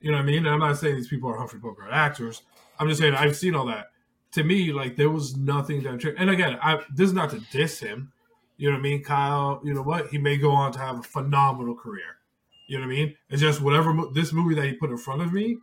You 0.00 0.10
know 0.10 0.18
what 0.18 0.24
I 0.24 0.26
mean? 0.26 0.38
And 0.38 0.48
I'm 0.48 0.60
not 0.60 0.76
saying 0.76 0.96
these 0.96 1.08
people 1.08 1.30
are 1.30 1.36
Humphrey 1.36 1.58
Bogart 1.58 1.90
actors. 1.90 2.42
I'm 2.78 2.88
just 2.88 3.00
saying 3.00 3.14
I've 3.14 3.36
seen 3.36 3.54
all 3.54 3.66
that. 3.66 3.90
To 4.32 4.44
me, 4.44 4.72
like 4.72 4.96
there 4.96 5.10
was 5.10 5.36
nothing 5.36 5.82
that. 5.84 6.04
And 6.18 6.30
again, 6.30 6.58
I 6.62 6.80
this 6.94 7.08
is 7.08 7.14
not 7.14 7.30
to 7.30 7.40
diss 7.50 7.80
him. 7.80 8.12
You 8.56 8.70
know 8.70 8.76
what 8.76 8.80
I 8.80 8.82
mean, 8.82 9.02
Kyle? 9.02 9.60
You 9.64 9.74
know 9.74 9.82
what? 9.82 10.08
He 10.08 10.18
may 10.18 10.36
go 10.36 10.50
on 10.50 10.72
to 10.72 10.78
have 10.78 11.00
a 11.00 11.02
phenomenal 11.02 11.74
career. 11.74 12.18
You 12.66 12.78
know 12.78 12.86
what 12.86 12.92
I 12.92 12.96
mean? 12.96 13.16
It's 13.30 13.42
just 13.42 13.60
whatever 13.60 13.94
this 14.12 14.32
movie 14.32 14.54
that 14.54 14.64
he 14.64 14.74
put 14.74 14.90
in 14.90 14.96
front 14.96 15.22
of 15.22 15.32
me 15.32 15.58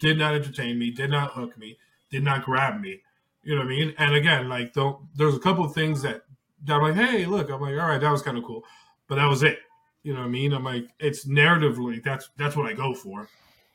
did 0.00 0.18
not 0.18 0.34
entertain 0.34 0.78
me, 0.78 0.90
did 0.90 1.10
not 1.10 1.32
hook 1.32 1.56
me, 1.58 1.78
did 2.14 2.22
not 2.22 2.44
grab 2.44 2.80
me. 2.80 3.00
You 3.42 3.56
know 3.56 3.62
what 3.62 3.72
I 3.72 3.76
mean? 3.76 3.94
And 3.98 4.14
again, 4.14 4.48
like 4.48 4.72
don't, 4.72 4.98
there's 5.16 5.34
a 5.34 5.40
couple 5.40 5.64
of 5.64 5.74
things 5.74 6.00
that, 6.02 6.22
that 6.64 6.74
I'm 6.74 6.82
like, 6.82 6.94
hey, 6.94 7.26
look, 7.26 7.50
I'm 7.50 7.60
like, 7.60 7.72
all 7.72 7.88
right, 7.88 8.00
that 8.00 8.10
was 8.10 8.22
kind 8.22 8.38
of 8.38 8.44
cool, 8.44 8.64
but 9.08 9.16
that 9.16 9.26
was 9.26 9.42
it. 9.42 9.58
You 10.04 10.14
know 10.14 10.20
what 10.20 10.26
I 10.26 10.30
mean? 10.30 10.52
I'm 10.52 10.64
like, 10.64 10.86
it's 11.00 11.26
narratively 11.26 12.02
that's 12.02 12.30
that's 12.36 12.56
what 12.56 12.66
I 12.66 12.72
go 12.72 12.94
for. 12.94 13.28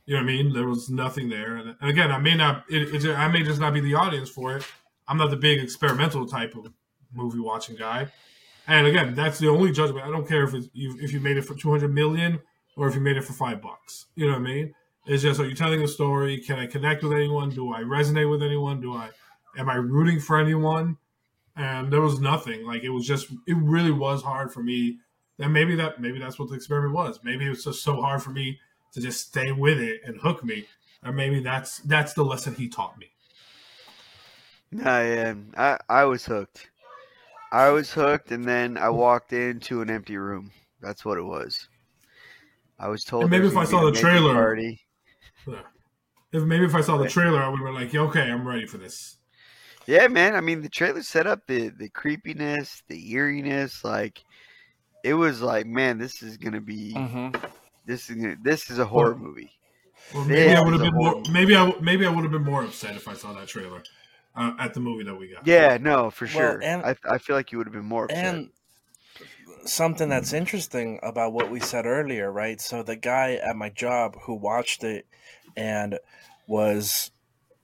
You 0.05 0.15
know 0.15 0.21
what 0.21 0.29
I 0.29 0.33
mean? 0.33 0.53
There 0.53 0.67
was 0.67 0.89
nothing 0.89 1.29
there, 1.29 1.57
and, 1.57 1.75
and 1.81 1.89
again, 1.89 2.11
I 2.11 2.17
may 2.17 2.35
not, 2.35 2.63
it, 2.69 3.05
it, 3.05 3.15
I 3.15 3.27
may 3.27 3.43
just 3.43 3.59
not 3.59 3.73
be 3.73 3.79
the 3.79 3.93
audience 3.93 4.29
for 4.29 4.55
it. 4.55 4.65
I'm 5.07 5.17
not 5.17 5.29
the 5.29 5.37
big 5.37 5.59
experimental 5.59 6.25
type 6.25 6.55
of 6.55 6.71
movie 7.13 7.39
watching 7.39 7.75
guy. 7.75 8.07
And 8.67 8.87
again, 8.87 9.13
that's 9.15 9.37
the 9.37 9.49
only 9.49 9.71
judgment. 9.71 10.05
I 10.05 10.09
don't 10.09 10.27
care 10.27 10.43
if 10.43 10.53
you 10.73 10.97
if 10.99 11.11
you 11.11 11.19
made 11.19 11.37
it 11.37 11.43
for 11.43 11.55
200 11.55 11.93
million 11.93 12.39
or 12.77 12.87
if 12.87 12.95
you 12.95 13.01
made 13.01 13.17
it 13.17 13.23
for 13.23 13.33
five 13.33 13.61
bucks. 13.61 14.05
You 14.15 14.27
know 14.27 14.33
what 14.33 14.41
I 14.41 14.53
mean? 14.53 14.73
It's 15.09 15.23
just 15.23 15.39
are 15.39 15.47
you 15.47 15.55
telling 15.55 15.81
a 15.81 15.87
story? 15.87 16.37
Can 16.37 16.59
I 16.59 16.67
connect 16.67 17.01
with 17.01 17.13
anyone? 17.13 17.49
Do 17.49 17.73
I 17.73 17.81
resonate 17.81 18.29
with 18.29 18.43
anyone? 18.43 18.79
Do 18.79 18.93
I 18.93 19.09
am 19.57 19.67
I 19.67 19.73
rooting 19.73 20.19
for 20.19 20.39
anyone? 20.39 20.97
And 21.55 21.91
there 21.91 21.99
was 22.01 22.19
nothing. 22.19 22.63
Like 22.63 22.83
it 22.83 22.89
was 22.89 23.07
just 23.07 23.31
it 23.47 23.57
really 23.57 23.89
was 23.91 24.21
hard 24.21 24.53
for 24.53 24.61
me. 24.61 24.99
And 25.39 25.51
maybe 25.51 25.75
that 25.77 25.99
maybe 25.99 26.19
that's 26.19 26.37
what 26.37 26.49
the 26.49 26.55
experiment 26.55 26.93
was. 26.93 27.19
Maybe 27.23 27.47
it 27.47 27.49
was 27.49 27.63
just 27.63 27.81
so 27.81 27.99
hard 27.99 28.21
for 28.21 28.29
me 28.29 28.59
to 28.93 29.01
just 29.01 29.27
stay 29.27 29.51
with 29.51 29.79
it 29.79 30.01
and 30.05 30.21
hook 30.21 30.43
me. 30.43 30.67
Or 31.03 31.11
maybe 31.11 31.39
that's 31.39 31.79
that's 31.79 32.13
the 32.13 32.23
lesson 32.23 32.53
he 32.53 32.69
taught 32.69 32.95
me. 32.99 33.07
I 34.85 35.01
am. 35.01 35.53
I 35.57 35.79
I 35.89 36.03
was 36.03 36.23
hooked. 36.23 36.69
I 37.51 37.69
was 37.69 37.91
hooked, 37.91 38.31
and 38.31 38.45
then 38.45 38.77
I 38.77 38.89
walked 38.89 39.33
into 39.33 39.81
an 39.81 39.89
empty 39.89 40.17
room. 40.17 40.51
That's 40.81 41.03
what 41.03 41.17
it 41.17 41.23
was. 41.23 41.67
I 42.77 42.89
was 42.89 43.03
told. 43.03 43.23
And 43.23 43.31
maybe 43.31 43.47
if 43.47 43.57
I 43.57 43.63
saw 43.65 43.89
the 43.89 43.91
trailer- 43.91 44.35
party. 44.35 44.79
If 46.31 46.43
maybe 46.43 46.65
if 46.65 46.75
I 46.75 46.81
saw 46.81 46.97
the 46.97 47.09
trailer, 47.09 47.41
I 47.41 47.49
would 47.49 47.59
have 47.59 47.65
been 47.65 47.75
like, 47.75 47.93
okay, 47.93 48.31
I'm 48.31 48.47
ready 48.47 48.65
for 48.65 48.77
this. 48.77 49.17
Yeah, 49.87 50.07
man. 50.07 50.35
I 50.35 50.41
mean, 50.41 50.61
the 50.61 50.69
trailer 50.69 51.01
set 51.01 51.27
up 51.27 51.47
the 51.47 51.69
the 51.69 51.89
creepiness, 51.89 52.83
the 52.87 53.11
eeriness. 53.11 53.83
Like, 53.83 54.19
it 55.03 55.13
was 55.15 55.41
like, 55.41 55.65
man, 55.65 55.97
this 55.97 56.21
is 56.21 56.37
gonna 56.37 56.61
be 56.61 56.93
hmm 56.93 57.29
this 57.85 58.09
is 58.09 58.17
gonna, 58.17 58.35
this 58.41 58.69
is 58.69 58.79
a 58.79 58.85
horror 58.85 59.15
Well, 59.15 59.25
movie. 59.27 59.51
Or 60.13 60.25
maybe 60.25 60.51
Yeah, 60.51 60.59
I 60.59 60.61
would 60.61 60.73
have 60.73 60.81
been 60.81 60.93
more. 60.95 61.13
whole. 61.13 61.23
Maybe 61.31 61.55
I 61.55 61.65
w- 61.65 61.83
maybe 61.83 62.05
I 62.05 62.09
would 62.09 62.23
have 62.23 62.31
been 62.31 62.43
more 62.43 62.63
upset 62.63 62.95
if 62.95 63.07
I 63.07 63.13
saw 63.13 63.33
that 63.33 63.47
trailer 63.47 63.83
uh, 64.35 64.53
at 64.59 64.73
the 64.73 64.79
movie 64.79 65.03
that 65.03 65.15
we 65.15 65.27
got. 65.29 65.45
Yeah, 65.45 65.77
no, 65.77 66.09
for 66.11 66.25
Well, 66.25 66.35
sure. 66.51 66.61
and- 66.61 66.83
I 66.83 66.95
I 67.09 67.17
feel 67.17 67.35
like 67.35 67.51
you 67.51 67.57
would 67.57 67.67
have 67.67 67.73
been 67.73 67.85
more 67.85 68.05
upset. 68.05 68.23
And 68.23 68.51
something 69.65 70.09
that's 70.09 70.33
interesting 70.33 70.99
about 71.03 71.33
what 71.33 71.49
we 71.51 71.59
said 71.59 71.85
earlier, 71.85 72.31
right? 72.31 72.59
So 72.59 72.83
the 72.83 72.95
guy 72.95 73.33
at 73.33 73.55
my 73.55 73.69
job 73.69 74.15
who 74.23 74.33
watched 74.35 74.83
it 74.83 75.05
and 75.55 75.99
was, 76.47 77.11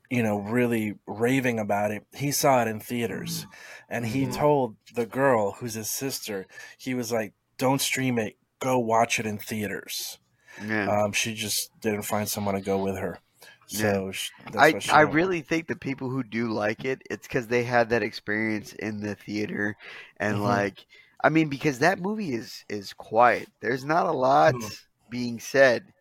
you 0.10 0.24
know, 0.24 0.40
really 0.40 0.96
raving 1.08 1.60
about 1.60 1.92
it, 1.92 2.06
he 2.16 2.32
saw 2.32 2.62
it 2.62 2.68
in 2.68 2.80
theaters. 2.80 3.48
And 3.90 4.06
he 4.08 4.28
Mhm. 4.28 4.28
told 4.28 4.78
the 4.96 5.06
girl 5.06 5.54
who's 5.54 5.76
his 5.76 5.90
sister, 5.92 6.48
he 6.78 6.94
was 6.94 7.12
like, 7.12 7.34
don't 7.58 7.82
stream 7.82 8.20
it, 8.20 8.38
go 8.60 8.80
watch 8.80 9.20
it 9.20 9.26
in 9.26 9.38
theaters. 9.38 10.20
yeah. 10.62 10.90
Um, 10.90 11.12
she 11.14 11.34
just 11.36 11.80
didn't 11.82 12.04
find 12.04 12.30
someone 12.30 12.56
to 12.56 12.62
go 12.62 12.80
with 12.80 12.98
her. 12.98 13.20
So 13.68 14.12
sh 14.12 14.32
that's 14.52 14.72
I, 14.72 14.76
I 14.90 15.02
went 15.02 15.02
really 15.02 15.42
think 15.42 15.68
the 15.68 15.76
people 15.76 16.10
who 16.10 16.24
do 16.24 16.50
like 16.52 16.86
it, 16.86 17.02
it's 17.10 17.28
because 17.28 17.48
they 17.48 17.64
had 17.64 17.90
that 17.90 18.04
experience 18.04 18.74
in 18.74 19.02
the 19.02 19.16
theater, 19.16 19.76
and 20.18 20.44
Mhm. 20.44 20.44
like, 20.44 20.86
I 21.24 21.30
mean, 21.30 21.50
because 21.50 21.80
that 21.80 22.00
movie 22.00 22.34
is 22.34 22.64
is 22.70 22.94
quiet. 22.94 23.50
There's 23.62 23.84
not 23.84 24.06
a 24.06 24.12
lot 24.12 24.56
Mhm. 24.56 24.76
being 25.10 25.40
said. 25.40 25.94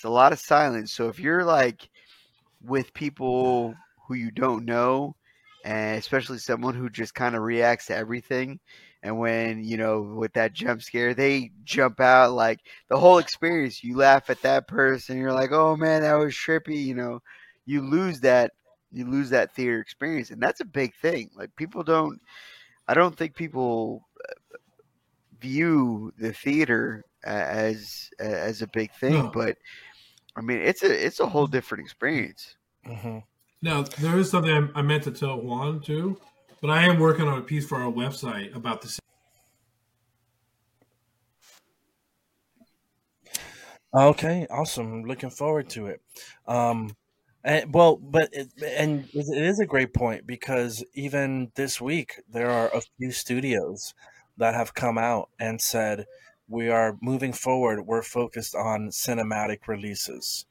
It's 0.00 0.06
a 0.06 0.10
lot 0.10 0.32
of 0.32 0.40
silence. 0.40 0.94
So 0.94 1.08
if 1.08 1.20
you're 1.20 1.44
like 1.44 1.88
with 2.62 2.94
people 2.94 3.74
who 4.08 4.14
you 4.14 4.30
don't 4.30 4.64
know, 4.64 5.16
and 5.64 5.98
especially 5.98 6.38
someone 6.38 6.74
who 6.74 6.88
just 6.90 7.14
kind 7.14 7.34
of 7.36 7.42
reacts 7.42 7.86
to 7.86 7.96
everything, 7.96 8.60
and 9.02 9.18
when 9.18 9.62
you 9.64 9.76
know 9.76 10.02
with 10.02 10.32
that 10.34 10.52
jump 10.54 10.82
scare, 10.82 11.14
they 11.14 11.52
jump 11.64 12.00
out 12.00 12.32
like 12.32 12.60
the 12.88 12.98
whole 12.98 13.18
experience. 13.18 13.82
You 13.84 13.96
laugh 13.96 14.30
at 14.30 14.42
that 14.42 14.68
person. 14.68 15.18
You're 15.18 15.32
like, 15.32 15.52
oh 15.52 15.76
man, 15.76 16.02
that 16.02 16.14
was 16.14 16.34
trippy. 16.34 16.84
You 16.84 16.94
know, 16.94 17.20
you 17.66 17.82
lose 17.82 18.20
that 18.20 18.52
you 18.92 19.06
lose 19.06 19.30
that 19.30 19.54
theater 19.54 19.80
experience, 19.80 20.30
and 20.30 20.42
that's 20.42 20.60
a 20.60 20.64
big 20.66 20.94
thing. 20.96 21.30
Like 21.36 21.54
people 21.56 21.82
don't. 21.82 22.20
I 22.88 22.94
don't 22.94 23.16
think 23.16 23.34
people 23.34 24.08
uh, 24.28 24.56
view 25.40 26.12
the 26.18 26.32
theater 26.32 27.04
as 27.24 28.10
as 28.18 28.62
a 28.62 28.66
big 28.68 28.92
thing, 28.94 29.28
No. 29.28 29.32
but 29.32 29.56
I 30.40 30.42
mean, 30.42 30.62
it's 30.62 30.82
a 30.82 31.06
it's 31.06 31.20
a 31.20 31.26
whole 31.26 31.46
different 31.46 31.84
experience. 31.84 32.56
Mhm. 32.86 33.24
Now 33.60 33.82
there 33.82 34.16
is 34.18 34.30
something 34.30 34.50
I, 34.50 34.78
I 34.78 34.80
meant 34.80 35.04
to 35.04 35.10
tell 35.10 35.38
Juan 35.38 35.82
too, 35.82 36.18
but 36.62 36.70
I 36.70 36.84
am 36.84 36.98
working 36.98 37.28
on 37.28 37.38
a 37.38 37.42
piece 37.42 37.66
for 37.66 37.76
our 37.76 37.92
website 37.92 38.56
about 38.56 38.80
this. 38.80 38.98
Okay, 43.94 44.46
awesome. 44.48 45.02
Looking 45.04 45.28
forward 45.28 45.68
to 45.70 45.88
it. 45.88 46.00
Um, 46.48 46.96
and, 47.44 47.74
well, 47.74 47.96
but 47.96 48.30
it, 48.32 48.48
and 48.64 49.10
it 49.12 49.26
it 49.28 49.42
is 49.42 49.60
a 49.60 49.66
great 49.66 49.92
point 49.92 50.26
because 50.26 50.82
even 50.94 51.52
this 51.54 51.82
week 51.82 52.14
there 52.30 52.50
are 52.50 52.68
a 52.68 52.80
few 52.96 53.12
studios 53.12 53.92
that 54.38 54.54
have 54.54 54.72
come 54.72 54.96
out 54.96 55.28
and 55.38 55.60
said 55.60 56.06
we 56.50 56.68
are 56.70 56.98
moving 57.02 57.32
forward. 57.32 57.86
We're 57.86 58.02
focused 58.02 58.54
on 58.56 58.90
cinematic 58.90 59.68
releases 59.68 60.46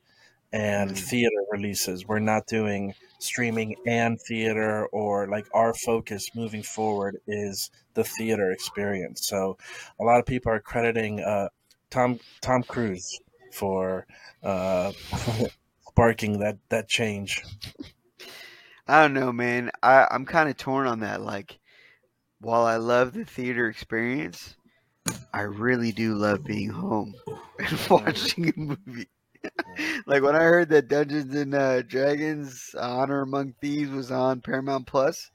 and 0.52 0.97
Mm. 0.97 0.97
theater 0.97 1.36
releases. 1.52 2.08
We're 2.08 2.20
not 2.20 2.47
doing 2.47 2.95
streaming 3.20 3.78
and 3.86 4.20
theater 4.28 4.88
or 4.88 5.28
like 5.28 5.47
our 5.54 5.74
focus 5.74 6.34
moving 6.36 6.64
forward 6.64 7.18
is 7.28 7.72
the 7.93 8.04
theater 8.04 8.52
experience. 8.52 9.28
So 9.28 9.58
a 10.00 10.04
lot 10.04 10.20
of 10.20 10.26
people 10.26 10.52
are 10.52 10.60
crediting 10.62 11.20
uh, 11.22 11.50
Tom 11.89 12.20
Tom 12.41 12.64
Cruise 12.64 13.22
for 13.52 14.08
uh, 14.43 14.93
sparking 15.89 16.39
that 16.39 16.58
that 16.70 16.88
change. 16.89 17.43
I 18.88 19.02
don't 19.02 19.14
know, 19.14 19.32
man. 19.32 19.72
I 19.82 20.06
I'm 20.12 20.26
kind 20.26 20.50
of 20.50 20.58
torn 20.58 20.86
on 20.88 21.00
that. 21.00 21.22
Like, 21.22 21.60
while 22.39 22.66
I 22.66 22.78
love 22.78 23.14
the 23.14 23.26
theater 23.26 23.70
experience, 23.70 24.59
I 25.34 25.41
really 25.41 25.91
do 25.91 26.16
love 26.16 26.43
being 26.43 26.70
home 26.70 27.14
and 27.60 27.80
watching 27.89 28.49
a 28.49 28.53
movie. 28.60 29.07
like 30.05 30.22
when 30.22 30.36
I 30.36 30.43
heard 30.43 30.70
that 30.70 30.89
Dungeons 30.89 31.34
and 31.36 31.53
uh, 31.55 31.82
Dragons: 31.84 32.76
Honor 32.78 33.22
Among 33.22 33.53
Thieves 33.62 33.91
was 33.91 34.12
on 34.12 34.41
Paramount 34.41 34.86
Plus, 34.88 35.30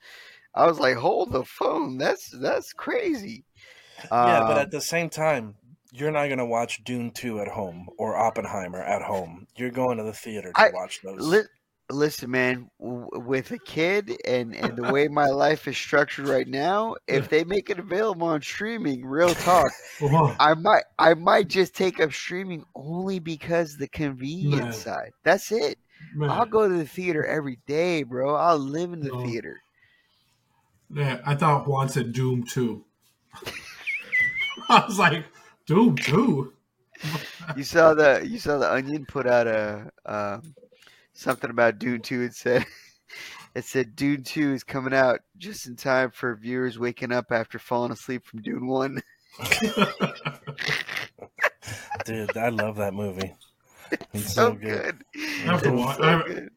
I 0.54 0.66
was 0.66 0.78
like, 0.78 0.96
"Hold 0.96 1.32
the 1.32 1.44
phone! 1.44 1.96
That's 1.98 2.28
that's 2.28 2.72
crazy." 2.72 3.44
yeah, 4.04 4.40
but 4.40 4.52
Um, 4.52 4.58
at 4.58 4.70
the 4.70 4.80
same 4.82 5.08
time, 5.08 5.54
you're 5.90 6.10
not 6.10 6.28
gonna 6.28 6.44
watch 6.44 6.84
Dune 6.84 7.12
two 7.12 7.40
at 7.40 7.48
home 7.48 7.88
or 7.96 8.16
Oppenheimer 8.16 8.82
at 8.82 9.00
home. 9.02 9.46
You're 9.56 9.70
going 9.70 9.96
to 9.98 10.04
the 10.04 10.12
theater 10.12 10.52
to 10.52 10.60
I- 10.60 10.70
watch 10.74 11.00
those. 11.02 11.20
Li- 11.20 11.42
listen, 11.90 12.30
man, 12.30 12.70
w- 12.80 13.08
with 13.14 13.50
a 13.50 13.58
kid 13.58 14.16
and 14.26 14.54
and 14.54 14.76
the 14.76 14.84
way 14.92 15.08
my 15.08 15.26
life 15.26 15.68
is 15.68 15.76
structured 15.76 16.26
right 16.26 16.48
now, 16.48 16.96
if 17.06 17.28
they 17.28 17.44
make 17.44 17.70
it 17.70 17.78
available 17.78 18.26
on 18.26 18.42
streaming, 18.42 19.04
real 19.04 19.34
talk, 19.34 19.70
I 20.38 20.54
might 20.54 20.84
I 20.98 21.14
might 21.14 21.48
just 21.48 21.74
take 21.74 22.00
up 22.00 22.12
streaming 22.12 22.64
only 22.74 23.18
because 23.18 23.76
the 23.76 23.88
convenience 23.88 24.64
Man. 24.64 24.72
side. 24.72 25.10
That's 25.24 25.52
it. 25.52 25.78
man. 26.14 26.30
I'll 26.30 26.46
go 26.46 26.68
to 26.68 26.74
the 26.74 26.86
theater 26.86 27.24
every 27.24 27.58
day, 27.66 28.02
bro. 28.02 28.34
I'll 28.34 28.58
live 28.58 28.92
in 28.92 29.00
the 29.00 29.10
theater. 29.24 29.60
Yeah, 30.90 31.20
I 31.26 31.34
thought 31.34 31.66
Juan 31.66 31.88
said 31.88 32.12
Doom 32.12 32.44
2. 32.44 32.84
I 34.68 34.84
was 34.86 34.98
like, 34.98 35.24
Doom 35.66 35.96
2? 35.96 36.52
You 37.56 37.64
saw 37.64 37.94
the 37.94 38.22
you 38.24 38.38
saw 38.38 38.58
the 38.58 38.72
Onion 38.72 39.04
put 39.06 39.26
out 39.26 39.46
a 39.46 39.90
um, 40.06 40.54
something 41.14 41.50
about 41.50 41.78
Dune 41.78 42.00
Two. 42.00 42.22
It 42.22 42.34
said 42.34 42.64
it 43.54 43.64
said 43.64 43.96
Dune 43.96 44.22
Two 44.22 44.52
is 44.52 44.62
coming 44.64 44.92
out 44.94 45.20
just 45.38 45.66
in 45.66 45.76
time 45.76 46.10
for 46.10 46.34
viewers 46.36 46.78
waking 46.78 47.12
up 47.12 47.26
after 47.32 47.58
falling 47.58 47.92
asleep 47.92 48.24
from 48.26 48.42
Dune 48.42 48.66
One. 48.66 49.00
Dude, 52.04 52.36
I 52.36 52.50
love 52.50 52.76
that 52.76 52.92
movie. 52.94 53.34
It's 54.12 54.32
so 54.34 54.50
so 54.50 54.52
good. 54.52 55.02
good. 55.14 55.22
have 55.44 55.62
to 55.62 55.68
It's 55.72 55.78
watch- 55.78 55.96
so 55.96 56.02
I 56.04 56.10
haven't- 56.10 56.26
good. 56.34 56.48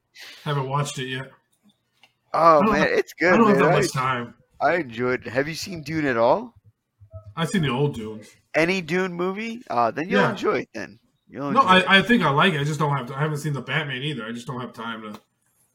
Haven't 0.44 0.68
watched 0.70 0.98
it 1.00 1.08
yet. 1.08 1.32
Oh 2.34 2.62
man, 2.64 2.80
have- 2.82 2.90
it's 2.90 3.14
good. 3.14 3.34
I 3.34 3.38
don't 3.38 3.48
have 3.50 3.60
that 3.60 3.72
I, 3.72 3.80
much 3.80 3.92
time. 3.94 4.34
I 4.60 4.76
enjoyed. 4.76 5.26
it. 5.28 5.32
Have 5.32 5.48
you 5.48 5.54
seen 5.56 5.84
Dune 5.84 6.06
at 6.06 6.18
all? 6.18 6.54
I've 7.36 7.50
seen 7.50 7.62
the 7.62 7.70
old 7.70 7.94
Dune. 7.96 8.22
Any 8.56 8.82
Dune 8.82 9.14
movie? 9.14 9.62
Uh, 9.70 9.92
then 9.92 10.10
you'll 10.10 10.22
Yeah. 10.22 10.32
enjoy 10.32 10.60
it. 10.60 10.70
Then 10.74 11.00
you'll 11.30 11.52
No. 11.52 11.62
I, 11.62 12.00
I 12.00 12.02
think 12.02 12.24
I 12.24 12.30
like 12.30 12.54
it. 12.54 12.62
I 12.62 12.64
just 12.64 12.80
don't 12.80 12.96
have. 12.96 13.08
To, 13.08 13.16
I 13.16 13.20
haven't 13.20 13.38
seen 13.38 13.54
the 13.54 13.62
Batman 13.62 14.04
either. 14.04 14.26
I 14.26 14.32
just 14.32 14.48
don't 14.48 14.62
have 14.62 14.74
time 14.74 15.02
to 15.02 15.20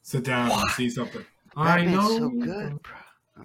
sit 0.01 0.23
down 0.23 0.51
and 0.51 0.69
see 0.71 0.89
something. 0.89 1.25
I 1.55 1.77
Batman's 1.77 1.97
know. 1.97 2.17
so 2.17 2.29
good, 2.29 2.81
bro. 2.81 2.93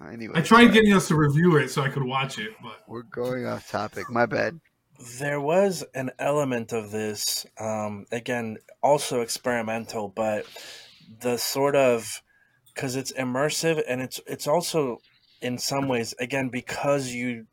Uh, 0.01 0.05
anyway, 0.11 0.33
I 0.35 0.41
tried 0.41 0.71
getting 0.71 0.93
us 0.93 1.07
to 1.07 1.15
review 1.15 1.57
it 1.57 1.69
so 1.69 1.81
I 1.81 1.89
could 1.89 2.03
watch 2.03 2.37
it, 2.37 2.51
but 2.61 2.83
We're 2.87 3.03
going 3.03 3.45
off 3.45 3.69
topic. 3.69 4.09
My 4.09 4.25
bad. 4.25 4.59
There 5.17 5.39
was 5.39 5.83
an 5.95 6.11
element 6.19 6.73
of 6.73 6.91
this, 6.91 7.45
um, 7.57 8.05
again, 8.11 8.57
also 8.83 9.21
experimental, 9.21 10.09
but 10.09 10.45
the 11.21 11.37
sort 11.37 11.75
of 11.75 12.21
because 12.73 12.95
it's 12.95 13.11
immersive 13.13 13.81
and 13.87 14.01
it's 14.01 14.19
it's 14.27 14.47
also 14.47 14.99
in 15.41 15.57
some 15.57 15.87
ways 15.87 16.13
again 16.19 16.49
because 16.49 17.09
you 17.11 17.45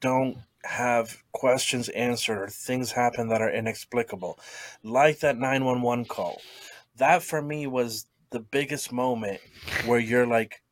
don't 0.00 0.38
have 0.64 1.22
questions 1.32 1.88
answered 1.90 2.38
or 2.38 2.48
things 2.48 2.92
happen 2.92 3.28
that 3.28 3.42
are 3.42 3.50
inexplicable, 3.50 4.38
like 4.82 5.20
that 5.20 5.38
nine 5.38 5.64
one 5.64 5.82
one 5.82 6.04
call. 6.04 6.40
That 6.96 7.22
for 7.22 7.42
me 7.42 7.66
was 7.66 8.06
the 8.30 8.40
biggest 8.40 8.92
moment 8.92 9.40
where 9.84 10.00
you're 10.00 10.26
like, 10.26 10.62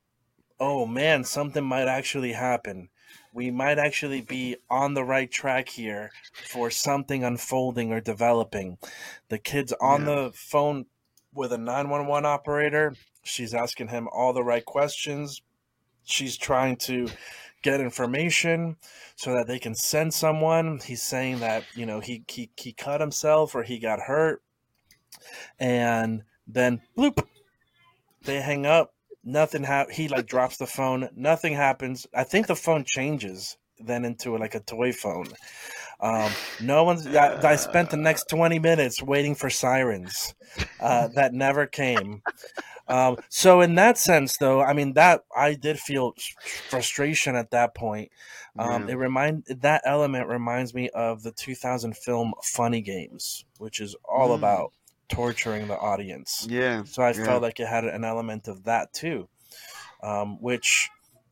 oh 0.58 0.86
man, 0.86 1.24
something 1.24 1.64
might 1.64 1.88
actually 1.88 2.32
happen 2.32 2.88
we 3.32 3.50
might 3.50 3.78
actually 3.78 4.20
be 4.20 4.56
on 4.70 4.94
the 4.94 5.04
right 5.04 5.30
track 5.30 5.68
here 5.68 6.10
for 6.46 6.70
something 6.70 7.24
unfolding 7.24 7.92
or 7.92 8.00
developing. 8.00 8.78
The 9.28 9.38
kid's 9.38 9.72
on 9.80 10.00
Yeah. 10.00 10.14
the 10.14 10.32
phone 10.34 10.86
with 11.32 11.52
a 11.52 11.58
911 11.58 12.26
operator. 12.26 12.94
She's 13.22 13.54
asking 13.54 13.88
him 13.88 14.08
all 14.12 14.32
the 14.32 14.44
right 14.44 14.64
questions. 14.64 15.40
She's 16.04 16.36
trying 16.36 16.76
to 16.76 17.08
get 17.62 17.80
information 17.80 18.76
so 19.16 19.34
that 19.34 19.46
they 19.46 19.58
can 19.58 19.74
send 19.74 20.12
someone. 20.12 20.80
He's 20.84 21.02
saying 21.02 21.40
that, 21.40 21.64
you 21.74 21.86
know, 21.86 22.00
he, 22.00 22.24
he, 22.28 22.50
he 22.56 22.72
cut 22.72 23.00
himself 23.00 23.54
or 23.54 23.62
he 23.62 23.78
got 23.78 24.00
hurt. 24.00 24.42
And 25.58 26.22
then 26.46 26.82
bloop, 26.96 27.24
they 28.24 28.40
hang 28.40 28.66
up. 28.66 28.94
Nothing 29.24 29.62
hap- 29.62 29.90
he 29.90 30.08
like 30.08 30.26
drops 30.26 30.56
the 30.56 30.66
phone. 30.66 31.08
Nothing 31.14 31.54
happens. 31.54 32.06
I 32.14 32.24
think 32.24 32.48
the 32.48 32.56
phone 32.56 32.84
changes 32.84 33.56
then 33.78 34.04
into 34.04 34.36
like 34.36 34.54
a 34.54 34.60
toy 34.60 34.92
phone. 34.92 35.28
Um, 36.00 36.32
no 36.60 36.82
one's 36.84 37.06
I, 37.06 37.40
I 37.48 37.56
spent 37.56 37.90
the 37.90 37.96
next 37.96 38.28
20 38.28 38.58
minutes 38.58 39.02
waiting 39.02 39.34
for 39.34 39.50
sirens 39.50 40.34
uh, 40.80 41.08
that 41.14 41.32
never 41.32 41.66
came 41.66 42.22
um, 42.88 43.16
so 43.28 43.60
in 43.60 43.74
that 43.76 43.96
sense 43.98 44.36
though 44.38 44.60
i 44.62 44.72
mean 44.72 44.92
that 44.94 45.22
i 45.36 45.54
did 45.54 45.78
feel 45.78 46.14
frustration 46.68 47.36
at 47.36 47.50
that 47.50 47.74
point 47.74 48.10
um, 48.58 48.86
Yeah. 48.88 48.94
it 48.94 48.96
remind 48.98 49.44
that 49.46 49.82
element 49.84 50.28
reminds 50.28 50.74
me 50.74 50.88
of 50.90 51.22
the 51.22 51.32
2000 51.32 51.96
film 51.96 52.34
funny 52.42 52.80
games 52.80 53.44
which 53.58 53.80
is 53.80 53.94
all 54.04 54.30
Mm. 54.30 54.36
about 54.36 54.72
torturing 55.08 55.68
the 55.68 55.76
audience 55.78 56.46
Yeah. 56.48 56.84
so 56.84 57.02
I 57.02 57.12
yeah. 57.12 57.24
felt 57.24 57.42
like 57.42 57.60
it 57.60 57.66
had 57.68 57.84
an 57.84 58.04
element 58.04 58.48
of 58.48 58.64
that 58.64 58.92
too, 58.92 59.28
um, 60.02 60.40
which 60.40 60.88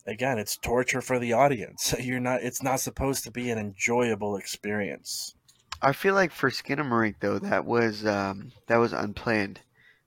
again, 0.07 0.38
it's 0.38 0.57
torture 0.57 1.01
for 1.01 1.18
the 1.18 1.32
audience. 1.32 1.94
You're 2.01 2.20
not. 2.20 2.42
It's 2.42 2.62
not 2.62 2.80
supposed 2.80 3.24
to 3.24 3.30
be 3.30 3.51
an 3.51 3.59
enjoyable 3.59 4.36
experience. 4.36 5.34
I 5.82 5.92
feel 5.92 6.14
like 6.14 6.32
for 6.32 6.51
Skinamarink 6.51 7.16
though, 7.20 7.38
that 7.38 7.64
was 7.64 8.05
um, 8.05 8.53
that 8.66 8.76
was 8.78 8.92
unplanned, 8.92 9.61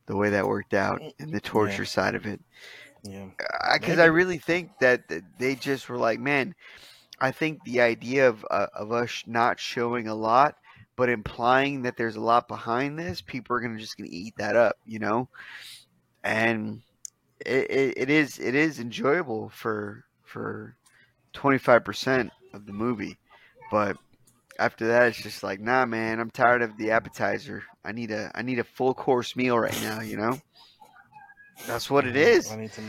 the 0.08 0.16
way 0.16 0.30
that 0.32 0.48
worked 0.48 0.74
out 0.74 1.02
and 1.20 1.34
the 1.34 1.42
torture 1.42 1.86
side 1.86 2.16
of 2.16 2.26
it. 2.26 2.42
Yeah, 3.04 3.30
Because 3.74 4.00
I 4.00 4.06
Maybe. 4.06 4.10
really 4.10 4.38
think 4.38 4.72
that 4.80 5.02
they 5.40 5.56
just 5.56 5.90
were 5.90 5.98
like, 5.98 6.20
man, 6.20 6.54
I 7.20 7.32
think 7.32 7.64
the 7.64 7.82
idea 7.82 8.28
of 8.30 8.46
uh, 8.52 8.68
of 8.74 8.92
us 8.92 9.24
not 9.28 9.60
showing 9.60 10.08
a 10.08 10.16
lot, 10.16 10.56
but 10.96 11.10
implying 11.10 11.84
that 11.84 11.98
there's 11.98 12.16
a 12.18 12.22
lot 12.22 12.48
behind 12.48 12.98
this, 13.00 13.22
people 13.22 13.56
are 13.56 13.62
gonna 13.62 13.80
just 13.80 13.98
gonna 13.98 14.10
eat 14.12 14.36
that 14.38 14.56
up, 14.56 14.76
you 14.86 15.00
know, 15.00 15.30
and 16.24 16.82
it, 17.46 17.72
it, 17.72 17.94
it 17.98 18.10
is 18.10 18.40
it 18.40 18.56
is 18.56 18.80
enjoyable 18.80 19.50
for 19.50 20.06
for 20.24 20.76
twenty 21.34 21.58
five 21.60 21.84
percent 21.86 22.32
of 22.54 22.66
the 22.66 22.74
movie, 22.74 23.20
but 23.72 23.98
after 24.60 24.88
that 24.88 25.08
it's 25.08 25.22
just 25.22 25.44
like, 25.44 25.60
nah, 25.60 25.86
man, 25.86 26.20
I'm 26.20 26.30
tired 26.32 26.62
of 26.62 26.78
the 26.78 26.92
appetizer. 26.92 27.64
I 27.84 27.92
need 27.92 28.12
a 28.12 28.32
I 28.36 28.42
need 28.42 28.60
a 28.60 28.64
full 28.64 28.94
course 28.94 29.36
meal 29.36 29.58
right 29.58 29.80
now, 29.82 30.02
you 30.02 30.18
know. 30.18 30.40
That's 31.68 31.90
what 31.90 32.06
it 32.06 32.16
is. 32.16 32.52
I 32.52 32.58
need 32.58 32.72
to 32.74 32.84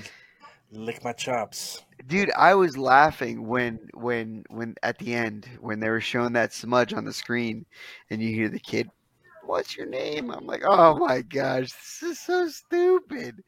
lick 0.72 1.04
my 1.04 1.12
chops. 1.12 1.82
Dude, 2.06 2.30
I 2.36 2.54
was 2.54 2.76
laughing 2.76 3.46
when 3.46 3.78
when 3.94 4.44
when 4.50 4.74
at 4.82 4.98
the 4.98 5.14
end 5.14 5.48
when 5.60 5.80
they 5.80 5.88
were 5.88 6.00
showing 6.00 6.32
that 6.34 6.52
smudge 6.52 6.92
on 6.92 7.04
the 7.04 7.12
screen 7.12 7.64
and 8.10 8.20
you 8.20 8.34
hear 8.34 8.48
the 8.48 8.58
kid, 8.58 8.90
"What's 9.46 9.76
your 9.76 9.86
name?" 9.86 10.30
I'm 10.30 10.46
like, 10.46 10.62
"Oh 10.64 10.96
my 10.98 11.22
gosh, 11.22 11.72
this 11.72 12.02
is 12.02 12.20
so 12.20 12.48
stupid." 12.48 13.42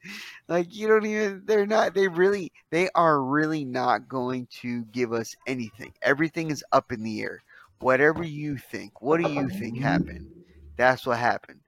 Like 0.47 0.73
you 0.73 0.87
don't 0.87 1.05
even 1.05 1.43
they're 1.45 1.67
not 1.67 1.93
they 1.93 2.07
really 2.07 2.51
they 2.71 2.89
are 2.95 3.21
really 3.21 3.65
not 3.65 4.07
going 4.07 4.47
to 4.61 4.85
give 4.85 5.13
us 5.13 5.35
anything. 5.45 5.93
Everything 6.01 6.49
is 6.49 6.63
up 6.71 6.91
in 6.91 7.03
the 7.03 7.21
air. 7.21 7.41
Whatever 7.79 8.23
you 8.23 8.57
think, 8.57 9.01
what 9.01 9.17
do 9.17 9.23
you 9.23 9.49
think 9.49 9.77
happened? 9.77 10.19
Mm-hmm. 10.19 10.49
That's 10.77 11.05
what 11.05 11.17
happened. 11.17 11.59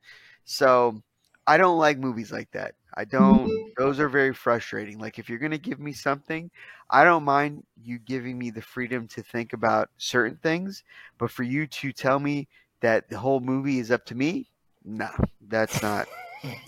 So, 0.46 1.02
I 1.48 1.58
don't 1.58 1.80
like 1.80 1.98
movies 1.98 2.32
like 2.32 2.52
that. 2.52 2.76
I 2.96 3.06
don't. 3.06 3.50
Those 3.78 4.00
are 4.00 4.10
very 4.10 4.34
frustrating. 4.34 5.00
Like 5.00 5.20
if 5.20 5.30
you're 5.30 5.40
gonna 5.40 5.58
give 5.58 5.80
me 5.80 5.94
something, 5.94 6.52
I 6.90 7.04
don't 7.04 7.24
mind 7.24 7.64
you 7.82 7.98
giving 8.00 8.38
me 8.38 8.52
the 8.52 8.62
freedom 8.62 9.08
to 9.10 9.24
think 9.24 9.54
about 9.54 9.90
certain 9.98 10.38
things, 10.44 10.84
but 11.18 11.32
for 11.32 11.44
you 11.44 11.66
to 11.68 11.92
tell 11.92 12.20
me 12.20 12.48
that 12.82 13.10
the 13.10 13.18
whole 13.18 13.40
movie 13.40 13.80
is 13.80 13.92
up 13.92 14.06
to 14.06 14.16
me, 14.16 14.50
nah, 14.84 15.10
that's 15.48 15.82
not. 15.82 16.08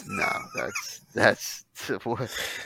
No, 0.07 0.29
that's 0.55 1.01
that's. 1.13 1.65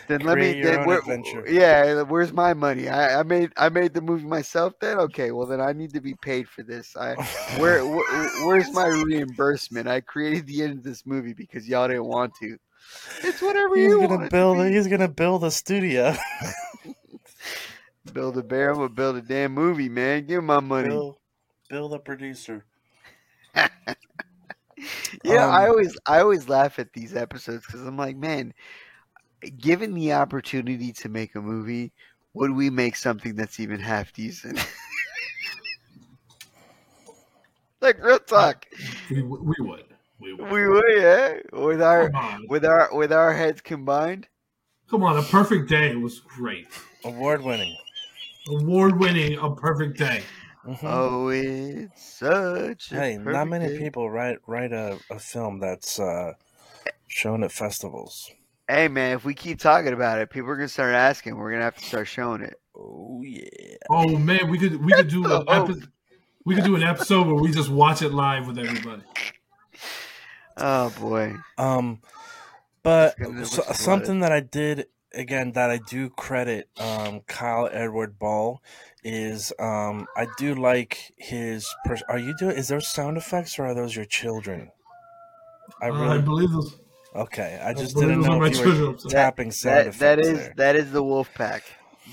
Then 0.08 0.22
let 0.22 0.34
Create 0.34 0.58
me. 0.58 0.64
Then 0.64 0.86
where, 0.86 1.00
adventure. 1.00 1.46
yeah, 1.48 2.02
where's 2.02 2.34
my 2.34 2.54
money? 2.54 2.90
I, 2.90 3.22
I 3.22 3.24
made 3.24 3.52
I 3.56 3.70
made 3.70 3.94
the 3.94 4.02
movie 4.02 4.26
myself. 4.26 4.74
Then 4.82 4.98
okay, 5.00 5.32
well 5.32 5.46
then 5.46 5.62
I 5.62 5.72
need 5.72 5.94
to 5.94 6.02
be 6.02 6.16
paid 6.16 6.50
for 6.50 6.64
this. 6.64 6.98
I 6.98 7.16
where, 7.58 7.86
where 7.86 8.46
where's 8.46 8.74
my 8.74 8.88
reimbursement? 8.88 9.88
I 9.88 10.02
created 10.02 10.48
the 10.48 10.64
end 10.64 10.80
of 10.80 10.84
this 10.84 11.06
movie 11.06 11.32
because 11.34 11.66
y'all 11.66 11.88
didn't 11.88 12.06
want 12.08 12.34
to. 12.42 12.58
It's 13.24 13.42
whatever 13.42 13.78
He's 13.78 13.88
you 13.90 14.00
want. 14.00 14.10
gonna 14.10 14.24
to 14.26 14.30
build. 14.30 14.68
He's 14.68 14.88
gonna 14.88 15.08
build 15.08 15.44
a 15.46 15.52
studio. 15.52 16.14
Build 18.14 18.38
a 18.38 18.44
bear. 18.44 18.70
I'm 18.70 18.76
gonna 18.76 18.90
build 18.90 19.16
a 19.16 19.22
damn 19.22 19.54
movie, 19.54 19.90
man. 19.90 20.26
Give 20.26 20.44
my 20.44 20.60
money. 20.60 20.90
build, 20.90 21.18
Bill 21.70 21.90
the 21.90 22.00
producer. 22.00 22.66
Yeah, 25.24 25.48
I 25.48 25.66
Um, 25.66 25.72
always 25.72 25.98
I 26.06 26.20
always 26.20 26.50
laugh 26.50 26.80
at 26.80 26.92
these 26.94 27.16
episodes 27.16 27.66
because 27.66 27.82
I'm 27.82 27.98
like, 27.98 28.18
man, 28.18 28.54
given 29.58 29.94
the 29.94 30.14
opportunity 30.14 30.92
to 30.94 31.10
make 31.10 31.36
a 31.36 31.42
movie, 31.42 31.94
would 32.34 32.52
we 32.52 32.70
make 32.70 32.96
something 32.96 33.36
that's 33.36 33.60
even 33.60 33.80
half 33.80 34.14
decent? 34.14 34.60
like 37.82 38.04
real 38.04 38.20
talk, 38.20 38.66
we, 39.10 39.22
we 39.24 39.56
would. 39.60 39.86
We 40.20 40.34
would. 40.34 40.52
we 40.52 40.68
would, 40.68 40.84
yeah. 40.98 41.34
With 41.52 41.82
our 41.82 42.12
with 42.48 42.66
our 42.66 42.96
with 42.96 43.12
our 43.12 43.34
heads 43.34 43.62
combined. 43.62 44.28
Come 44.90 45.04
on. 45.04 45.18
A 45.18 45.24
Perfect 45.24 45.70
Day 45.70 45.96
was 45.96 46.20
great. 46.20 46.68
Award 47.04 47.44
winning. 47.44 47.76
Award 48.50 49.00
winning 49.00 49.38
A 49.40 49.54
Perfect 49.56 49.98
Day. 49.98 50.22
Mhm. 50.66 50.80
Oh, 50.84 51.28
it's 51.30 52.04
such 52.18 52.92
a 52.92 52.96
hey, 52.96 53.18
not 53.18 53.48
many 53.48 53.68
day. 53.68 53.78
people 53.78 54.10
write 54.10 54.40
write 54.48 54.72
a, 54.72 54.98
a 55.12 55.20
film 55.20 55.60
that's 55.60 56.00
uh, 56.00 56.34
shown 57.08 57.44
at 57.44 57.52
festivals. 57.52 58.32
Hey 58.68 58.88
man, 58.88 59.16
if 59.16 59.24
we 59.24 59.36
keep 59.36 59.60
talking 59.60 59.94
about 59.94 60.20
it, 60.20 60.32
people 60.32 60.50
are 60.50 60.56
gonna 60.56 60.68
start 60.68 60.96
asking. 60.96 61.38
We're 61.38 61.52
gonna 61.52 61.66
have 61.66 61.78
to 61.78 61.86
start 61.86 62.08
showing 62.08 62.42
it. 62.42 62.60
Oh 62.76 63.22
yeah. 63.24 63.78
Oh 63.92 64.18
man, 64.18 64.50
we 64.50 64.58
could 64.58 64.84
we 64.84 64.92
could 64.92 65.08
do 65.08 65.24
an 65.24 65.30
the 65.30 65.46
hope. 65.48 65.70
epi- 65.70 65.82
we 66.46 66.56
could 66.56 66.64
do 66.64 66.76
an 66.76 66.84
episode 66.84 67.28
where 67.28 67.36
we 67.36 67.52
just 67.52 67.70
watch 67.70 68.02
it 68.02 68.12
live 68.12 68.48
with 68.48 68.58
everybody. 68.58 69.04
Oh 70.58 70.90
boy. 71.00 71.36
Um, 71.60 72.02
but 72.82 73.16
so, 73.46 73.62
something 73.74 74.22
that 74.22 74.32
I 74.32 74.40
did 74.40 74.88
again 75.14 75.52
that 75.54 75.70
I 75.70 75.78
do 75.78 76.10
credit 76.10 76.70
um, 76.80 77.22
Kyle 77.22 77.70
Edward 77.72 78.18
Ball 78.18 78.62
is 79.06 79.54
um, 79.60 80.08
I 80.18 80.26
do 80.38 80.56
like 80.56 81.14
his. 81.18 81.66
Pers- 81.86 82.04
are 82.10 82.18
you 82.20 82.36
doing? 82.38 82.58
Is 82.58 82.68
there 82.68 82.82
sound 82.82 83.16
effects 83.18 83.58
or 83.60 83.66
are 83.68 83.74
those 83.76 83.96
your 83.96 84.06
children? 84.06 84.72
I 85.82 85.90
Uh, 85.90 85.94
I 85.94 86.02
really 86.02 86.22
believe 86.22 86.52
those. 86.52 86.78
okay. 87.16 87.60
I 87.64 87.74
just 87.74 87.94
believe 87.94 88.10
didn't 88.10 88.24
know 88.24 88.40
my 88.40 88.48
if 88.48 88.58
you 88.60 88.66
were 88.66 88.76
children. 88.76 89.10
Tapping 89.10 89.52
sound 89.52 89.76
That 89.76 89.88
effects. 89.88 90.00
that 90.00 90.20
is 90.20 90.38
there. 90.40 90.54
that 90.58 90.76
is 90.76 90.92
the 90.92 91.04
wolf 91.04 91.30
pack. 91.36 91.64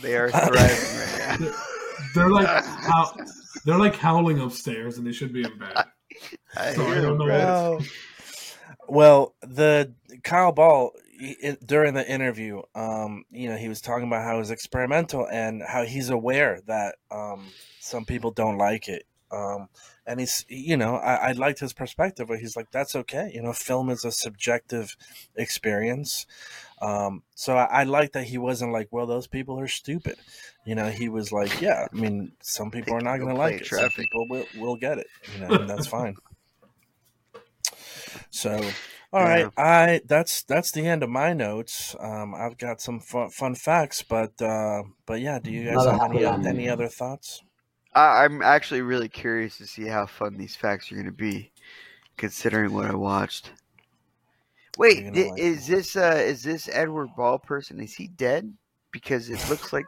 They 0.03 0.17
are 0.17 0.31
thriving 0.31 0.53
right 0.57 1.41
now. 1.41 1.53
They're 2.15 2.31
like 2.31 2.47
how, 2.65 3.17
they're 3.65 3.79
like 3.79 3.97
howling 3.97 4.41
upstairs, 4.41 4.99
and 4.99 5.07
they 5.07 5.13
should 5.13 5.33
be 5.33 5.43
in 5.45 5.59
bed. 5.59 5.73
I 6.57 6.75
So 6.75 6.87
I 6.87 7.01
don't 7.01 7.19
know 7.19 7.25
bro. 7.25 7.79
Well, 8.89 9.35
the 9.43 9.95
Kyle 10.25 10.53
Ball 10.53 10.91
he- 10.95 11.02
it, 11.23 11.67
during 11.67 11.95
the 11.95 12.09
interview, 12.09 12.63
um, 12.75 13.25
you 13.31 13.49
know, 13.49 13.57
he 13.57 13.69
was 13.69 13.81
talking 13.81 14.07
about 14.07 14.25
how 14.25 14.41
it's 14.41 14.51
experimental 14.51 15.27
and 15.29 15.63
how 15.63 15.85
he's 15.85 16.11
aware 16.11 16.61
that 16.67 16.97
um, 17.11 17.47
some 17.81 18.05
people 18.05 18.31
don't 18.31 18.59
like 18.59 18.89
it. 18.89 19.07
Um, 19.31 19.69
and 20.07 20.21
he's, 20.21 20.45
you 20.49 20.77
know, 20.77 20.97
I, 20.97 21.15
I 21.15 21.33
liked 21.33 21.61
his 21.61 21.73
perspective 21.73 22.29
where 22.29 22.39
he's 22.39 22.57
like, 22.57 22.71
that's 22.71 22.95
okay. 22.95 23.31
You 23.33 23.41
know, 23.41 23.53
film 23.53 23.89
is 23.89 24.05
a 24.05 24.13
subjective 24.13 24.97
experience. 25.37 26.27
Um, 26.83 27.23
so 27.35 27.57
I, 27.57 27.65
I 27.65 27.83
like 27.85 28.13
that 28.13 28.25
he 28.25 28.37
wasn't 28.37 28.73
like, 28.73 28.89
well, 28.91 29.07
those 29.07 29.29
people 29.29 29.59
are 29.61 29.69
stupid. 29.69 30.17
You 30.67 30.75
know, 30.75 30.91
he 30.91 31.09
was 31.09 31.33
like, 31.33 31.61
yeah, 31.61 31.87
I 31.91 31.97
mean, 31.97 32.33
some 32.43 32.71
people 32.71 32.95
are 32.95 33.01
not 33.01 33.19
going 33.19 33.31
to 33.31 33.39
like 33.39 33.63
it. 33.63 33.67
Some 33.69 33.91
people 33.91 34.27
will, 34.29 34.45
will 34.59 34.77
get 34.77 34.99
it, 34.99 35.07
you 35.35 35.47
know, 35.47 35.55
and 35.55 35.71
that's 35.71 35.87
fine. 35.99 36.17
So, 38.31 38.61
all 39.13 39.23
right, 39.23 39.51
I 39.57 40.01
that's 40.07 40.43
that's 40.45 40.71
the 40.73 40.87
end 40.87 41.03
of 41.03 41.11
my 41.11 41.33
notes. 41.33 41.95
Um, 42.01 42.35
I've 42.35 42.57
got 42.57 42.81
some 42.81 42.99
fun, 43.01 43.31
fun 43.31 43.55
facts, 43.55 44.03
but 44.03 44.41
uh, 44.41 44.83
but 45.05 45.21
yeah, 45.21 45.39
do 45.39 45.51
you 45.51 45.65
guys 45.65 45.85
Another 45.85 45.93
have 45.93 46.11
any 46.11 46.23
happy 46.23 46.49
any 46.49 46.69
other 46.69 46.89
thoughts? 46.89 47.43
I, 47.95 48.25
I'm 48.25 48.41
actually 48.41 48.81
really 48.81 49.09
curious 49.09 49.59
to 49.59 49.67
see 49.67 49.87
how 49.87 50.07
fun 50.07 50.39
these 50.39 50.57
facts 50.57 50.91
are 50.91 50.97
gonna 50.97 51.13
be, 51.13 51.53
considering 52.17 52.73
what 52.73 52.87
I 52.87 52.95
watched. 52.95 53.53
Wait, 54.79 55.05
gonna 55.05 55.29
like 55.31 55.39
is 55.39 55.67
this 55.67 55.95
uh 55.95 56.17
is 56.17 56.43
this 56.43 56.71
Edward 56.73 57.09
Ball 57.17 57.39
person? 57.39 57.81
Is 57.81 57.95
he 57.95 58.09
dead? 58.09 58.53
Because 58.93 59.29
it 59.29 59.47
looks 59.51 59.73
like 59.73 59.87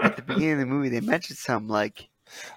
at 0.00 0.16
the 0.16 0.22
beginning 0.22 0.52
of 0.52 0.58
the 0.58 0.66
movie 0.66 0.88
they 0.90 1.00
mentioned 1.00 1.38
something 1.38 1.68
like 1.68 2.08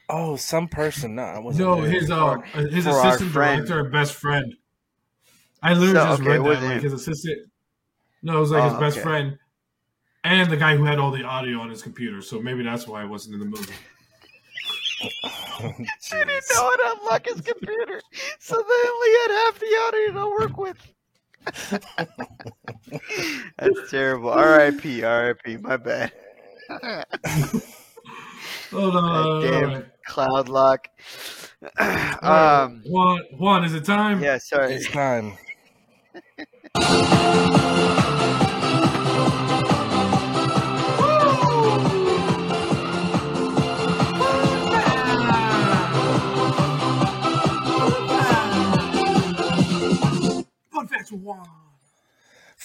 Oh, 0.09 0.35
some 0.35 0.67
person. 0.67 1.15
No, 1.15 1.23
I 1.23 1.39
wasn't. 1.39 1.69
No, 1.69 1.81
there. 1.81 1.91
his 1.91 2.11
uh, 2.11 2.37
his 2.53 2.85
assistant 2.85 3.31
director 3.31 3.79
and 3.79 3.91
best 3.91 4.13
friend. 4.15 4.53
I 5.61 5.73
literally 5.73 5.93
So, 5.93 6.05
just 6.05 6.21
okay, 6.21 6.29
read 6.39 6.39
that. 6.57 6.63
Like 6.63 6.71
him. 6.77 6.81
his 6.81 6.93
assistant. 6.93 7.51
No, 8.23 8.37
it 8.37 8.39
was 8.41 8.51
like 8.51 8.63
Oh, 8.63 8.69
his 8.69 8.79
best 8.79 8.97
okay. 8.97 9.03
friend, 9.03 9.37
and 10.23 10.51
the 10.51 10.57
guy 10.57 10.75
who 10.75 10.83
had 10.85 10.99
all 10.99 11.11
the 11.11 11.23
audio 11.23 11.59
on 11.59 11.69
his 11.69 11.81
computer. 11.81 12.21
So 12.21 12.41
maybe 12.41 12.63
that's 12.63 12.87
why 12.87 13.01
I 13.01 13.05
wasn't 13.05 13.35
in 13.35 13.39
the 13.39 13.45
movie. 13.45 13.73
I 15.23 15.27
didn't 16.09 16.27
know 16.27 16.35
how 16.55 16.75
to 16.75 16.97
unlock 16.99 17.25
his 17.25 17.41
computer, 17.41 18.01
so 18.39 18.55
they 18.55 18.89
only 18.89 19.09
had 19.19 19.31
half 19.31 19.59
the 19.59 19.77
audio 19.87 20.11
to 20.13 20.29
work 20.39 20.57
with. 20.57 20.77
That's 23.57 23.89
terrible. 23.91 24.29
R.I.P. 24.29 25.03
R.I.P. 25.03 25.57
My 25.57 25.77
bad. 25.77 26.11
Hold 28.71 28.95
on. 28.95 29.41
damn. 29.41 29.53
all 29.69 29.75
right. 29.75 29.85
Cloud 30.05 30.49
lock. 30.49 30.87
All 31.79 31.87
right. 31.87 32.63
um. 32.63 32.81
Juan, 32.85 33.21
Juan, 33.37 33.63
is 33.65 33.73
it 33.73 33.85
time? 33.85 34.21
Yeah. 34.21 34.37
Sorry. 34.37 34.73
It's 34.75 34.87
time. 34.89 35.33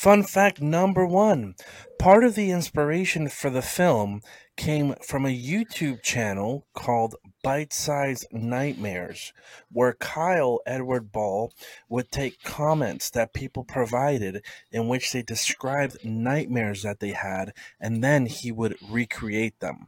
Fun 0.06 0.22
fact 0.22 0.60
number 0.60 1.04
one. 1.04 1.56
Part 1.98 2.22
of 2.22 2.36
the 2.36 2.52
inspiration 2.52 3.28
for 3.28 3.50
the 3.50 3.62
film 3.62 4.20
came 4.56 4.94
from 5.02 5.26
a 5.26 5.36
YouTube 5.36 6.00
channel 6.02 6.64
called 6.74 7.16
Bite 7.46 7.72
Size 7.72 8.24
Nightmares, 8.32 9.32
where 9.70 9.92
Kyle 9.92 10.58
Edward 10.66 11.12
Ball 11.12 11.52
would 11.88 12.10
take 12.10 12.42
comments 12.42 13.08
that 13.10 13.32
people 13.32 13.62
provided 13.62 14.42
in 14.72 14.88
which 14.88 15.12
they 15.12 15.22
described 15.22 16.04
nightmares 16.04 16.82
that 16.82 16.98
they 16.98 17.12
had, 17.12 17.52
and 17.80 18.02
then 18.02 18.26
he 18.26 18.50
would 18.50 18.76
recreate 18.90 19.60
them. 19.60 19.86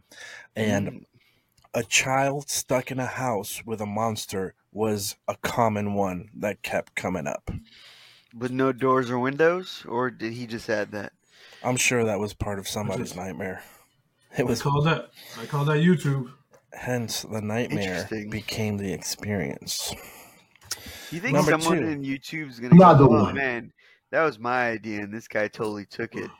And 0.54 0.88
mm. 0.88 1.04
a 1.74 1.82
child 1.82 2.48
stuck 2.48 2.92
in 2.92 3.00
a 3.00 3.06
house 3.06 3.60
with 3.66 3.80
a 3.80 3.86
monster 3.86 4.54
was 4.70 5.16
a 5.26 5.34
common 5.42 5.94
one 5.94 6.28
that 6.36 6.62
kept 6.62 6.94
coming 6.94 7.26
up. 7.26 7.50
With 8.32 8.52
no 8.52 8.70
doors 8.70 9.10
or 9.10 9.18
windows, 9.18 9.84
or 9.88 10.12
did 10.12 10.32
he 10.34 10.46
just 10.46 10.70
add 10.70 10.92
that? 10.92 11.12
I'm 11.64 11.76
sure 11.76 12.04
that 12.04 12.20
was 12.20 12.34
part 12.34 12.60
of 12.60 12.68
somebody's 12.68 13.06
just- 13.08 13.16
nightmare. 13.16 13.64
It 14.36 14.42
I 14.42 14.44
was 14.44 14.62
call 14.62 14.82
that. 14.82 15.10
I 15.40 15.46
call 15.46 15.64
that 15.64 15.78
YouTube. 15.78 16.30
Hence 16.78 17.22
the 17.22 17.40
nightmare 17.40 18.08
became 18.30 18.76
the 18.78 18.92
experience. 18.92 19.92
You 21.10 21.20
think 21.20 21.34
Number 21.34 21.52
someone 21.52 21.78
two. 21.78 21.88
in 21.88 22.02
YouTube's 22.02 22.60
gonna 22.60 22.74
Another 22.74 23.06
go, 23.06 23.16
"Oh 23.16 23.22
one. 23.24 23.34
man, 23.34 23.72
that 24.10 24.22
was 24.24 24.38
my 24.38 24.68
idea, 24.70 25.00
and 25.00 25.12
this 25.12 25.26
guy 25.28 25.48
totally 25.48 25.86
took 25.86 26.14
it." 26.14 26.30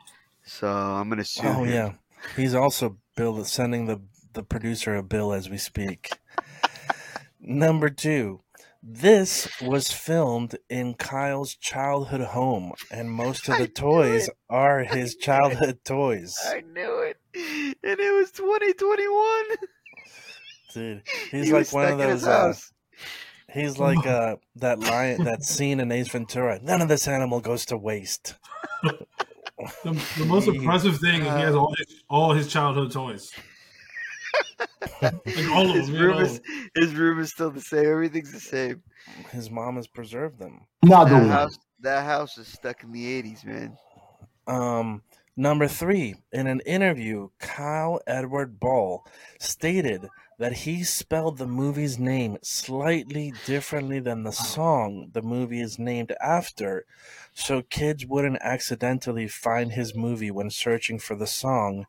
So 0.43 0.67
I'm 0.67 1.09
gonna 1.09 1.25
sue 1.25 1.47
Oh 1.47 1.63
him. 1.63 1.73
yeah, 1.73 1.91
he's 2.35 2.53
also 2.55 2.97
bill 3.15 3.43
sending 3.45 3.85
the 3.85 4.01
the 4.33 4.43
producer 4.43 4.95
a 4.95 5.03
bill 5.03 5.33
as 5.33 5.49
we 5.49 5.57
speak. 5.57 6.11
Number 7.39 7.89
two, 7.89 8.41
this 8.83 9.49
was 9.61 9.91
filmed 9.91 10.55
in 10.69 10.93
Kyle's 10.93 11.55
childhood 11.55 12.21
home, 12.21 12.73
and 12.91 13.09
most 13.11 13.49
of 13.49 13.57
the 13.57 13.67
knew 13.67 13.67
toys 13.67 14.29
are 14.49 14.83
his 14.83 15.15
childhood 15.21 15.79
toys. 15.83 16.37
I 16.45 16.61
knew 16.61 16.99
it, 16.99 17.17
and 17.83 17.99
it 17.99 18.13
was 18.13 18.31
2021. 18.31 19.45
Dude, 20.73 21.03
he's 21.31 21.47
he 21.47 21.53
like 21.53 21.71
one 21.73 21.85
of 21.85 21.89
stuck 21.89 21.99
in 22.01 22.09
his 22.09 22.21
those. 22.23 22.71
Uh, 22.99 23.03
he's 23.53 23.77
like 23.79 24.05
uh, 24.05 24.35
that 24.57 24.79
lion, 24.79 25.23
that 25.25 25.43
scene 25.43 25.79
in 25.79 25.91
Ace 25.91 26.09
Ventura. 26.09 26.59
None 26.61 26.81
of 26.81 26.87
this 26.87 27.07
animal 27.07 27.39
goes 27.39 27.65
to 27.67 27.77
waste. 27.77 28.35
The, 29.83 29.91
the 30.17 30.23
most 30.23 30.47
Jeez. 30.47 30.55
impressive 30.55 30.99
thing 30.99 31.19
is 31.19 31.35
he 31.35 31.41
has 31.41 31.53
all 31.53 31.75
his, 31.77 32.01
all 32.09 32.31
his 32.31 32.47
childhood 32.47 32.93
toys. 32.93 33.29
like 35.01 35.13
all 35.51 35.69
of 35.69 35.75
His 35.75 35.87
them. 35.87 35.95
you 35.95 36.01
room 36.05 36.15
know. 36.15 36.23
is 36.23 36.41
his 36.75 36.95
room 36.95 37.19
is 37.19 37.31
still 37.31 37.51
the 37.51 37.59
same. 37.59 37.85
Everything's 37.85 38.31
the 38.31 38.39
same. 38.39 38.81
His 39.31 39.51
mom 39.51 39.75
has 39.75 39.85
preserved 39.85 40.39
them. 40.39 40.61
Another 40.81 41.09
That 41.11 41.19
one. 41.19 41.27
house, 41.29 41.57
that 41.81 42.05
house 42.05 42.37
is 42.37 42.47
stuck 42.47 42.83
in 42.83 42.93
the 42.93 43.21
80s, 43.21 43.45
man. 43.45 43.77
Um, 44.47 45.01
number 45.35 45.67
three, 45.67 46.15
in 46.31 46.47
an 46.47 46.61
interview, 46.61 47.27
Kyle 47.39 47.99
Edward 48.07 48.61
Ball 48.61 49.05
stated 49.39 50.07
that 50.39 50.53
he 50.53 50.83
spelled 50.85 51.37
the 51.37 51.45
movie's 51.45 51.99
name 51.99 52.37
slightly 52.41 53.33
differently 53.45 53.99
than 53.99 54.23
the 54.23 54.31
song 54.31 55.09
the 55.11 55.21
movie 55.21 55.59
is 55.59 55.77
named 55.77 56.13
after, 56.21 56.85
so 57.33 57.61
kids 57.61 58.05
wouldn't 58.05 58.39
accidentally 58.41 59.27
find 59.27 59.73
his 59.73 59.93
movie 59.93 60.31
when 60.31 60.49
searching 60.49 60.97
for 60.97 61.15
the 61.15 61.27
song, 61.27 61.85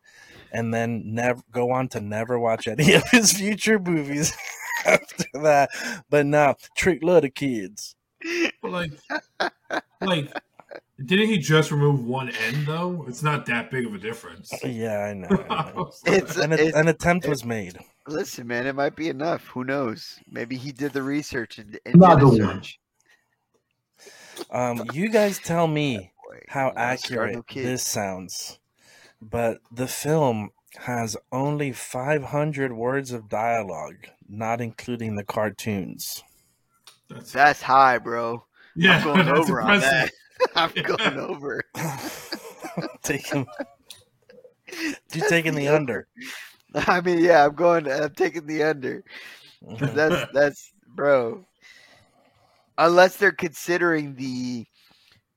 and 0.52 0.74
then 0.74 1.02
never 1.04 1.42
go 1.52 1.70
on 1.70 1.88
to 1.88 2.00
never 2.00 2.38
watch 2.38 2.66
any 2.66 2.92
of 2.92 3.04
his 3.10 3.32
future 3.32 3.78
movies 3.78 4.36
after 4.84 5.24
that. 5.34 5.70
But 6.10 6.26
now, 6.26 6.56
trick 6.76 7.04
love 7.04 7.22
the 7.22 7.30
kids. 7.30 7.94
Like, 8.64 8.90
like, 10.00 10.28
didn't 11.04 11.28
he 11.28 11.38
just 11.38 11.70
remove 11.70 12.04
one 12.04 12.30
end 12.30 12.66
though? 12.66 13.04
It's 13.08 13.22
not 13.22 13.46
that 13.46 13.70
big 13.70 13.86
of 13.86 13.94
a 13.94 13.98
difference. 13.98 14.52
Yeah, 14.64 14.98
I 14.98 15.14
know. 15.14 15.44
I 15.48 15.72
know. 15.72 15.92
It's, 16.06 16.36
An, 16.36 16.52
it's 16.52 16.76
an 16.76 16.88
attempt 16.88 17.26
was 17.28 17.44
made. 17.44 17.78
Listen, 18.10 18.46
man. 18.46 18.66
It 18.66 18.74
might 18.74 18.96
be 18.96 19.08
enough. 19.08 19.46
Who 19.48 19.64
knows? 19.64 20.18
Maybe 20.30 20.56
he 20.56 20.72
did 20.72 20.92
the 20.92 21.02
research 21.02 21.58
and, 21.58 21.78
and 21.86 21.94
did 21.94 22.02
Another 22.02 22.26
a 22.26 22.30
search. 22.30 22.78
Um, 24.50 24.84
you 24.92 25.08
guys 25.10 25.38
tell 25.38 25.66
me 25.66 26.12
Boy, 26.28 26.40
how 26.48 26.72
accurate 26.76 27.44
this 27.54 27.86
sounds. 27.86 28.58
But 29.20 29.58
the 29.70 29.86
film 29.86 30.50
has 30.78 31.16
only 31.32 31.72
500 31.72 32.72
words 32.72 33.12
of 33.12 33.28
dialogue, 33.28 34.06
not 34.28 34.60
including 34.60 35.16
the 35.16 35.24
cartoons. 35.24 36.22
That's, 37.08 37.32
That's 37.32 37.62
high, 37.62 37.98
bro. 37.98 38.44
yeah, 38.76 38.98
I'm 38.98 39.04
going 39.04 39.18
that's 39.26 39.38
over 39.38 39.60
on 39.60 39.74
impressive. 39.74 39.90
that. 39.90 40.12
I'm 40.56 40.82
going 40.82 41.18
over. 41.18 41.62
taking, 43.02 43.46
you 45.12 45.28
taking 45.28 45.54
the 45.54 45.68
under. 45.68 46.06
I 46.88 47.00
mean, 47.00 47.18
yeah, 47.20 47.46
I'm 47.46 47.54
going. 47.54 47.90
I'm 47.90 48.14
taking 48.14 48.46
the 48.46 48.62
under. 48.64 49.04
That's 49.94 50.24
that's 50.32 50.72
bro. 50.86 51.46
Unless 52.78 53.16
they're 53.16 53.32
considering 53.32 54.14
the 54.16 54.66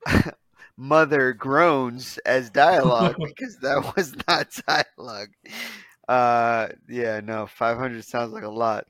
mother 0.77 1.33
groans 1.33 2.17
as 2.19 2.49
dialogue, 2.49 3.17
because 3.25 3.57
that 3.61 3.93
was 3.95 4.15
not 4.27 4.49
dialogue. 4.67 5.29
Uh, 6.07 6.69
yeah, 6.89 7.19
no, 7.21 7.47
500 7.47 8.05
sounds 8.05 8.33
like 8.33 8.43
a 8.43 8.49
lot. 8.49 8.87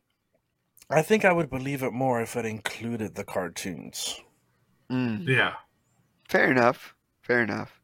I 0.89 1.01
think 1.01 1.25
I 1.25 1.33
would 1.33 1.49
believe 1.49 1.83
it 1.83 1.91
more 1.91 2.21
if 2.21 2.37
it 2.37 2.45
included 2.45 3.15
the 3.15 3.25
cartoons. 3.25 4.21
Mm, 4.89 5.23
Yeah, 5.25 5.55
fair 6.29 6.51
enough. 6.51 6.95
Fair 7.21 7.41
enough. 7.43 7.81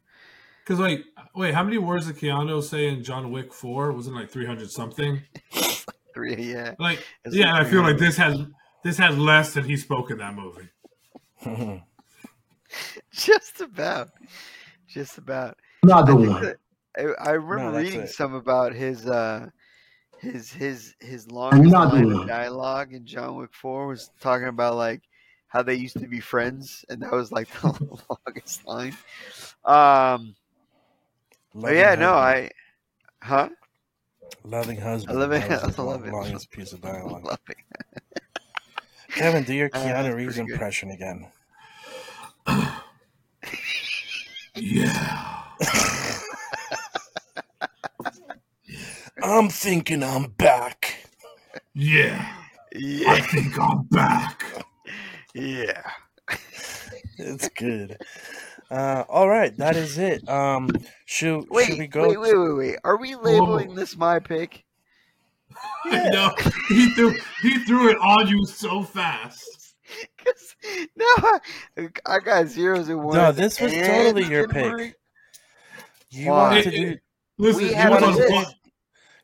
Because 0.70 0.80
like, 0.80 1.04
wait, 1.34 1.56
how 1.56 1.64
many 1.64 1.80
words 1.80 2.06
did 2.06 2.18
Keanu 2.18 2.62
say 2.62 2.90
in 2.90 3.04
John 3.04 3.32
Wick 3.32 3.52
Four? 3.52 3.92
Wasn't 3.92 4.16
it 4.16 4.20
like 4.20 4.30
three 4.30 4.46
hundred 4.46 4.70
something? 4.70 5.24
Three, 6.14 6.36
yeah. 6.36 6.76
Like, 6.80 7.04
It's 7.26 7.36
yeah, 7.36 7.54
like 7.54 7.66
I 7.66 7.70
feel 7.70 7.82
like 7.82 7.98
this 7.98 8.18
has 8.18 8.40
this 8.84 8.98
has 8.98 9.18
less 9.18 9.54
than 9.54 9.64
he 9.64 9.78
spoke 9.78 10.12
in 10.12 10.18
that 10.20 10.36
movie. 10.36 10.68
Just 13.12 13.62
about. 13.62 14.10
Just 14.88 15.18
about. 15.18 15.58
Another 15.84 16.12
I, 16.12 16.16
one. 16.16 16.42
that- 16.44 16.58
I, 16.98 17.02
I 17.02 17.32
remember 17.32 17.72
that's 17.72 17.86
reading 17.86 18.02
it. 18.02 18.10
some 18.10 18.34
about 18.34 18.74
his 18.74 19.08
uh 19.08 19.48
his 20.20 20.52
his 20.52 20.96
his 21.00 21.26
Another 21.28 21.52
longest 21.72 21.74
line 21.74 22.12
of 22.12 22.28
dialogue 22.28 22.94
in 22.94 23.06
John 23.06 23.38
Wick 23.38 23.54
Four 23.54 23.88
was 23.88 24.12
talking 24.20 24.48
about 24.48 24.76
like 24.76 25.02
how 25.48 25.64
they 25.64 25.76
used 25.76 26.00
to 26.00 26.08
be 26.08 26.20
friends, 26.20 26.86
and 26.90 27.02
that 27.02 27.12
was 27.12 27.32
like 27.32 27.50
the 27.62 27.98
longest 28.28 28.68
line. 28.68 28.96
Um, 29.64 30.36
but 31.62 31.68
Loving 31.74 31.78
yeah, 31.78 31.96
no. 31.96 32.14
I, 32.14 32.50
huh? 33.22 33.50
loving 34.44 34.78
husband. 34.80 35.18
I 35.18 35.22
love 35.22 35.32
it. 35.34 35.50
that 35.50 35.64
was 35.64 35.64
I 35.74 35.76
the 35.78 35.84
love 35.84 36.06
it. 36.08 36.50
piece 36.52 36.74
of 36.74 36.82
dialogue. 36.90 37.26
Love 37.26 37.40
it. 37.50 37.58
Kevin, 39.12 39.44
do 39.44 39.54
your 39.54 39.68
Uh, 39.74 39.80
Keanu 39.80 40.04
that's 40.04 40.16
Reeves 40.16 40.36
pretty 40.36 40.48
good. 40.48 40.54
impression 40.54 40.92
again. 40.92 41.28
Yeah, 44.56 45.44
I'm 49.24 49.50
thinking 49.50 50.04
I'm 50.04 50.32
back. 50.32 51.06
yeah. 51.74 52.36
yeah. 52.76 53.12
I 53.12 53.22
think 53.22 53.58
I'm 53.60 53.84
back. 53.84 54.44
yeah. 55.34 55.82
It's 57.18 57.50
good. 57.50 57.98
Uh, 58.72 59.04
all 59.10 59.28
right, 59.28 59.56
that 59.58 59.76
is 59.76 59.98
it. 59.98 60.28
Um, 60.30 60.70
should 61.06 61.50
Wait, 61.50 61.68
should 61.68 61.80
we 61.80 61.88
go? 61.88 62.08
wait, 62.08 62.18
wait, 62.20 62.36
wait, 62.38 62.54
wait. 62.58 62.76
Are 62.84 62.98
we 62.98 63.16
labeling 63.16 63.74
this 63.76 63.98
my 63.98 64.20
pick? 64.20 64.64
I 65.86 66.10
know 66.10 66.34
he 66.68 66.92
threw 66.94 67.16
he 67.42 67.58
threw 67.66 67.90
it 67.90 67.98
on 67.98 68.28
you 68.28 68.46
so 68.46 68.84
fast. 68.84 69.74
'Cause 70.24 70.56
no, 70.96 71.06
I, 71.06 71.40
I 72.06 72.20
got 72.20 72.48
zeros 72.48 72.90
and 72.90 73.00
ones. 73.04 73.16
No, 73.16 73.32
this 73.32 73.60
was 73.60 73.74
totally 73.74 74.26
your 74.26 74.48
pick. 74.48 74.66
Marc. 74.68 74.94
You 76.12 76.30
Why? 76.30 76.38
wanted 76.38 76.64
to 76.66 76.72
do 76.72 76.98
Listen, 77.40 77.64
We 77.64 77.70
you 77.70 77.76
have 77.76 77.92
was 77.92 78.02
a 78.04 78.06
on 78.06 78.16
list. 78.16 78.32
fun- 78.34 78.54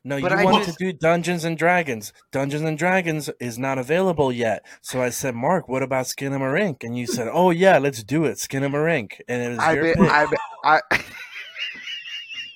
no, 0.06 0.20
But 0.20 0.30
you 0.32 0.38
I 0.38 0.44
wanted 0.44 0.66
just- 0.66 0.78
to 0.78 0.92
do 0.92 0.98
Dungeons 0.98 1.44
and 1.44 1.58
Dragons. 1.58 2.12
Dungeons 2.32 2.62
and 2.62 2.78
Dragons 2.78 3.28
is 3.40 3.58
not 3.58 3.76
available 3.78 4.30
yet. 4.32 4.64
So 4.80 5.02
I 5.02 5.10
said, 5.10 5.34
Marc, 5.34 5.68
what 5.68 5.82
about 5.82 6.06
Skinamarink? 6.06 6.84
And 6.84 6.96
you 6.96 7.06
said, 7.06 7.28
Oh 7.32 7.50
yeah, 7.50 7.78
let's 7.78 8.02
do 8.04 8.24
it, 8.24 8.36
Skinamarink. 8.38 9.20
And 9.28 9.42
it 9.42 9.48
was 9.50 9.58
I 9.58 9.72
your 9.74 9.82
bet, 9.84 9.96
pick. 9.96 10.10
I, 10.10 10.26
bet, 10.26 10.38
I, 10.64 10.80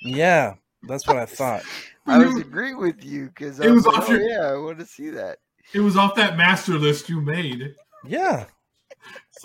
Yeah, 0.02 0.54
that's 0.88 1.06
what 1.06 1.16
I 1.16 1.26
thought. 1.26 1.62
I 2.06 2.18
was 2.18 2.36
agreeing 2.40 2.78
with 2.78 3.04
you 3.04 3.26
because 3.26 3.60
I 3.60 3.66
It 3.66 3.70
was 3.70 3.84
was 3.84 3.86
like, 3.86 3.98
off 3.98 4.08
oh, 4.10 4.12
your- 4.12 4.22
yeah, 4.22 4.46
I 4.52 4.56
want 4.56 4.78
to 4.78 4.86
see 4.86 5.10
that. 5.10 5.38
It 5.74 5.80
was 5.80 5.96
off 5.96 6.14
that 6.16 6.36
master 6.36 6.78
list 6.78 7.08
you 7.08 7.20
made. 7.20 7.74
Yeah, 8.06 8.46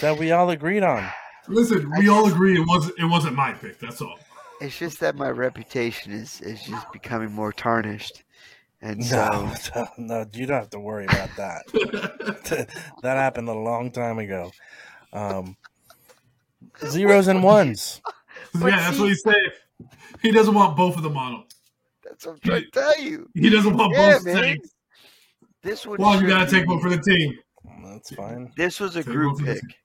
that 0.00 0.16
we 0.18 0.30
all 0.32 0.50
agreed 0.50 0.82
on. 0.82 1.08
Listen, 1.48 1.90
we 1.98 2.08
all 2.08 2.26
agree 2.30 2.54
it 2.60 2.66
wasn't 2.66 2.98
it 2.98 3.06
wasn't 3.06 3.34
my 3.34 3.52
pick. 3.52 3.78
That's 3.80 4.00
all. 4.02 4.18
It's 4.60 4.78
just 4.78 5.00
that 5.00 5.16
my 5.16 5.30
reputation 5.30 6.12
is 6.12 6.40
is 6.42 6.62
just 6.62 6.90
becoming 6.92 7.32
more 7.32 7.52
tarnished, 7.52 8.24
and 8.82 9.04
so 9.04 9.50
No, 9.76 9.86
no, 9.96 10.26
you 10.32 10.46
don't 10.46 10.58
have 10.58 10.70
to 10.70 10.80
worry 10.80 11.06
about 11.06 11.30
that. 11.36 12.68
that 13.02 13.16
happened 13.16 13.48
a 13.48 13.54
long 13.54 13.90
time 13.90 14.18
ago. 14.18 14.50
Um, 15.12 15.56
zeros 16.86 17.28
and 17.28 17.42
ones. 17.42 18.00
yeah, 18.54 18.70
that's 18.76 18.98
what 18.98 19.08
he's 19.08 19.22
saying. 19.22 19.50
He 20.20 20.30
doesn't 20.30 20.54
want 20.54 20.76
both 20.76 20.96
of 20.96 21.02
them 21.02 21.16
on 21.16 21.32
him. 21.36 21.44
that's 22.04 22.26
what 22.26 22.32
I'm 22.32 22.40
trying 22.40 22.62
to 22.64 22.70
tell 22.70 23.00
you. 23.00 23.28
He 23.34 23.48
doesn't 23.48 23.74
want 23.76 23.92
Yeah, 23.92 24.12
both 24.14 24.24
man. 24.26 24.42
things. 24.42 24.74
This 25.62 25.86
one. 25.86 25.98
Well, 25.98 26.20
you 26.20 26.28
gotta 26.28 26.50
take 26.50 26.66
one 26.66 26.80
for 26.80 26.90
the 26.90 27.00
team. 27.00 27.34
That's 27.84 28.14
fine. 28.14 28.52
This 28.56 28.78
was 28.80 28.96
a 28.96 29.02
Take 29.02 29.12
group 29.12 29.34
one 29.36 29.40
for 29.40 29.54
the 29.54 29.54
pick. 29.54 29.76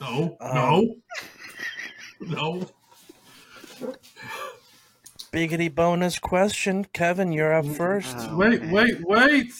No, 0.00 0.36
Um, 0.40 0.54
no, 0.54 0.96
no. 2.20 2.66
Biggity 5.32 5.72
bonus 5.72 6.18
question. 6.18 6.84
Kevin, 6.92 7.32
you're 7.32 7.52
up 7.54 7.66
first. 7.66 8.16
Oh, 8.18 8.36
Wait, 8.36 8.62
man. 8.62 8.72
wait, 8.72 9.00
wait. 9.02 9.52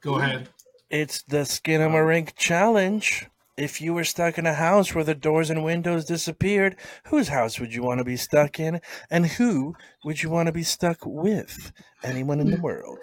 Go 0.00 0.18
ahead. 0.18 0.48
It's 0.90 1.22
the 1.22 1.38
Skinamarink 1.38 2.34
challenge. 2.36 3.26
If 3.56 3.80
you 3.80 3.92
were 3.94 4.04
stuck 4.04 4.38
in 4.38 4.46
a 4.46 4.54
house 4.54 4.94
where 4.94 5.04
the 5.04 5.14
doors 5.14 5.50
and 5.50 5.62
windows 5.64 6.04
disappeared, 6.06 6.76
whose 7.06 7.28
house 7.28 7.60
would 7.60 7.74
you 7.74 7.82
want 7.82 7.98
to 7.98 8.04
be 8.04 8.16
stuck 8.16 8.58
in? 8.58 8.80
And 9.10 9.26
who 9.26 9.74
would 10.04 10.22
you 10.22 10.30
want 10.30 10.46
to 10.46 10.52
be 10.52 10.62
stuck 10.62 10.98
with? 11.04 11.70
Anyone 12.02 12.40
in 12.40 12.50
the 12.50 12.60
world. 12.60 12.98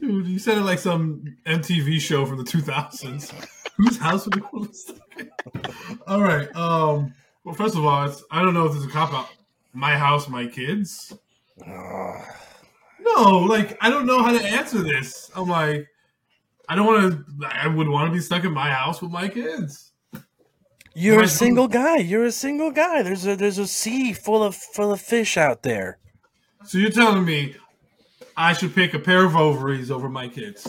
Dude, 0.00 0.26
you 0.26 0.38
said 0.38 0.58
it 0.58 0.62
like 0.62 0.78
some 0.78 1.24
MTV 1.46 2.00
show 2.00 2.24
from 2.24 2.38
the 2.38 2.44
2000s. 2.44 3.32
Whose 3.76 3.98
house 3.98 4.24
would 4.26 4.36
you 4.36 4.48
want 4.52 4.70
to 4.72 4.76
stay 4.78 4.94
in? 5.18 5.30
All 6.06 6.22
right. 6.22 6.54
Um. 6.54 7.12
Well, 7.44 7.54
first 7.54 7.76
of 7.76 7.84
all, 7.84 8.06
it's, 8.08 8.22
I 8.30 8.42
don't 8.42 8.54
know 8.54 8.66
if 8.66 8.72
there's 8.72 8.84
a 8.84 8.88
cop 8.90 9.12
out. 9.12 9.28
My 9.72 9.96
house, 9.96 10.28
my 10.28 10.46
kids. 10.46 11.12
Ah, 11.66 12.24
No, 13.00 13.38
like 13.40 13.76
I 13.80 13.90
don't 13.90 14.06
know 14.06 14.22
how 14.22 14.32
to 14.36 14.42
answer 14.44 14.82
this. 14.82 15.30
I'm 15.36 15.48
like, 15.48 15.86
I 16.68 16.74
don't 16.76 16.86
want 16.86 17.12
to. 17.40 17.46
I 17.46 17.66
would 17.66 17.88
want 17.88 18.08
to 18.08 18.12
be 18.12 18.20
stuck 18.20 18.44
in 18.44 18.52
my 18.52 18.70
house 18.70 19.02
with 19.02 19.10
my 19.10 19.28
kids. 19.28 19.92
you're 20.94 21.18
Why- 21.18 21.24
a 21.24 21.28
single 21.28 21.68
guy. 21.68 21.96
You're 21.96 22.24
a 22.24 22.32
single 22.32 22.70
guy. 22.70 23.02
There's 23.02 23.26
a 23.26 23.36
there's 23.36 23.58
a 23.58 23.66
sea 23.66 24.12
full 24.12 24.42
of 24.42 24.54
full 24.54 24.92
of 24.92 25.00
fish 25.00 25.36
out 25.36 25.62
there. 25.64 25.98
So 26.64 26.78
you're 26.78 26.90
telling 26.90 27.24
me 27.24 27.56
I 28.36 28.52
should 28.54 28.74
pick 28.74 28.94
a 28.94 28.98
pair 28.98 29.24
of 29.24 29.36
ovaries 29.36 29.90
over 29.90 30.08
my 30.08 30.28
kids? 30.28 30.66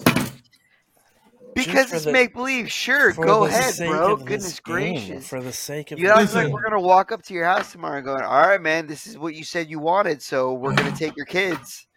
Because 1.55 1.91
it's 1.93 2.05
the- 2.05 2.11
make 2.11 2.33
believe. 2.33 2.71
Sure, 2.71 3.11
go 3.13 3.45
ahead, 3.45 3.73
bro. 3.77 4.17
Goodness 4.17 4.59
game, 4.59 4.75
gracious. 4.75 5.27
For 5.27 5.41
the 5.41 5.51
sake 5.53 5.91
of 5.91 5.99
You 5.99 6.07
know, 6.07 6.15
this 6.17 6.25
it's 6.25 6.35
like 6.35 6.49
we're 6.49 6.61
gonna 6.63 6.79
walk 6.81 7.11
up 7.11 7.23
to 7.23 7.33
your 7.33 7.45
house 7.45 7.71
tomorrow 7.71 7.97
and 7.97 8.05
going, 8.05 8.21
"All 8.21 8.47
right, 8.47 8.61
man, 8.61 8.85
this 8.87 9.07
is 9.07 9.17
what 9.17 9.33
you 9.35 9.43
said 9.43 9.69
you 9.69 9.79
wanted, 9.79 10.21
so 10.21 10.53
we're 10.53 10.73
gonna 10.75 10.91
take 10.95 11.15
your 11.15 11.25
kids." 11.25 11.87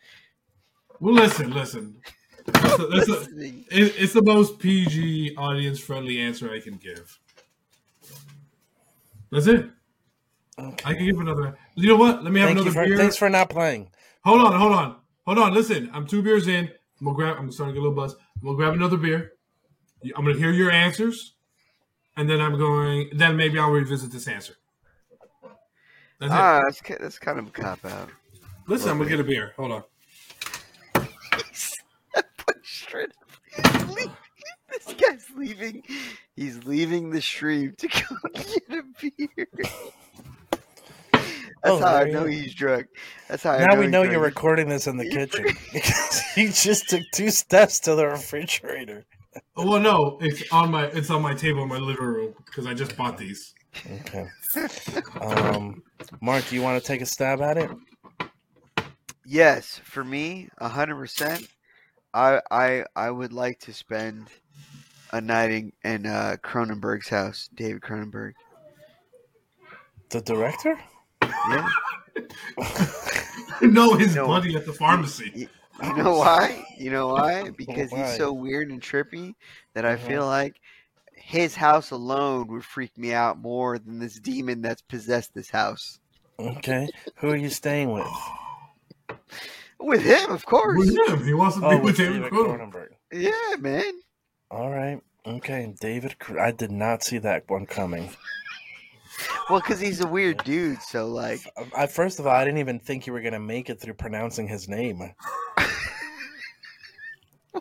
Well, 1.01 1.15
listen, 1.15 1.51
listen. 1.53 1.97
That's 2.47 2.77
the, 2.77 2.87
that's 2.93 3.07
the, 3.07 3.13
Listening. 3.13 3.65
it, 3.71 3.95
it's 3.99 4.13
the 4.15 4.23
most 4.23 4.59
PG, 4.59 5.35
audience 5.37 5.79
friendly 5.79 6.19
answer 6.21 6.51
I 6.51 6.61
can 6.61 6.77
give. 6.77 7.19
That's 9.31 9.47
it. 9.47 9.69
I 10.59 10.95
can 10.95 11.05
give 11.05 11.21
another. 11.21 11.57
You 11.75 11.89
know 11.89 11.97
what? 11.97 12.25
Let 12.25 12.33
me 12.33 12.41
have 12.41 12.49
Thank 12.49 12.61
another 12.61 12.73
for, 12.73 12.85
beer. 12.87 12.97
thanks 12.97 13.17
for 13.17 13.29
not 13.29 13.51
playing. 13.51 13.91
Hold 14.25 14.41
on, 14.41 14.59
hold 14.59 14.73
on, 14.73 14.97
hold 15.27 15.39
on. 15.39 15.53
Listen, 15.55 15.91
I'm 15.93 16.07
two 16.07 16.23
beers 16.23 16.49
in. 16.49 16.67
I'm 17.01 17.05
gonna 17.05 17.15
grab. 17.17 17.37
I'm 17.39 17.53
starting 17.53 17.75
to 17.75 17.81
get 17.81 17.85
a 17.85 17.89
little 17.89 17.95
buzz. 18.03 18.15
I'm 18.15 18.45
gonna 18.47 18.57
grab 18.57 18.73
another 18.75 18.97
beer. 18.97 19.33
I'm 20.17 20.25
gonna 20.25 20.39
hear 20.39 20.51
your 20.53 20.71
answers, 20.71 21.35
and 22.17 22.29
then 22.31 22.41
I'm 22.41 22.57
going. 22.59 23.11
Then 23.13 23.37
maybe 23.37 23.59
I'll 23.59 23.71
revisit 23.71 24.11
this 24.13 24.29
answer. 24.29 24.55
That's 26.21 26.33
it. 26.33 26.37
Ah, 26.37 26.63
that's 26.65 26.81
that's 27.01 27.19
kind 27.19 27.39
of 27.39 27.47
a 27.49 27.51
cop 27.51 27.85
out. 27.85 28.09
Listen, 28.67 28.91
I'm 28.91 28.99
gonna 28.99 29.11
get 29.11 29.21
a 29.21 29.25
beer. 29.25 29.53
Hold 29.57 29.73
on. 29.73 29.85
Straight 32.63 33.11
up. 33.11 34.11
this 34.71 34.95
guy's 35.01 35.27
leaving. 35.37 35.83
He's 36.37 36.65
leaving 36.65 37.11
the 37.11 37.21
stream 37.21 37.75
to 37.79 37.89
go 37.89 38.17
get 38.35 38.63
a 38.71 38.83
beer. 39.01 39.47
That's 41.65 41.75
Oh, 41.75 41.79
how 41.81 41.97
I 41.97 42.05
know 42.05 42.25
you- 42.27 42.43
he's 42.43 42.55
drunk. 42.55 42.87
That's 43.29 43.43
how 43.43 43.51
I 43.53 43.59
Now 43.59 43.75
know 43.75 43.81
we 43.81 43.87
know 43.89 44.03
drunk. 44.03 44.13
you're 44.13 44.23
recording 44.23 44.69
this 44.69 44.87
in 44.87 44.97
the 44.97 45.09
kitchen 45.11 45.45
because 45.73 46.21
he 46.35 46.49
just 46.49 46.89
took 46.89 47.03
two 47.13 47.31
steps 47.31 47.81
to 47.81 47.97
the 47.97 48.07
refrigerator. 48.07 49.05
Oh, 49.57 49.69
well, 49.69 49.81
no, 49.81 50.19
it's 50.21 50.43
on 50.53 50.71
my 50.71 50.87
it's 50.87 51.11
on 51.11 51.23
my 51.23 51.35
table 51.35 51.63
in 51.63 51.69
my 51.69 51.79
living 51.79 52.05
room 52.05 52.35
because 52.47 52.67
I 52.67 52.75
just 52.75 52.97
bought 52.97 53.19
these. 53.19 53.55
Okay. 54.03 54.27
Um, 55.21 55.83
Marc, 56.21 56.49
do 56.49 56.55
you 56.57 56.63
want 56.63 56.81
to 56.81 56.87
take 56.87 57.01
a 57.01 57.07
stab 57.07 57.41
at 57.43 57.59
it? 57.59 57.71
Yes, 59.27 59.81
for 59.85 60.03
me, 60.05 60.49
a 60.59 60.69
hundred 60.69 60.97
percent. 60.97 61.47
I 62.15 62.41
I 62.51 62.85
I 62.97 63.11
would 63.11 63.33
like 63.33 63.59
to 63.61 63.75
spend 63.75 64.29
a 65.13 65.21
night 65.21 65.51
in, 65.51 65.73
in 65.85 66.07
uh, 66.07 66.37
Cronenberg's 66.43 67.09
house, 67.09 67.49
David 67.55 67.83
Cronenberg. 67.83 68.33
The 70.11 70.23
director? 70.23 70.79
Yeah, 71.23 71.69
no, 73.63 73.95
his 73.95 74.15
No. 74.15 74.27
buddy 74.27 74.57
at 74.57 74.65
the 74.65 74.73
pharmacy. 74.73 75.49
You 75.83 75.95
know 75.95 76.17
why? 76.19 76.65
You 76.79 76.91
know 76.93 77.09
why? 77.09 77.51
Because 77.57 77.91
Why? 77.91 78.07
he's 78.07 78.17
so 78.17 78.33
weird 78.33 78.71
and 78.71 78.81
trippy 78.81 79.35
that 79.75 79.85
I 79.85 79.97
Mhm. 79.97 80.07
feel 80.07 80.27
like 80.27 80.55
his 81.13 81.55
house 81.57 81.91
alone 81.91 82.47
would 82.49 82.65
freak 82.65 82.97
me 82.97 83.13
out 83.13 83.39
more 83.39 83.79
than 83.79 83.99
this 83.99 84.19
demon 84.21 84.63
that's 84.63 84.81
possessed 84.83 85.35
this 85.35 85.51
house. 85.51 85.99
Okay. 86.39 86.89
Who 87.17 87.31
are 87.31 87.37
you 87.37 87.51
staying 87.51 87.91
with? 87.93 88.07
With 89.81 90.03
him, 90.03 90.31
of 90.31 90.45
course. 90.47 90.79
With 90.79 90.97
him, 91.09 91.25
he 91.25 91.35
wants 91.35 91.57
to 91.57 91.61
be 91.63 91.67
Oh, 91.67 91.71
with 91.77 91.83
with 91.85 91.97
David 91.97 92.13
David 92.23 92.33
Cronenberg. 92.33 92.59
Cronenberg. 92.73 92.89
Yeah, 93.13 93.57
man. 93.59 93.93
All 94.51 94.71
right. 94.71 95.01
Okay, 95.27 95.75
David. 95.81 96.15
I 96.39 96.53
did 96.53 96.71
not 96.71 97.03
see 97.03 97.19
that 97.19 97.49
one 97.51 97.67
coming. 97.67 98.11
Well, 99.51 99.61
because 99.61 99.81
he's 99.81 100.01
a 100.01 100.07
weird 100.07 100.45
dude, 100.45 100.81
so 100.83 101.09
like, 101.09 101.41
I, 101.77 101.87
first 101.87 102.19
of 102.21 102.27
all, 102.27 102.35
I 102.35 102.45
didn't 102.45 102.59
even 102.61 102.79
think 102.79 103.07
you 103.07 103.13
were 103.13 103.21
gonna 103.23 103.41
make 103.41 103.69
it 103.69 103.81
through 103.81 103.95
pronouncing 103.95 104.47
his 104.47 104.69
name. 104.69 105.13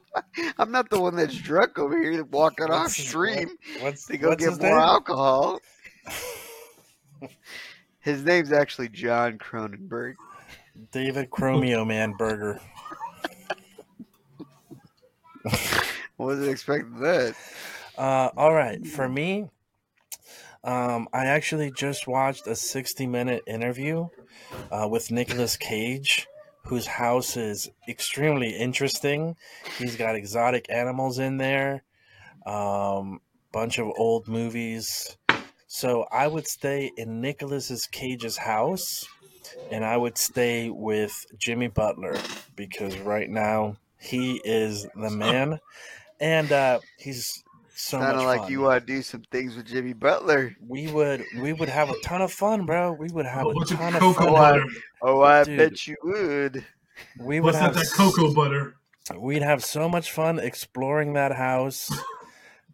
I'm 0.58 0.72
not 0.72 0.90
the 0.90 1.00
one 1.00 1.16
that's 1.16 1.36
drunk 1.36 1.78
over 1.80 2.02
here 2.02 2.24
walking 2.26 2.66
off 2.68 2.84
What's 2.84 2.96
his- 2.98 3.08
stream. 3.08 3.50
What's 3.80 4.06
to 4.08 4.18
go 4.18 4.30
what's 4.30 4.44
get 4.44 4.60
more 4.60 4.70
name? 4.72 4.80
alcohol. 4.80 5.60
His 8.00 8.24
name's 8.24 8.52
actually 8.54 8.90
John 8.90 9.38
Cronenberg. 9.38 10.16
David 10.92 11.30
Chromeo 11.30 11.86
Man 11.86 12.14
Burger. 12.18 12.62
Wasn't 16.18 16.48
expecting 16.50 17.00
that. 17.00 17.36
Uh, 17.98 18.30
all 18.38 18.54
right, 18.54 18.86
for 18.86 19.08
me, 19.10 19.50
um, 20.64 21.08
I 21.14 21.26
actually 21.26 21.72
just 21.72 22.08
watched 22.08 22.48
a 22.48 22.56
60 22.56 23.08
minute 23.08 23.44
interview 23.48 24.08
uh, 24.72 24.88
with 24.90 25.12
Nicolas 25.12 25.58
Cage, 25.58 26.28
whose 26.68 26.86
house 26.86 27.38
is 27.38 27.70
extremely 27.88 28.50
interesting. 28.50 29.36
He's 29.78 29.96
got 29.96 30.16
exotic 30.16 30.70
animals 30.70 31.18
in 31.18 31.38
there, 31.38 31.84
um, 32.46 33.22
bunch 33.52 33.80
of 33.80 33.88
old 33.98 34.28
movies. 34.28 35.18
So 35.68 36.06
I 36.12 36.28
would 36.28 36.48
stay 36.48 36.92
in 36.98 37.22
Nicolas 37.22 37.88
Cage's 37.88 38.38
house, 38.38 39.06
and 39.72 39.86
I 39.86 39.98
would 39.98 40.18
stay 40.18 40.70
with 40.70 41.26
Jimmy 41.38 41.68
Butler 41.68 42.18
because 42.56 42.98
right 42.98 43.30
now 43.30 43.78
he 44.00 44.42
is 44.44 44.88
the 44.96 45.10
man, 45.10 45.60
and 46.20 46.52
uh, 46.52 46.80
he's 46.98 47.44
so 47.80 48.00
much 48.00 48.08
Sounded 48.10 48.24
like 48.26 48.42
fun. 48.42 48.52
you 48.52 48.62
want 48.62 48.86
to 48.88 48.94
do 48.94 49.02
some 49.02 49.22
things 49.32 49.56
with 49.56 49.66
Jimmy 49.68 49.94
Butler. 49.94 50.56
we 50.68 50.88
would 50.88 51.24
we 51.40 51.54
would 51.54 51.70
have 51.70 51.90
a 51.90 52.00
ton 52.02 52.22
of 52.22 52.32
fun, 52.32 52.66
bro. 52.66 52.92
We 52.94 53.08
would 53.14 53.26
have 53.26 53.46
A 53.46 53.50
a 53.50 53.66
ton 53.66 53.94
of 53.96 54.02
cocoa 54.02 54.24
fun. 54.26 54.34
butter. 54.34 54.64
Oh, 55.02 55.22
I 55.22 55.44
Dude. 55.44 55.58
bet 55.58 55.88
you 55.88 55.96
would. 56.04 56.66
We 57.20 57.40
would 57.40 57.54
What's 57.54 57.58
have 57.60 57.76
that? 57.76 57.86
That 57.86 57.94
cocoa 57.94 58.34
butter. 58.34 58.76
we'd 59.18 59.44
have 59.44 59.64
so 59.64 59.88
much 59.88 60.12
fun 60.12 60.40
exploring 60.40 61.14
that 61.14 61.32
house, 61.36 61.92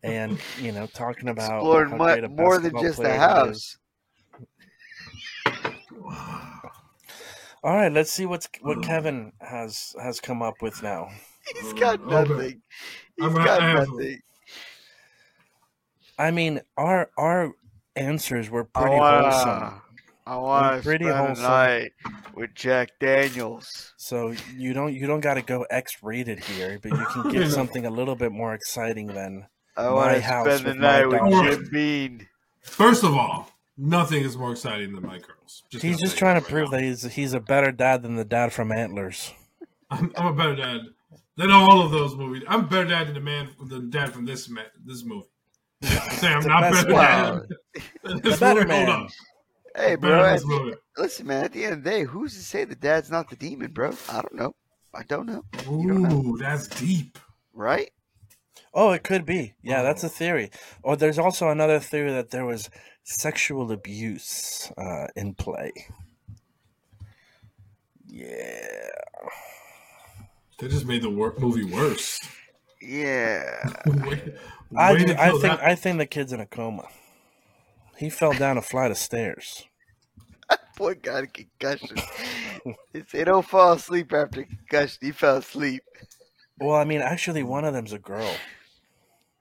and 0.04 0.40
you 0.62 0.72
know 0.72 0.88
talking 0.88 1.28
about 1.28 1.58
Exploring 1.58 1.92
how 1.92 1.98
mu- 1.98 2.04
great 2.06 2.24
a 2.24 2.30
more 2.30 2.58
than 2.60 2.72
just 2.82 3.02
the 3.02 3.14
house. 3.18 3.78
All 7.66 7.76
right, 7.78 7.92
let's 7.92 8.12
see 8.12 8.26
what's 8.26 8.48
what 8.62 8.84
Kevin 8.84 9.32
has 9.40 9.96
has 10.02 10.20
come 10.20 10.42
up 10.42 10.62
with 10.62 10.82
now. 10.84 11.08
He's 11.62 11.74
got 11.74 12.00
Oh, 12.06 12.18
okay. 12.18 12.30
nothing. 12.34 12.62
He's 13.18 13.26
I'm 13.26 13.34
gonna 13.34 13.46
got 13.46 13.62
have- 13.62 13.88
nothing. 13.90 14.22
I 16.18 16.32
mean, 16.32 16.62
our 16.78 17.10
our 17.18 17.54
answers 17.96 18.50
were 18.50 18.64
pretty 18.64 18.96
wanna, 18.96 19.32
wholesome. 19.32 19.82
I 20.26 20.36
want 20.38 20.78
to 20.78 20.84
pretty 20.84 21.06
spend 21.06 21.18
wholesome. 21.18 21.44
night 21.44 21.92
with 22.34 22.54
Jack 22.56 22.92
Daniels. 23.00 23.94
So 23.98 24.34
you 24.56 24.74
don't 24.74 24.94
you 24.94 25.08
don't 25.08 25.20
got 25.22 25.34
to 25.36 25.42
go 25.42 25.64
X 25.70 25.98
rated 26.02 26.40
here, 26.44 26.80
but 26.82 26.92
you 26.92 27.06
can 27.08 27.32
give 27.32 27.52
something 27.60 27.86
a 27.86 27.90
little 27.92 28.16
bit 28.16 28.32
more 28.32 28.54
exciting 28.54 29.08
than 29.08 29.48
I 29.76 29.84
My 29.84 29.92
want 29.92 30.16
to 30.16 30.22
house 30.22 30.46
spend 30.46 30.66
the 30.66 30.70
with 30.70 30.78
my 30.78 31.00
night 31.00 31.06
with 31.08 31.20
dog. 31.20 31.46
Jim 31.46 31.70
Beam. 31.72 32.28
First 32.62 33.04
of 33.04 33.14
all, 33.14 33.50
nothing 33.78 34.24
is 34.24 34.38
more 34.38 34.52
exciting 34.52 34.94
than 34.94 35.04
my 35.06 35.18
girls. 35.20 35.64
he's 35.70 36.00
just 36.00 36.18
trying 36.18 36.36
to 36.36 36.42
right 36.42 36.50
prove 36.50 36.72
now. 36.72 36.78
that 36.78 36.84
he's 36.84 37.04
he's 37.04 37.34
a 37.34 37.40
better 37.40 37.72
dad 37.72 38.04
than 38.04 38.16
the 38.16 38.26
dad 38.26 38.54
from 38.54 38.72
Antlers. 38.72 39.32
I'm, 39.90 40.12
I'm 40.16 40.28
a 40.28 40.34
better 40.34 40.56
dad 40.56 40.82
than 41.36 41.52
all 41.52 41.82
of 41.82 41.92
those 41.92 42.16
movies. 42.16 42.44
I'm 42.48 42.62
a 42.62 42.68
better 42.68 42.86
dad 42.86 43.08
than 43.08 43.16
the 43.16 43.20
man, 43.20 43.50
the 43.68 43.80
dad 43.82 44.14
from 44.14 44.26
this 44.26 44.48
ma- 44.48 44.62
this 44.86 45.04
movie. 45.04 45.28
I'm 45.84 46.24
I'm 46.24 46.42
The 46.42 46.48
not 46.48 46.72
better 46.74 46.94
Wow. 46.94 47.40
dad 47.40 47.84
than 48.04 48.22
this 48.22 48.40
better 48.40 48.62
movie. 48.62 48.74
Hold 48.74 48.88
man. 48.88 49.02
up, 49.06 49.10
Hey, 49.76 49.96
bro. 49.96 50.10
than 50.12 50.20
at 50.20 50.34
this 50.34 50.42
the- 50.44 50.48
movie. 50.48 50.76
listen, 50.98 51.28
man. 51.28 51.44
At 51.46 51.54
the 51.54 51.64
end 51.66 51.74
of 51.74 51.84
the 51.84 51.90
day, 51.90 52.04
who's 52.04 52.34
to 52.36 52.42
say 52.42 52.64
the 52.64 52.76
dad's 52.76 53.10
not 53.12 53.30
the 53.30 53.36
demon, 53.36 53.72
bro? 53.72 53.94
I 54.10 54.22
don't 54.22 54.36
know. 54.36 54.56
I 54.94 55.04
don't 55.04 55.26
know. 55.26 55.44
You 55.68 55.88
don't 55.88 56.02
know. 56.04 56.22
Ooh, 56.22 56.38
that's 56.38 56.68
deep. 56.68 57.18
Right? 57.54 57.90
Oh, 58.74 58.92
it 58.92 59.04
could 59.04 59.26
be. 59.26 59.54
Yeah, 59.62 59.82
that's 59.84 60.04
a 60.04 60.10
theory. 60.10 60.50
Or 60.84 60.96
there's 60.96 61.20
also 61.20 61.50
another 61.50 61.80
theory 61.80 62.12
that 62.12 62.30
there 62.32 62.46
was 62.46 62.70
sexual 63.04 63.72
abuse 63.72 64.72
uh, 64.78 65.08
in 65.16 65.34
play. 65.36 65.72
Yeah. 68.08 68.90
They 70.60 70.68
just 70.68 70.86
made 70.86 71.02
the 71.02 71.10
wor- 71.10 71.36
movie 71.40 71.66
worse. 71.66 72.20
Yeah. 72.82 73.72
Way- 74.74 74.84
I 74.84 74.96
do, 74.98 75.14
I 75.14 75.30
think 75.30 75.42
that- 75.42 75.64
I 75.64 75.76
think 75.76 75.98
the 75.98 76.06
kid's 76.06 76.34
in 76.34 76.40
a 76.40 76.46
coma. 76.46 76.88
He 77.98 78.10
fell 78.10 78.34
down 78.34 78.58
a 78.58 78.62
flight 78.62 78.92
of 78.92 78.98
stairs. 78.98 79.64
Boy 80.78 80.96
got 80.96 81.24
a 81.24 81.28
concussion. 81.28 81.98
They 82.92 83.04
say 83.08 83.24
don't 83.24 83.46
fall 83.46 83.74
asleep 83.74 84.12
after 84.14 84.44
concussion. 84.44 84.98
He 85.02 85.12
fell 85.12 85.38
asleep. 85.38 85.84
Well, 86.60 86.76
I 86.76 86.84
mean, 86.84 87.02
actually, 87.02 87.44
one 87.44 87.66
of 87.66 87.74
them's 87.74 87.94
a 87.94 88.00
girl. 88.00 88.36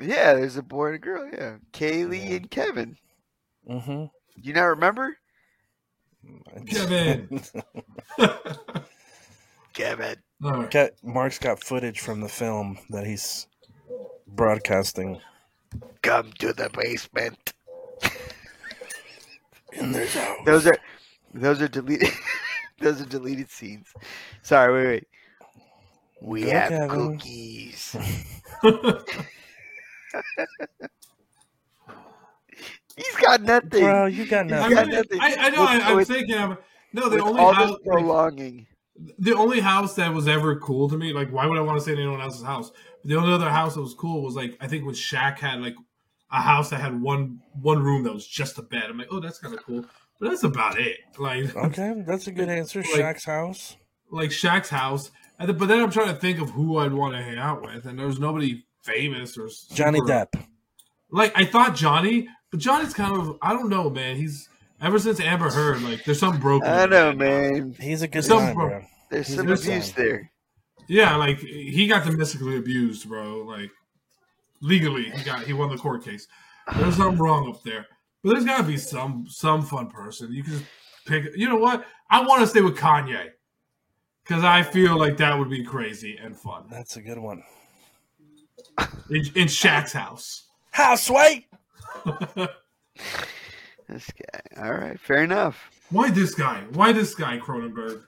Yeah, 0.01 0.35
there's 0.35 0.57
a 0.57 0.62
boy 0.62 0.87
and 0.87 0.95
a 0.97 0.99
girl. 0.99 1.30
Yeah, 1.33 1.57
Kaylee 1.72 2.28
Yeah. 2.28 2.37
and 2.37 2.51
Kevin. 2.51 2.97
Mm-hmm. 3.68 4.05
You 4.37 4.53
not 4.53 4.64
remember? 4.64 5.16
Kevin. 6.66 7.41
Kevin. 9.72 10.16
All 10.45 10.53
right. 10.53 10.70
Get 10.70 10.97
Marc's 11.03 11.39
got 11.39 11.62
footage 11.62 12.01
from 12.01 12.20
the 12.20 12.28
film 12.28 12.78
that 12.91 13.07
he's 13.07 13.47
broadcasting. 14.37 15.20
Come 16.03 16.33
to 16.39 16.53
the 16.53 16.68
basement. 16.74 17.53
In 19.72 19.93
their 19.93 20.07
house. 20.07 20.39
Those 20.45 20.66
are 20.66 20.76
those 21.35 21.62
are 21.62 21.68
deleted. 21.68 22.11
those 22.80 23.01
are 23.01 23.07
deleted 23.07 23.51
scenes. 23.51 23.87
Sorry, 24.43 24.72
wait, 24.72 24.87
wait. 24.89 25.07
We 26.20 26.43
Go, 26.45 26.51
have 26.51 26.68
Kevin. 26.68 26.89
cookies. 27.18 27.97
He's 32.97 33.16
got 33.16 33.41
nothing. 33.43 33.80
Bro, 33.85 34.07
you 34.07 34.26
got 34.26 34.45
I, 34.45 34.49
nothing. 34.49 34.74
got 34.76 34.89
nothing. 34.89 35.20
I, 35.20 35.37
I 35.39 35.49
know. 35.51 35.64
I, 35.64 35.74
With- 35.76 35.85
I'm 35.87 35.97
with- 35.97 36.09
thinking. 36.09 36.37
I'm, 36.37 36.59
no, 36.93 37.09
the 37.09 37.16
With 37.16 37.24
only 37.24 37.41
all 37.41 37.53
house, 37.55 37.70
this 37.70 37.78
prolonging. 37.87 38.66
The 39.19 39.35
only 39.35 39.61
house 39.61 39.95
that 39.97 40.13
was 40.13 40.29
ever 40.29 40.57
cool 40.57 40.89
to 40.89 40.97
me. 40.97 41.13
Like, 41.13 41.31
why 41.33 41.47
would 41.47 41.59
I 41.59 41.63
want 41.63 41.79
to 41.79 41.83
stay 41.83 41.93
in 41.93 41.99
anyone 41.99 42.21
else's 42.21 42.43
house? 42.45 42.71
The 43.05 43.17
only 43.17 43.33
other 43.33 43.51
house 43.51 43.75
that 43.75 43.81
was 43.81 43.95
cool 43.95 44.23
was 44.23 44.35
like 44.35 44.57
I 44.61 44.69
think 44.69 44.85
when 44.85 44.95
Shaq 44.95 45.39
had 45.39 45.61
like 45.61 45.75
a 46.31 46.41
house 46.41 46.71
that 46.71 46.81
had 46.81 47.01
one 47.01 47.41
one 47.61 47.83
room 47.83 48.05
that 48.05 48.13
was 48.15 48.27
just 48.27 48.59
a 48.59 48.63
bed. 48.63 48.85
I'm 48.89 48.99
like, 48.99 49.09
oh, 49.11 49.21
that's 49.21 49.39
kind 49.39 49.55
of 49.55 49.63
cool, 49.65 49.85
but 50.21 50.31
that's 50.31 50.45
about 50.45 50.79
it. 50.79 50.99
Like, 51.19 51.55
Okay, 51.69 52.03
that's 52.07 52.27
a 52.27 52.33
good 52.33 52.49
answer. 52.49 52.81
Like- 52.81 52.91
Shaq's 53.17 53.25
house. 53.25 53.77
like 54.11 54.31
Shaq's 54.31 54.69
house. 54.71 55.11
And 55.39 55.49
then, 55.49 55.57
but 55.59 55.67
then 55.67 55.81
I'm 55.81 55.91
trying 55.91 56.09
to 56.15 56.21
think 56.21 56.41
of 56.41 56.51
who 56.51 56.79
I'd 56.79 56.93
want 56.93 57.15
to 57.15 57.23
hang 57.23 57.39
out 57.39 57.63
with, 57.63 57.87
and 57.87 57.99
there's 57.99 58.21
nobody 58.21 58.65
famous 58.83 59.37
or 59.37 59.49
super- 59.49 59.75
Johnny 59.75 60.01
Depp. 60.01 60.29
Like 61.11 61.33
I 61.37 61.45
thought 61.45 61.75
Johnny, 61.75 62.29
but 62.51 62.61
Johnny's 62.61 62.95
kind 62.95 63.15
of 63.17 63.37
I 63.43 63.53
don't 63.53 63.69
know, 63.69 63.91
man. 63.91 64.17
He's 64.17 64.49
ever 64.81 64.99
since 64.99 65.21
Amber 65.21 65.51
Heard, 65.51 65.83
like 65.83 66.05
there's 66.05 66.21
something 66.21 66.41
broken. 66.41 66.69
I 66.69 66.85
in 66.85 66.91
know, 66.91 67.13
man. 67.13 67.75
He's 67.81 68.03
a 68.03 68.09
good 68.09 68.25
Some 68.25 68.39
time, 68.39 68.55
bro- 68.55 68.69
bro. 68.69 68.85
There's 69.13 69.27
He's 69.29 69.37
some 69.37 69.47
abuse 69.47 69.87
sign. 69.87 69.95
there. 69.97 70.31
Yeah, 70.89 71.17
like 71.17 71.39
he 71.39 71.87
got 71.87 72.05
domestically 72.07 72.57
abused, 72.57 73.07
bro. 73.09 73.43
Like 73.43 73.71
legally, 74.63 75.11
he 75.11 75.23
got 75.23 75.43
he 75.43 75.53
won 75.53 75.69
the 75.71 75.77
court 75.77 76.03
case. 76.03 76.27
There's 76.77 76.97
something 76.97 77.19
wrong 77.23 77.49
up 77.49 77.63
there, 77.63 77.87
but 78.25 78.33
there's 78.33 78.45
got 78.47 78.57
to 78.59 78.63
be 78.65 78.79
some 78.79 79.27
some 79.29 79.63
fun 79.63 79.89
person. 79.89 80.33
You 80.33 80.43
can 80.43 80.55
just 80.55 80.65
pick. 81.07 81.37
You 81.37 81.49
know 81.49 81.57
what? 81.57 81.85
I 82.11 82.27
want 82.27 82.41
to 82.41 82.47
stay 82.47 82.63
with 82.63 82.77
Kanye 82.77 83.29
because 84.25 84.45
I 84.45 84.63
feel 84.63 84.99
like 84.99 85.19
that 85.19 85.39
would 85.39 85.51
be 85.51 85.63
crazy 85.63 86.19
and 86.23 86.37
fun 86.37 86.65
That's 86.71 86.97
a 86.97 87.03
good 87.03 87.19
one. 87.19 87.43
in, 89.11 89.17
in 89.35 89.47
Shaq's 89.47 89.93
house. 89.93 90.45
House, 90.71 91.07
Houseway. 91.09 91.47
This 93.89 94.11
guy. 94.11 94.63
All 94.65 94.73
right, 94.73 94.99
fair 94.99 95.23
enough. 95.23 95.71
Why 95.91 96.11
this 96.11 96.35
guy? 96.35 96.65
Why 96.73 96.93
this 96.93 97.15
guy, 97.15 97.39
Cronenberg? 97.39 98.05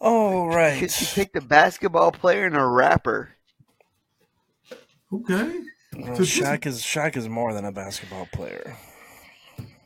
All 0.00 0.48
right. 0.48 0.80
right. 0.80 0.90
She 0.90 1.06
picked 1.14 1.36
a 1.36 1.40
basketball 1.40 2.10
player 2.12 2.46
and 2.46 2.56
a 2.56 2.64
rapper. 2.64 3.30
Okay. 5.12 5.60
Well, 5.96 6.14
So 6.16 6.22
Shaq 6.22 6.66
is 6.66 6.80
Shaq 6.82 7.16
is 7.16 7.28
more 7.28 7.52
than 7.52 7.64
a 7.64 7.72
basketball 7.72 8.26
player. 8.32 8.76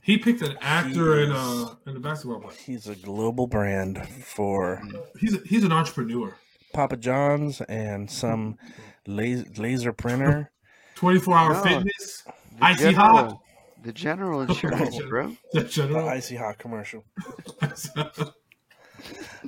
He 0.03 0.19
picked 0.19 0.43
an 0.43 0.57
actor 0.61 1.17
He 1.17 1.23
and 1.25 1.33
a 1.33 1.37
uh, 1.37 1.75
and 1.87 1.97
a 1.97 2.01
basketball 2.01 2.41
player. 2.41 2.57
He's 2.65 2.87
a 2.87 2.95
global 2.95 3.47
brand 3.47 4.07
for 4.07 4.83
mm. 4.85 5.03
He's 5.19 5.35
a, 5.35 5.39
he's 5.47 5.65
an 5.65 5.73
entrepreneur. 5.73 6.37
Papa 6.75 6.97
John's 6.99 7.61
and 7.63 8.11
some 8.11 8.59
laser, 9.07 9.47
laser 9.57 9.93
printer. 9.95 10.51
Twenty 10.95 11.19
four 11.21 11.37
hour 11.39 11.55
No. 11.55 11.63
fitness. 11.63 12.23
The 12.59 12.65
Icy 12.65 12.85
general, 12.93 13.07
hot. 13.17 13.41
The 13.83 13.93
general 13.93 14.41
insurance, 14.49 14.99
bro. 15.09 15.37
The 15.55 15.61
The 15.63 15.69
general. 15.69 16.09
icy 16.09 16.37
hot 16.37 16.59
commercial. 16.59 17.03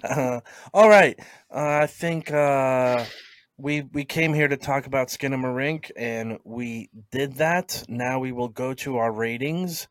Uh, 0.03 0.41
all 0.75 0.89
right. 0.89 1.19
Uh, 1.51 1.81
I 1.83 1.87
think 1.87 2.31
uh, 2.33 3.05
we 3.57 3.83
we 3.83 4.05
came 4.05 4.35
here 4.35 4.49
to 4.49 4.57
talk 4.57 4.87
about 4.87 5.09
Skinamarink, 5.09 5.91
and 5.97 6.39
we 6.45 6.91
did 7.11 7.35
that. 7.35 7.85
Now 7.89 8.19
we 8.19 8.33
will 8.33 8.49
go 8.49 8.75
to 8.75 8.97
our 8.97 9.13
ratings 9.13 9.89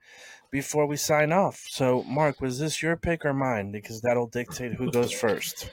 before 0.51 0.85
we 0.85 0.95
sign 0.95 1.31
off. 1.31 1.65
So, 1.69 2.03
Marc, 2.03 2.39
was 2.39 2.59
this 2.59 2.81
your 2.81 2.95
pick 2.95 3.25
or 3.25 3.33
mine? 3.33 3.71
Because 3.71 4.01
that'll 4.01 4.27
dictate 4.27 4.73
who 4.73 4.91
goes 4.91 5.11
first. 5.11 5.69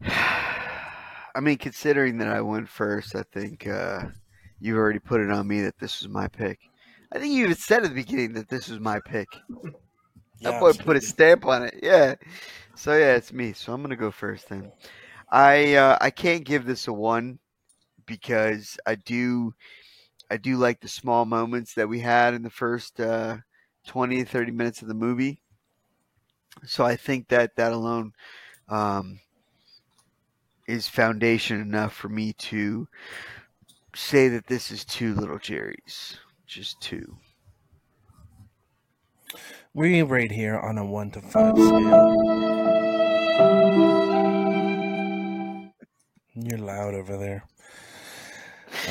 I 0.04 1.40
mean, 1.40 1.58
considering 1.58 2.18
that 2.18 2.28
I 2.28 2.40
went 2.40 2.68
first, 2.68 3.14
I 3.14 3.22
think 3.32 3.66
uh, 3.66 4.02
you've 4.58 4.76
already 4.76 4.98
put 4.98 5.20
it 5.20 5.30
on 5.30 5.46
me 5.46 5.62
that 5.62 5.78
this 5.78 6.02
was 6.02 6.08
my 6.08 6.28
pick. 6.28 6.58
I 7.12 7.18
think 7.18 7.32
you 7.32 7.44
even 7.44 7.56
said 7.56 7.84
at 7.84 7.88
the 7.88 7.94
beginning 7.94 8.34
that 8.34 8.48
this 8.48 8.68
was 8.68 8.80
my 8.80 9.00
pick. 9.00 9.28
That 10.42 10.60
boy 10.60 10.72
put 10.72 10.96
a 10.96 11.00
stamp 11.00 11.46
on 11.46 11.64
it. 11.64 11.80
Yeah. 11.82 12.14
So 12.74 12.96
yeah, 12.96 13.14
it's 13.14 13.32
me. 13.32 13.52
So 13.52 13.72
I'm 13.72 13.82
gonna 13.82 13.96
go 13.96 14.10
first 14.10 14.48
then. 14.48 14.72
I 15.30 15.74
uh, 15.74 15.98
I 16.00 16.10
can't 16.10 16.44
give 16.44 16.64
this 16.64 16.88
a 16.88 16.92
one 16.92 17.38
because 18.06 18.78
I 18.86 18.94
do 18.94 19.54
I 20.30 20.36
do 20.36 20.56
like 20.56 20.80
the 20.80 20.88
small 20.88 21.24
moments 21.24 21.74
that 21.74 21.88
we 21.88 22.00
had 22.00 22.34
in 22.34 22.42
the 22.42 22.50
first 22.50 23.00
uh, 23.00 23.38
20 23.86 24.24
30 24.24 24.52
minutes 24.52 24.82
of 24.82 24.88
the 24.88 24.94
movie. 24.94 25.40
So 26.64 26.84
I 26.84 26.96
think 26.96 27.28
that 27.28 27.56
that 27.56 27.72
alone 27.72 28.12
um, 28.68 29.20
is 30.66 30.88
foundation 30.88 31.60
enough 31.60 31.94
for 31.94 32.08
me 32.08 32.32
to 32.34 32.88
say 33.94 34.28
that 34.28 34.46
this 34.46 34.70
is 34.70 34.84
two 34.84 35.14
little 35.14 35.38
Jerry's, 35.38 36.18
just 36.46 36.80
two. 36.80 37.16
We 39.74 40.02
rate 40.02 40.32
here 40.32 40.58
on 40.58 40.78
a 40.78 40.84
one 40.84 41.10
to 41.12 41.20
five 41.22 41.54
scale. 41.56 42.16
You're 46.34 46.58
loud 46.58 46.94
over 46.94 47.16
there. 47.16 47.44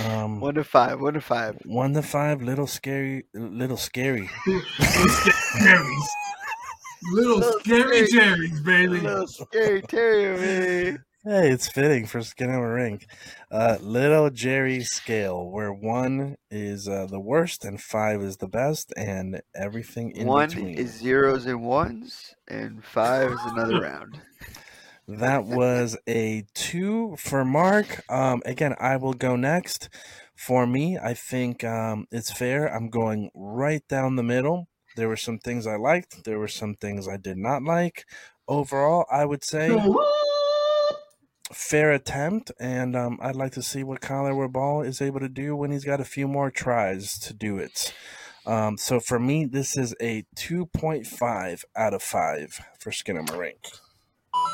Um, 0.05 0.39
One 0.39 0.55
to 0.55 0.63
five. 0.63 0.99
One 0.99 1.13
to 1.13 1.21
five. 1.21 1.57
one 1.65 1.93
to 1.93 2.01
five, 2.01 2.41
little 2.41 2.67
scary, 2.67 3.25
little 3.33 3.77
scary. 3.77 4.29
Jerry's. 5.61 6.09
Little 7.13 7.41
scary 7.61 8.07
Jerry's, 8.11 8.59
baby. 8.61 8.99
Little 8.99 9.25
scary 9.25 9.81
terrier, 9.83 10.35
man. 10.37 11.05
Hey, 11.25 11.49
it's 11.51 11.67
fitting 11.67 12.05
for 12.05 12.19
Skinamarink. 12.19 13.03
Uh, 13.51 13.77
little 13.81 14.29
Jerry 14.29 14.83
scale, 14.83 15.49
where 15.49 15.73
one 15.73 16.37
is 16.49 16.87
uh, 16.87 17.07
the 17.07 17.19
worst 17.19 17.65
and 17.65 17.81
five 17.81 18.21
is 18.21 18.37
the 18.37 18.47
best, 18.47 18.93
and 18.95 19.41
everything 19.53 20.11
in 20.15 20.27
One 20.27 20.47
between. 20.47 20.77
is 20.77 20.93
zeros 20.93 21.45
and 21.45 21.61
ones, 21.61 22.33
and 22.47 22.83
five 22.85 23.33
is 23.33 23.39
another 23.43 23.81
round. 23.81 24.21
That 25.09 25.43
was 25.43 25.97
a 26.07 26.45
two 26.53 27.17
for 27.17 27.43
Marc. 27.43 28.01
Um, 28.09 28.41
again, 28.45 28.75
I 28.79 28.95
will 28.95 29.13
go 29.13 29.35
next. 29.35 29.89
For 30.35 30.65
me, 30.65 30.97
I 30.97 31.15
think 31.15 31.65
um, 31.65 32.07
it's 32.13 32.31
fair. 32.31 32.73
I'm 32.73 32.89
going 32.89 33.29
right 33.35 33.85
down 33.89 34.15
the 34.15 34.23
middle. 34.23 34.69
There 34.95 35.09
were 35.09 35.17
some 35.17 35.37
things 35.37 35.67
I 35.67 35.75
liked. 35.75 36.23
There 36.23 36.39
were 36.39 36.47
some 36.47 36.75
things 36.75 37.09
I 37.09 37.17
did 37.17 37.37
not 37.37 37.61
like. 37.63 38.05
Overall, 38.47 39.05
I 39.11 39.25
would 39.25 39.43
say 39.43 39.69
fair 41.51 41.91
attempt, 41.91 42.51
and 42.59 42.95
um, 42.95 43.17
I'd 43.21 43.35
like 43.35 43.51
to 43.53 43.61
see 43.61 43.83
what 43.83 44.01
Kyle 44.01 44.27
Edward 44.27 44.49
Ball 44.53 44.81
is 44.81 45.01
able 45.01 45.19
to 45.19 45.29
do 45.29 45.55
when 45.55 45.71
he's 45.71 45.85
got 45.85 45.99
a 46.01 46.05
few 46.05 46.27
more 46.27 46.51
tries 46.51 47.17
to 47.19 47.33
do 47.33 47.57
it. 47.57 47.93
Um, 48.45 48.77
so 48.77 48.99
for 48.99 49.19
me, 49.19 49.45
this 49.45 49.77
is 49.77 49.93
a 50.01 50.23
2.5 50.35 51.63
out 51.75 51.93
of 51.93 52.01
5 52.01 52.59
for 52.79 52.91
Skinamarink. 52.91 53.79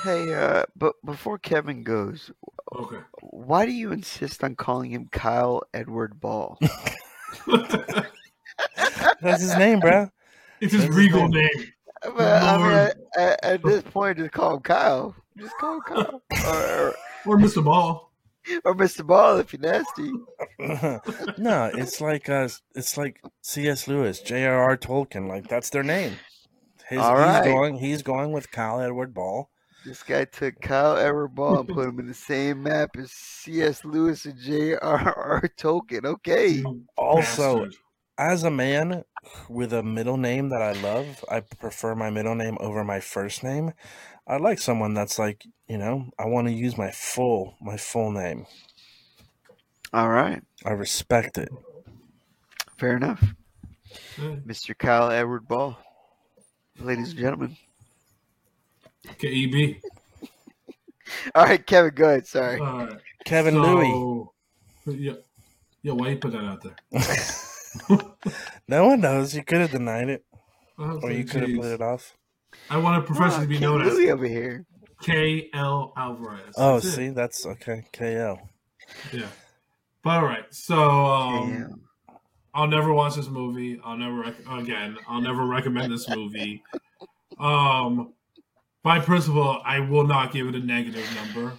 Hey, 0.04 0.34
uh, 0.34 0.64
but 0.76 0.96
before 1.06 1.38
Kevin 1.38 1.84
goes, 1.84 2.32
Okay. 2.76 2.98
why 3.22 3.66
do 3.66 3.72
you 3.72 3.92
insist 3.92 4.44
on 4.44 4.56
calling 4.56 4.92
him 4.92 5.08
Kyle 5.12 5.64
Edward 5.74 6.20
Ball? 6.20 6.58
That's 9.22 9.42
his 9.42 9.58
name, 9.58 9.80
bro. 9.80 10.10
it's 10.60 10.74
his 10.74 10.84
That's 10.84 10.96
his 10.96 11.06
regal 11.06 11.28
name. 11.28 11.50
name. 11.56 11.74
I 12.06 12.10
mean, 12.10 12.18
I 12.20 12.58
mean, 12.58 12.68
Lord. 12.68 12.94
at, 13.18 13.44
at 13.44 13.64
this 13.64 13.84
point, 13.84 14.18
just 14.18 14.32
call 14.32 14.56
him 14.56 14.62
Kyle. 14.62 15.16
Just 15.38 15.54
call 15.60 15.76
him 15.76 15.82
Kyle. 15.82 16.22
or, 16.48 16.88
or, 16.88 16.96
Or 17.26 17.38
Mr. 17.38 17.64
Ball. 17.64 18.12
or 18.64 18.76
Mr. 18.76 19.06
Ball 19.06 19.38
if 19.40 19.54
you're 19.54 19.62
nasty. 19.62 20.12
no, 21.42 21.72
it's 21.74 22.00
like 22.00 22.30
uh, 22.30 22.48
it's 22.76 22.98
like 22.98 23.22
C.S. 23.42 23.88
Lewis, 23.88 24.20
J.R.R. 24.20 24.78
Tolkien. 24.78 25.28
Like 25.28 25.48
that's 25.48 25.70
their 25.72 25.84
name. 25.84 26.14
His, 26.88 27.00
All 27.00 27.18
he's 27.18 27.46
going. 27.46 27.78
He's 27.78 28.04
going 28.04 28.32
with 28.32 28.52
Kyle 28.52 28.80
Edward 28.80 29.14
Ball. 29.14 29.50
This 29.86 30.02
guy 30.04 30.26
took 30.26 30.60
Kyle 30.62 30.98
Edward 30.98 31.30
Ball 31.30 31.60
and 31.60 31.70
put 31.70 31.88
him 31.90 32.00
in 32.00 32.08
the 32.08 32.14
same 32.14 32.64
map 32.64 32.98
as 32.98 33.12
C.S. 33.12 33.86
Lewis 33.86 34.26
and 34.26 34.40
J.R.R. 34.40 35.50
Tolkien. 35.58 36.06
Okay. 36.06 36.64
Also, 36.98 37.66
bastard. 37.66 37.76
As 38.18 38.44
a 38.44 38.52
man 38.52 39.04
with 39.50 39.74
a 39.74 39.84
middle 39.84 40.18
name 40.18 40.50
that 40.50 40.62
I 40.62 40.74
love, 40.74 41.24
I 41.30 41.42
prefer 41.42 41.96
my 41.96 42.10
middle 42.10 42.36
name 42.36 42.58
over 42.60 42.84
my 42.84 43.00
first 43.00 43.44
name. 43.44 43.74
I 44.28 44.38
like 44.38 44.60
someone 44.60 44.94
that's 44.94 45.20
like, 45.20 45.46
you 45.68 45.78
know, 45.78 46.10
I 46.18 46.26
want 46.26 46.48
to 46.48 46.54
use 46.54 46.78
my 46.78 46.92
full 46.92 47.56
my 47.62 47.78
full 47.78 48.12
name. 48.12 48.46
All 49.94 50.10
right. 50.10 50.42
I 50.66 50.72
respect 50.72 51.38
it. 51.38 51.50
Fair 52.78 52.98
enough. 52.98 53.24
Mr. 54.18 54.78
Kyle 54.78 55.12
Edward 55.12 55.48
Ball. 55.48 55.78
Ladies 56.80 57.12
and 57.12 57.20
gentlemen. 57.20 57.58
KEB. 59.20 59.78
All 61.36 61.46
right, 61.46 61.66
Kevin, 61.66 61.94
go 61.94 62.10
ahead. 62.10 62.28
Sorry. 62.28 62.60
All 62.60 62.80
right. 62.80 63.00
Kevin 63.24 63.62
Louis. 63.62 64.30
Louis. 64.86 64.98
Yeah. 64.98 65.14
Yeah, 65.84 65.94
why 65.94 66.10
you 66.10 66.18
put 66.18 66.32
that 66.32 66.44
out 66.44 66.64
there? 66.64 66.76
No 68.68 68.88
one 68.88 69.02
knows. 69.02 69.36
You 69.36 69.44
could 69.44 69.60
have 69.62 69.72
denied 69.72 70.10
it, 70.10 70.26
Oh, 70.80 71.00
or 71.04 71.12
you 71.12 71.24
could 71.24 71.44
have 71.44 71.56
put 71.56 71.66
it 71.72 71.82
off. 71.82 72.18
I 72.70 72.78
want 72.78 73.06
to 73.06 73.14
professionally 73.14 73.46
to 73.46 73.50
be 73.50 73.56
King 73.56 73.62
known 73.64 73.82
as 73.84 73.98
over 74.10 74.26
here. 74.28 74.66
KL 75.04 75.92
Alvarez. 75.96 76.54
Oh, 76.58 76.74
That's 76.76 76.86
it. 76.86 76.92
see, 76.92 77.10
that's 77.10 77.46
okay. 77.46 77.84
KL. 77.94 78.40
Yeah. 79.12 79.28
But 80.04 80.10
all 80.20 80.24
right. 80.26 80.46
So 80.52 80.78
um, 80.80 81.82
I'll 82.54 82.68
never 82.68 82.94
watch 82.94 83.16
this 83.16 83.28
movie. 83.28 83.80
I'll 83.84 83.98
never 83.98 84.20
rec- 84.22 84.48
again. 84.50 84.98
I'll 85.08 85.22
never 85.22 85.46
recommend 85.46 85.92
this 85.92 86.08
movie. 86.10 86.64
Um, 87.40 88.14
by 88.84 89.00
principle, 89.00 89.62
I 89.66 89.80
will 89.82 90.06
not 90.08 90.32
give 90.32 90.48
it 90.48 90.56
a 90.56 90.60
negative 90.60 91.08
number, 91.16 91.54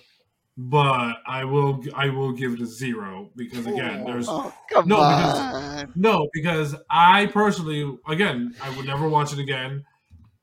but 0.56 1.16
I 1.26 1.44
will. 1.44 1.82
I 1.94 2.08
will 2.08 2.32
give 2.32 2.54
it 2.54 2.60
a 2.60 2.66
zero 2.66 3.30
because 3.36 3.66
again, 3.66 4.02
oh, 4.02 4.06
there's 4.06 4.26
Oh, 4.28 4.52
No, 4.72 4.82
because- 4.96 5.86
no 5.96 6.28
because 6.32 6.74
I 6.88 7.26
personally, 7.26 7.98
again, 8.08 8.54
I 8.62 8.74
would 8.76 8.86
never 8.86 9.08
watch 9.08 9.32
it 9.32 9.38
again. 9.38 9.84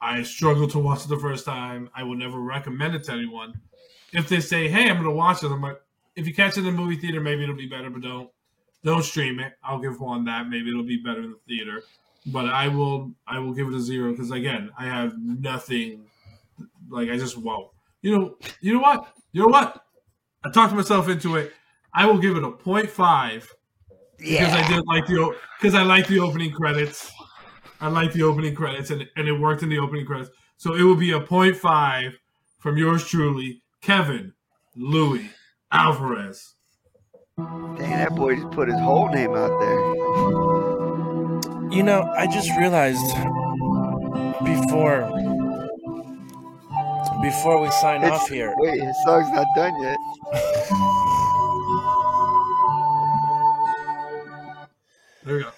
I 0.01 0.21
struggled 0.23 0.71
to 0.71 0.79
watch 0.79 1.05
it 1.05 1.07
the 1.09 1.17
first 1.19 1.45
time. 1.45 1.89
I 1.95 2.03
would 2.03 2.19
never 2.19 2.39
recommend 2.39 2.93
it 2.93 3.03
to 3.05 3.13
anyone. 3.13 3.53
If 4.11 4.29
they 4.29 4.39
say, 4.41 4.67
"Hey, 4.67 4.89
I'm 4.89 4.97
going 4.97 5.05
to 5.05 5.11
watch 5.11 5.43
it," 5.43 5.47
I'm 5.51 5.61
like, 5.61 5.81
if 6.15 6.27
you 6.27 6.33
catch 6.33 6.57
it 6.57 6.65
in 6.65 6.65
the 6.65 6.71
movie 6.71 6.97
theater, 6.97 7.19
maybe 7.21 7.43
it'll 7.43 7.55
be 7.55 7.65
better, 7.67 7.89
but 7.89 8.01
don't 8.01 8.29
don't 8.83 9.01
stream 9.03 9.39
it. 9.39 9.53
I'll 9.63 9.79
give 9.79 9.99
one 9.99 10.25
that 10.25 10.47
maybe 10.49 10.69
it'll 10.69 10.83
be 10.83 10.97
better 10.97 11.23
in 11.23 11.31
the 11.31 11.39
theater. 11.47 11.81
But 12.27 12.45
I 12.45 12.67
will 12.67 13.11
I 13.25 13.39
will 13.39 13.53
give 13.53 13.67
it 13.67 13.73
a 13.73 13.79
zero 13.79 14.11
because 14.11 14.29
again, 14.31 14.69
I 14.77 14.85
have 14.85 15.17
nothing. 15.17 16.05
Like 16.89 17.09
I 17.09 17.17
just 17.17 17.37
won't. 17.37 17.69
You 18.03 18.11
know. 18.17 18.37
You 18.61 18.73
know 18.73 18.79
what? 18.81 19.07
You 19.31 19.41
know 19.41 19.47
what? 19.47 19.82
I 20.45 20.49
talked 20.51 20.73
myself 20.73 21.07
into 21.07 21.35
it. 21.37 21.53
I 21.93 22.05
will 22.05 22.17
give 22.17 22.35
it 22.35 22.43
a 22.43 22.51
0.5 22.51 23.47
because 24.17 24.53
I 24.53 24.67
did 24.67 24.83
like 24.85 25.05
the 25.07 25.35
because 25.59 25.75
I 25.75 25.83
like 25.83 26.07
the 26.07 26.19
opening 26.19 26.51
credits. 26.51 27.11
I 27.79 27.87
like 27.87 28.13
the 28.13 28.23
opening 28.23 28.55
credits 28.55 28.89
and 28.89 29.07
and 29.15 29.27
it 29.27 29.33
worked 29.33 29.63
in 29.63 29.69
the 29.69 29.79
opening 29.79 30.05
credits. 30.05 30.31
So 30.57 30.75
it 30.75 30.83
will 30.83 30.95
be 30.95 31.11
a 31.11 31.19
0.5 31.19 32.13
from 32.59 32.77
yours 32.77 33.05
truly, 33.05 33.61
Kevin 33.81 34.33
Louis 34.75 35.29
Alvarez. 35.71 36.55
Dang, 37.37 37.77
that 37.77 38.15
boy 38.15 38.35
just 38.35 38.51
put 38.51 38.67
his 38.67 38.79
whole 38.79 39.09
name 39.09 39.33
out 39.35 39.59
there. 39.59 39.79
You 41.71 41.83
know, 41.83 42.03
I 42.15 42.27
just 42.27 42.49
realized 42.57 43.03
before 44.43 45.09
before 47.23 47.59
we 47.59 47.71
sign 47.71 48.03
It's- 48.03 48.21
off 48.21 48.29
here. 48.29 48.53
Wait, 48.57 48.79
his 48.81 48.95
song's 49.05 49.29
not 49.31 49.47
done 49.55 49.73
yet. 49.81 49.97
There 55.23 55.37
we 55.37 55.43
go. 55.43 55.51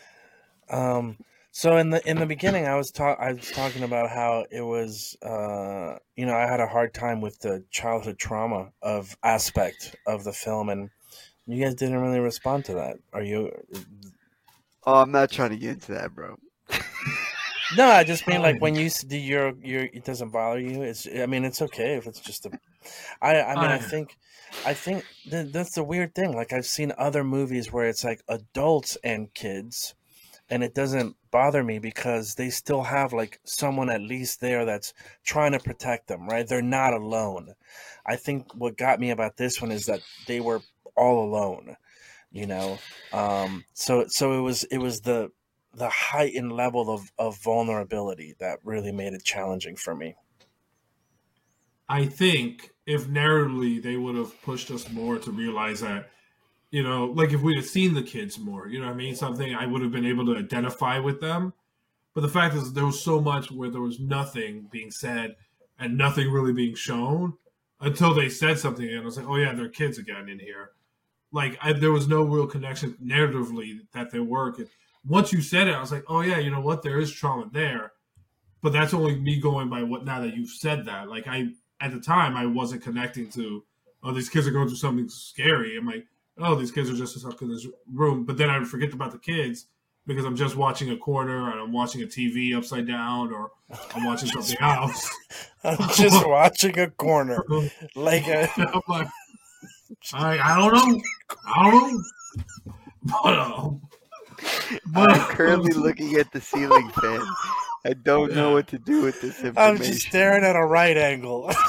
Um, 0.69 1.17
so 1.51 1.77
in 1.77 1.89
the 1.89 2.07
in 2.07 2.19
the 2.19 2.25
beginning, 2.25 2.67
I 2.67 2.75
was 2.75 2.91
talk 2.91 3.17
I 3.19 3.33
was 3.33 3.49
talking 3.51 3.83
about 3.83 4.09
how 4.09 4.45
it 4.51 4.61
was, 4.61 5.15
uh, 5.23 5.97
you 6.15 6.25
know, 6.25 6.35
I 6.35 6.45
had 6.47 6.59
a 6.59 6.67
hard 6.67 6.93
time 6.93 7.21
with 7.21 7.39
the 7.39 7.63
childhood 7.71 8.19
trauma 8.19 8.71
of 8.81 9.17
aspect 9.23 9.95
of 10.05 10.23
the 10.23 10.33
film, 10.33 10.69
and 10.69 10.89
you 11.47 11.63
guys 11.63 11.75
didn't 11.75 11.97
really 11.99 12.19
respond 12.19 12.65
to 12.65 12.73
that. 12.75 12.97
Are 13.13 13.23
you? 13.23 13.51
Oh, 14.85 14.95
I'm 15.01 15.11
not 15.11 15.31
trying 15.31 15.51
to 15.51 15.57
get 15.57 15.71
into 15.71 15.93
that, 15.93 16.13
bro. 16.13 16.35
No, 17.77 17.85
I 17.87 18.03
just 18.03 18.27
mean 18.27 18.41
like 18.41 18.61
when 18.61 18.75
you 18.75 18.89
do 18.89 19.17
your 19.17 19.53
your 19.61 19.83
it 19.83 20.03
doesn't 20.03 20.29
bother 20.29 20.59
you. 20.59 20.81
It's 20.83 21.07
I 21.07 21.25
mean 21.25 21.43
it's 21.45 21.61
okay 21.61 21.95
if 21.95 22.07
it's 22.07 22.19
just 22.19 22.45
a. 22.45 22.51
I 23.21 23.41
I 23.41 23.55
mean 23.55 23.71
I 23.71 23.75
I- 23.75 23.79
think, 23.79 24.17
I 24.65 24.73
think 24.73 25.03
that 25.31 25.51
that's 25.51 25.73
the 25.73 25.83
weird 25.83 26.13
thing. 26.15 26.33
Like 26.35 26.53
I've 26.53 26.65
seen 26.65 26.93
other 26.97 27.23
movies 27.23 27.71
where 27.71 27.87
it's 27.87 28.03
like 28.03 28.21
adults 28.27 28.97
and 29.03 29.33
kids, 29.33 29.95
and 30.49 30.63
it 30.63 30.75
doesn't 30.75 31.15
bother 31.31 31.63
me 31.63 31.79
because 31.79 32.35
they 32.35 32.49
still 32.49 32.83
have 32.83 33.13
like 33.13 33.39
someone 33.45 33.89
at 33.89 34.01
least 34.01 34.41
there 34.41 34.65
that's 34.65 34.93
trying 35.23 35.51
to 35.53 35.59
protect 35.59 36.07
them. 36.07 36.27
Right, 36.27 36.47
they're 36.47 36.61
not 36.61 36.93
alone. 36.93 37.53
I 38.05 38.15
think 38.15 38.53
what 38.53 38.77
got 38.77 38.99
me 38.99 39.09
about 39.11 39.37
this 39.37 39.61
one 39.61 39.71
is 39.71 39.85
that 39.87 40.01
they 40.27 40.39
were 40.39 40.61
all 40.95 41.23
alone. 41.25 41.75
You 42.31 42.47
know, 42.47 42.79
um, 43.13 43.63
so 43.73 44.05
so 44.07 44.37
it 44.37 44.41
was 44.41 44.63
it 44.65 44.77
was 44.79 45.01
the 45.01 45.31
the 45.75 45.89
heightened 45.89 46.51
level 46.51 46.89
of, 46.89 47.11
of 47.17 47.37
vulnerability 47.41 48.35
that 48.39 48.59
really 48.63 48.91
made 48.91 49.13
it 49.13 49.23
challenging 49.23 49.75
for 49.75 49.95
me. 49.95 50.15
I 51.87 52.05
think 52.05 52.71
if 52.85 53.07
narratively 53.07 53.81
they 53.81 53.97
would 53.97 54.15
have 54.15 54.41
pushed 54.41 54.71
us 54.71 54.89
more 54.91 55.19
to 55.19 55.31
realize 55.31 55.81
that, 55.81 56.09
you 56.71 56.81
know, 56.81 57.05
like 57.05 57.31
if 57.31 57.41
we 57.41 57.55
had 57.55 57.65
seen 57.65 57.93
the 57.93 58.03
kids 58.03 58.39
more, 58.39 58.67
you 58.67 58.79
know 58.79 58.87
I 58.87 58.93
mean? 58.93 59.15
Something 59.15 59.53
I 59.53 59.65
would 59.65 59.81
have 59.81 59.91
been 59.91 60.05
able 60.05 60.25
to 60.25 60.37
identify 60.37 60.99
with 60.99 61.21
them. 61.21 61.53
But 62.13 62.21
the 62.21 62.29
fact 62.29 62.55
is, 62.55 62.73
there 62.73 62.85
was 62.85 63.01
so 63.01 63.19
much 63.19 63.51
where 63.51 63.69
there 63.69 63.81
was 63.81 63.99
nothing 63.99 64.67
being 64.71 64.89
said 64.89 65.35
and 65.77 65.97
nothing 65.97 66.31
really 66.31 66.53
being 66.53 66.75
shown 66.75 67.33
until 67.81 68.13
they 68.13 68.29
said 68.29 68.57
something. 68.57 68.87
And 68.87 69.01
I 69.01 69.05
was 69.05 69.17
like, 69.17 69.27
oh, 69.27 69.35
yeah, 69.35 69.53
they're 69.53 69.67
kids 69.67 69.97
again 69.97 70.29
in 70.29 70.39
here. 70.39 70.71
Like, 71.33 71.57
I, 71.61 71.73
there 71.73 71.91
was 71.91 72.07
no 72.07 72.23
real 72.23 72.47
connection 72.47 72.95
narratively 73.03 73.79
that 73.91 74.11
they 74.11 74.21
work. 74.21 74.61
Once 75.07 75.31
you 75.31 75.41
said 75.41 75.67
it, 75.67 75.75
I 75.75 75.79
was 75.79 75.91
like, 75.91 76.05
oh, 76.07 76.21
yeah, 76.21 76.39
you 76.39 76.49
know 76.49 76.61
what? 76.61 76.81
There 76.81 76.99
is 76.99 77.11
trauma 77.11 77.49
there. 77.51 77.93
But 78.61 78.73
that's 78.73 78.93
only 78.93 79.15
me 79.15 79.39
going 79.39 79.69
by 79.69 79.83
what 79.83 80.05
now 80.05 80.21
that 80.21 80.35
you've 80.35 80.49
said 80.49 80.85
that. 80.85 81.07
Like, 81.07 81.27
I, 81.27 81.49
at 81.79 81.93
the 81.93 81.99
time 81.99 82.35
I 82.35 82.45
wasn't 82.45 82.81
connecting 82.81 83.29
to 83.31 83.63
oh 84.03 84.11
these 84.13 84.29
kids 84.29 84.47
are 84.47 84.51
going 84.51 84.67
through 84.67 84.77
something 84.77 85.09
scary. 85.09 85.77
I'm 85.77 85.85
like, 85.85 86.05
oh 86.37 86.55
these 86.55 86.71
kids 86.71 86.89
are 86.89 86.95
just 86.95 87.19
stuck 87.19 87.41
in 87.41 87.49
this 87.49 87.67
room. 87.91 88.23
But 88.25 88.37
then 88.37 88.49
I 88.49 88.57
would 88.57 88.67
forget 88.67 88.93
about 88.93 89.11
the 89.11 89.17
kids 89.17 89.65
because 90.05 90.25
I'm 90.25 90.35
just 90.35 90.55
watching 90.55 90.91
a 90.91 90.97
corner 90.97 91.51
and 91.51 91.59
I'm 91.59 91.73
watching 91.73 92.03
a 92.03 92.05
TV 92.05 92.55
upside 92.55 92.87
down 92.87 93.33
or 93.33 93.51
I'm 93.93 94.05
watching 94.05 94.29
something 94.41 94.57
else. 94.61 95.09
I'm 95.63 95.89
just 95.89 96.25
watching 96.27 96.77
a 96.79 96.89
corner, 96.91 97.43
like 97.95 98.27
a 98.27 98.49
I'm 98.57 98.81
like, 98.87 99.07
I, 100.13 100.39
I 100.39 100.57
don't 100.57 100.73
know. 100.73 101.01
I 101.47 101.71
don't 101.71 101.91
know. 101.91 102.03
But, 103.23 103.37
um, 103.37 103.81
but 103.91 103.94
I'm 104.95 105.19
currently 105.35 105.73
looking 105.73 106.15
at 106.15 106.31
the 106.31 106.41
ceiling 106.41 106.89
fan. 106.89 107.21
I 107.85 107.93
don't 107.93 108.33
know 108.33 108.53
what 108.53 108.67
to 108.69 108.79
do 108.79 109.03
with 109.03 109.21
this 109.21 109.43
information. 109.43 109.57
I'm 109.57 109.77
just 109.77 110.07
staring 110.07 110.43
at 110.43 110.55
a 110.55 110.65
right 110.65 110.97
angle. 110.97 111.51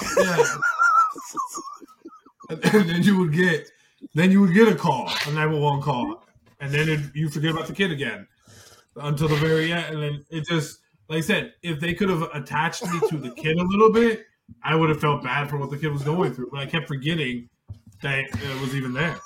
Yeah. 2.49 2.59
and 2.63 2.89
then 2.89 3.03
you 3.03 3.19
would 3.19 3.33
get 3.33 3.69
then 4.15 4.31
you 4.31 4.41
would 4.41 4.55
get 4.55 4.69
a 4.69 4.75
call, 4.75 5.09
a 5.09 5.31
911 5.31 5.83
call. 5.83 6.25
And 6.61 6.73
then 6.73 6.89
it, 6.89 7.01
you 7.15 7.29
forget 7.29 7.51
about 7.51 7.67
the 7.67 7.73
kid 7.73 7.91
again 7.91 8.27
until 8.97 9.29
the 9.29 9.37
very 9.37 9.73
end. 9.73 9.95
And 9.95 10.03
then 10.03 10.25
it 10.31 10.47
just, 10.47 10.81
like 11.09 11.19
I 11.19 11.21
said, 11.21 11.55
if 11.63 11.81
they 11.81 11.95
could 11.95 12.09
have 12.09 12.23
attached 12.35 12.83
me 12.85 13.01
to 13.09 13.19
the 13.19 13.31
kid 13.31 13.59
a 13.59 13.65
little 13.65 13.93
bit, 13.93 14.25
I 14.63 14.75
would 14.75 14.89
have 14.89 15.01
felt 15.01 15.23
bad 15.23 15.51
for 15.51 15.59
what 15.59 15.71
the 15.71 15.77
kid 15.77 15.93
was 15.93 16.03
going 16.03 16.35
through. 16.35 16.51
But 16.51 16.61
I 16.61 16.67
kept 16.67 16.89
forgetting 16.89 17.49
that 18.03 18.21
it 18.21 18.61
was 18.61 18.75
even 18.75 18.93
there. 18.93 19.19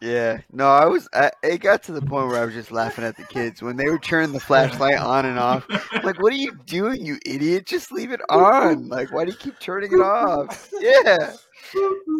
Yeah, 0.00 0.38
no, 0.50 0.66
I 0.66 0.86
was. 0.86 1.08
I, 1.12 1.30
it 1.42 1.58
got 1.58 1.82
to 1.84 1.92
the 1.92 2.00
point 2.00 2.26
where 2.28 2.38
I 2.38 2.44
was 2.46 2.54
just 2.54 2.72
laughing 2.72 3.04
at 3.04 3.16
the 3.16 3.24
kids 3.24 3.62
when 3.62 3.76
they 3.76 3.88
were 3.88 3.98
turning 3.98 4.32
the 4.32 4.40
flashlight 4.40 4.96
on 4.96 5.26
and 5.26 5.38
off. 5.38 5.66
I'm 5.70 6.00
like, 6.02 6.20
what 6.22 6.32
are 6.32 6.36
you 6.36 6.52
doing, 6.64 7.04
you 7.04 7.18
idiot? 7.26 7.66
Just 7.66 7.92
leave 7.92 8.10
it 8.10 8.22
on. 8.30 8.88
Like, 8.88 9.12
why 9.12 9.26
do 9.26 9.30
you 9.30 9.36
keep 9.36 9.58
turning 9.58 9.92
it 9.92 10.00
off? 10.00 10.70
Yeah, 10.80 11.34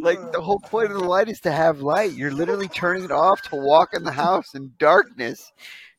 like 0.03 0.19
the 0.33 0.41
whole 0.41 0.61
point 0.61 0.91
of 0.91 0.99
the 0.99 1.05
light 1.05 1.29
is 1.29 1.41
to 1.41 1.53
have 1.53 1.81
light. 1.81 2.13
You're 2.13 2.33
literally 2.33 2.69
turning 2.69 3.05
it 3.05 3.11
off 3.11 3.41
to 3.43 3.57
walk 3.57 3.91
in 3.95 4.05
the 4.05 4.13
house 4.13 4.55
in 4.55 4.73
darkness, 4.79 5.53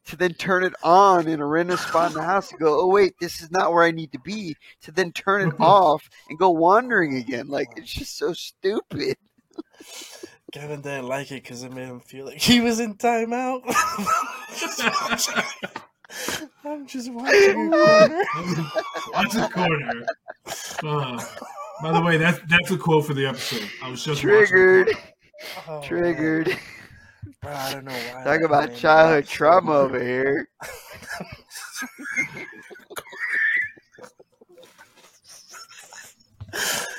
to 0.05 0.15
then 0.15 0.33
turn 0.33 0.63
it 0.63 0.73
on 0.83 1.27
in 1.27 1.39
a 1.39 1.45
random 1.45 1.77
spot 1.77 2.07
in 2.07 2.13
the 2.13 2.23
house 2.23 2.51
and 2.51 2.59
go, 2.59 2.79
oh 2.81 2.87
wait, 2.87 3.13
this 3.19 3.41
is 3.41 3.51
not 3.51 3.71
where 3.71 3.83
I 3.83 3.91
need 3.91 4.11
to 4.11 4.19
be. 4.19 4.55
To 4.83 4.91
then 4.91 5.11
turn 5.11 5.41
it 5.41 5.53
off 5.59 6.07
and 6.29 6.37
go 6.37 6.49
wandering 6.51 7.15
again. 7.15 7.47
Like 7.47 7.69
it's 7.75 7.93
just 7.93 8.17
so 8.17 8.33
stupid. 8.33 9.17
Kevin 10.51 10.81
didn't 10.81 11.07
like 11.07 11.31
it 11.31 11.43
because 11.43 11.63
it 11.63 11.71
made 11.71 11.87
him 11.87 12.01
feel 12.01 12.25
like 12.25 12.37
he 12.37 12.59
was 12.59 12.81
in 12.81 12.95
timeout. 12.95 13.61
I'm 16.65 16.85
just 16.85 17.09
watching 17.11 17.73
a 17.73 17.77
corner. 17.77 18.23
Watch 19.13 19.31
the 19.31 19.49
corner. 19.53 20.05
Uh, 20.83 21.23
by 21.81 21.93
the 21.93 22.01
way, 22.01 22.17
that's 22.17 22.39
that's 22.49 22.69
a 22.69 22.77
quote 22.77 23.05
for 23.05 23.13
the 23.13 23.25
episode. 23.25 23.63
I 23.81 23.89
was 23.89 24.03
just 24.03 24.21
watching 24.23 24.39
the 24.39 24.45
Triggered. 24.45 24.89
Oh, 25.67 25.71
man. 25.71 25.81
Triggered. 25.83 26.59
Bro, 27.41 27.53
I 27.53 27.73
don't 27.73 27.85
know 27.85 27.91
why. 27.91 28.23
Talk 28.23 28.41
about 28.41 28.75
childhood 28.75 29.23
laugh 29.23 29.31
trauma 29.31 29.71
over 29.71 30.03
here. 30.03 30.49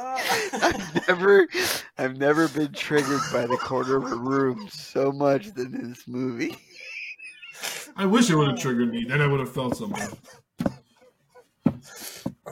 I've 0.00 1.08
never, 1.08 1.48
I've 1.98 2.16
never 2.16 2.48
been 2.48 2.72
triggered 2.72 3.20
by 3.32 3.46
the 3.46 3.56
corner 3.56 3.96
of 3.96 4.10
a 4.10 4.16
room 4.16 4.68
so 4.68 5.12
much 5.12 5.52
than 5.54 5.74
in 5.74 5.90
this 5.90 6.08
movie. 6.08 6.56
I 7.96 8.06
wish 8.06 8.30
it 8.30 8.36
would 8.36 8.48
have 8.48 8.58
triggered 8.58 8.90
me. 8.90 9.04
Then 9.04 9.20
I 9.20 9.26
would 9.26 9.40
have 9.40 9.52
felt 9.52 9.76
something. 9.76 10.08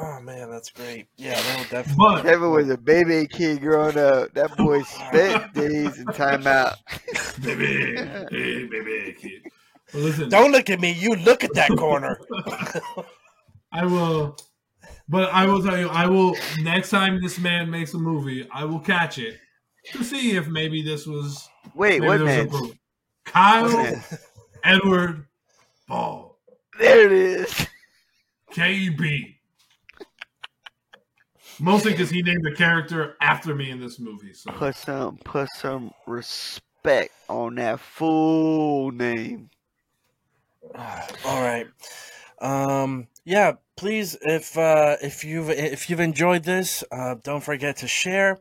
Oh 0.01 0.21
man, 0.21 0.51
that's 0.51 0.71
great. 0.71 1.07
Yeah, 1.17 1.41
that'll 1.41 1.65
definitely. 1.65 1.97
But 1.97 2.23
Kevin 2.23 2.51
was 2.53 2.71
a 2.71 2.77
baby 2.79 3.27
kid 3.27 3.61
growing 3.61 3.99
up. 3.99 4.33
That 4.35 4.57
boy 4.57 4.83
spent 4.83 5.55
days 5.55 5.99
in 5.99 6.07
timeout. 6.07 6.75
baby, 7.43 7.97
hey, 8.31 8.67
baby, 8.67 9.17
kid. 9.19 9.43
Well, 9.93 10.05
listen, 10.05 10.29
Don't 10.29 10.53
look 10.53 10.71
at 10.71 10.81
me. 10.81 10.93
You 10.93 11.17
look 11.17 11.43
at 11.43 11.55
that 11.55 11.71
corner. 11.77 12.21
I 13.73 13.87
will, 13.87 14.37
but 15.09 15.31
I 15.33 15.47
will 15.47 15.63
tell 15.63 15.79
you, 15.79 15.89
I 15.89 16.07
will 16.07 16.35
next 16.59 16.91
time 16.91 17.21
this 17.23 17.39
man 17.39 17.71
makes 17.71 17.95
a 17.95 17.99
movie, 17.99 18.49
I 18.53 18.65
will 18.65 18.81
catch 18.81 19.19
it 19.19 19.39
to 19.93 20.05
see 20.05 20.37
if 20.37 20.49
maybe 20.49 20.83
this 20.83 21.07
was 21.07 21.49
Wait, 21.75 22.01
maybe 22.01 22.07
what 22.07 22.21
was 22.21 22.27
man? 22.27 22.49
clue. 22.49 22.75
Kyle 23.25 23.65
What 23.65 23.91
man? 23.93 24.05
Edward 24.65 25.27
Ball, 25.87 26.39
There 26.79 27.07
it 27.07 27.13
is. 27.13 27.67
KB. 28.53 29.35
Mostly 31.61 31.91
because 31.93 32.11
he 32.11 32.23
named 32.23 32.45
the 32.45 32.55
character 32.55 33.17
after 33.21 33.55
me 33.55 33.71
in 33.71 33.81
this 33.81 33.99
movie. 33.99 34.33
So 34.33 34.53
Put 34.53 34.77
some, 34.77 35.19
put 35.25 35.49
some 35.57 35.93
respect 36.07 37.13
on 37.29 37.57
that 37.57 37.81
full 37.81 38.93
name. 38.93 39.51
All 40.75 41.43
right. 41.43 41.67
Um, 42.41 43.09
yeah, 43.29 43.53
please, 43.77 44.17
if 44.23 44.57
uh, 44.57 44.97
if 45.03 45.23
you've 45.23 45.51
if 45.51 45.91
you've 45.91 46.01
enjoyed 46.01 46.45
this, 46.45 46.83
uh, 46.91 47.17
don't 47.23 47.43
forget 47.45 47.77
to 47.79 47.87
share, 47.87 48.39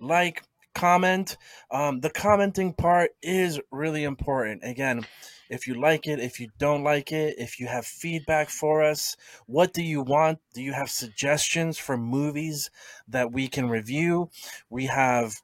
like, 0.00 0.42
comment. 0.74 1.36
Um, 1.70 2.00
the 2.00 2.08
commenting 2.08 2.72
part 2.72 3.10
is 3.22 3.60
really 3.70 4.02
important. 4.02 4.62
Again, 4.64 5.06
if 5.50 5.66
you 5.66 5.78
like 5.78 6.06
it, 6.06 6.20
if 6.20 6.40
you 6.40 6.48
don't 6.58 6.82
like 6.82 7.12
it, 7.12 7.34
if 7.36 7.60
you 7.60 7.66
have 7.66 7.84
feedback 7.84 8.48
for 8.48 8.82
us, 8.82 9.14
what 9.44 9.74
do 9.74 9.82
you 9.82 10.00
want? 10.00 10.38
Do 10.54 10.62
you 10.62 10.72
have 10.72 10.88
suggestions 10.88 11.76
for 11.76 11.98
movies 11.98 12.70
that 13.08 13.32
we 13.32 13.46
can 13.46 13.68
review? 13.68 14.30
We 14.70 14.86
have 14.86 15.42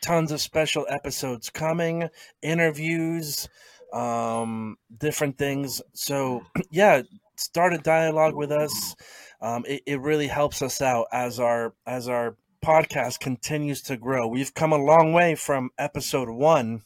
tons 0.00 0.32
of 0.32 0.40
special 0.40 0.86
episodes 0.88 1.50
coming, 1.50 2.08
interviews, 2.40 3.46
um, 3.92 4.78
different 4.96 5.36
things. 5.36 5.82
So, 5.92 6.44
yeah, 6.70 7.02
start 7.42 7.74
a 7.74 7.78
dialogue 7.78 8.34
with 8.34 8.52
us. 8.52 8.94
Um, 9.40 9.64
it, 9.66 9.82
it 9.86 10.00
really 10.00 10.28
helps 10.28 10.62
us 10.62 10.80
out 10.80 11.06
as 11.12 11.40
our 11.40 11.74
as 11.86 12.08
our 12.08 12.36
podcast 12.64 13.20
continues 13.20 13.82
to 13.82 13.96
grow. 13.96 14.26
We've 14.26 14.54
come 14.54 14.72
a 14.72 14.78
long 14.78 15.12
way 15.12 15.34
from 15.34 15.70
episode 15.78 16.30
one, 16.30 16.82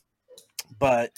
but 0.78 1.12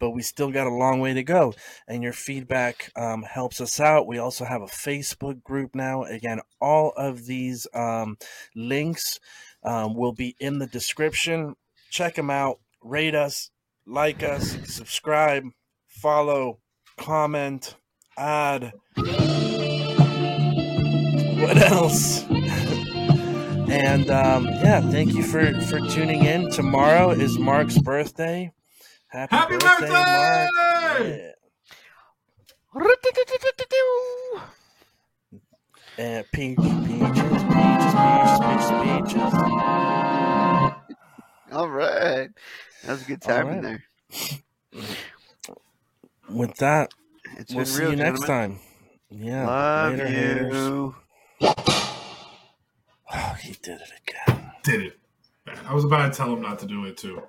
but 0.00 0.10
we 0.10 0.22
still 0.22 0.50
got 0.50 0.66
a 0.66 0.74
long 0.74 0.98
way 0.98 1.14
to 1.14 1.22
go. 1.22 1.54
And 1.86 2.02
your 2.02 2.12
feedback 2.12 2.90
um, 2.96 3.22
helps 3.22 3.60
us 3.60 3.78
out. 3.78 4.08
We 4.08 4.18
also 4.18 4.44
have 4.44 4.62
a 4.62 4.66
Facebook 4.66 5.44
group 5.44 5.76
now. 5.76 6.02
Again, 6.02 6.40
all 6.60 6.92
of 6.96 7.26
these 7.26 7.68
um, 7.72 8.16
links 8.56 9.20
um, 9.62 9.94
will 9.94 10.12
be 10.12 10.34
in 10.40 10.58
the 10.58 10.66
description. 10.66 11.54
Check 11.90 12.16
them 12.16 12.30
out. 12.30 12.58
Rate 12.82 13.14
us, 13.14 13.50
like 13.86 14.24
us, 14.24 14.56
subscribe, 14.64 15.44
follow, 15.86 16.58
comment, 16.96 17.76
add. 18.16 18.72
What 21.40 21.56
else? 21.58 22.24
and 22.30 24.10
um, 24.10 24.46
yeah, 24.46 24.80
thank 24.80 25.14
you 25.14 25.22
for 25.22 25.52
for 25.62 25.80
tuning 25.88 26.24
in. 26.24 26.50
Tomorrow 26.50 27.10
is 27.10 27.38
Marc's 27.38 27.78
birthday. 27.78 28.52
Happy, 29.08 29.36
Happy 29.36 29.56
birthday, 29.58 29.88
birthday! 29.88 30.48
Marc! 30.52 31.00
Yeah. 31.00 31.32
And 35.98 36.24
peach, 36.32 36.56
peaches, 36.56 36.82
peaches, 36.88 37.42
peaches, 37.52 38.40
peaches, 38.40 38.70
peaches. 38.82 39.34
All 41.52 41.68
right. 41.68 42.30
That 42.82 42.92
was 42.92 43.02
a 43.02 43.04
good 43.06 43.20
time 43.20 43.48
in 43.50 43.62
there. 43.62 43.84
With 46.30 46.56
that, 46.56 46.94
it's 47.38 47.50
we'll 47.52 47.64
been 47.64 47.66
see 47.66 47.80
real, 47.82 47.90
you 47.90 47.96
gentlemen. 47.96 48.20
next 48.20 48.26
time. 48.26 48.58
Yeah. 49.10 49.46
Love 49.46 49.92
Later, 49.92 50.08
you. 50.08 50.94
Haters. 51.40 51.54
Oh, 53.14 53.36
he 53.40 53.52
did 53.62 53.80
it 53.80 53.90
again. 54.06 54.50
Did 54.62 54.80
it. 54.82 54.98
I 55.66 55.74
was 55.74 55.84
about 55.84 56.12
to 56.12 56.16
tell 56.16 56.32
him 56.32 56.40
not 56.42 56.58
to 56.60 56.66
do 56.66 56.84
it 56.86 56.96
too. 56.96 57.22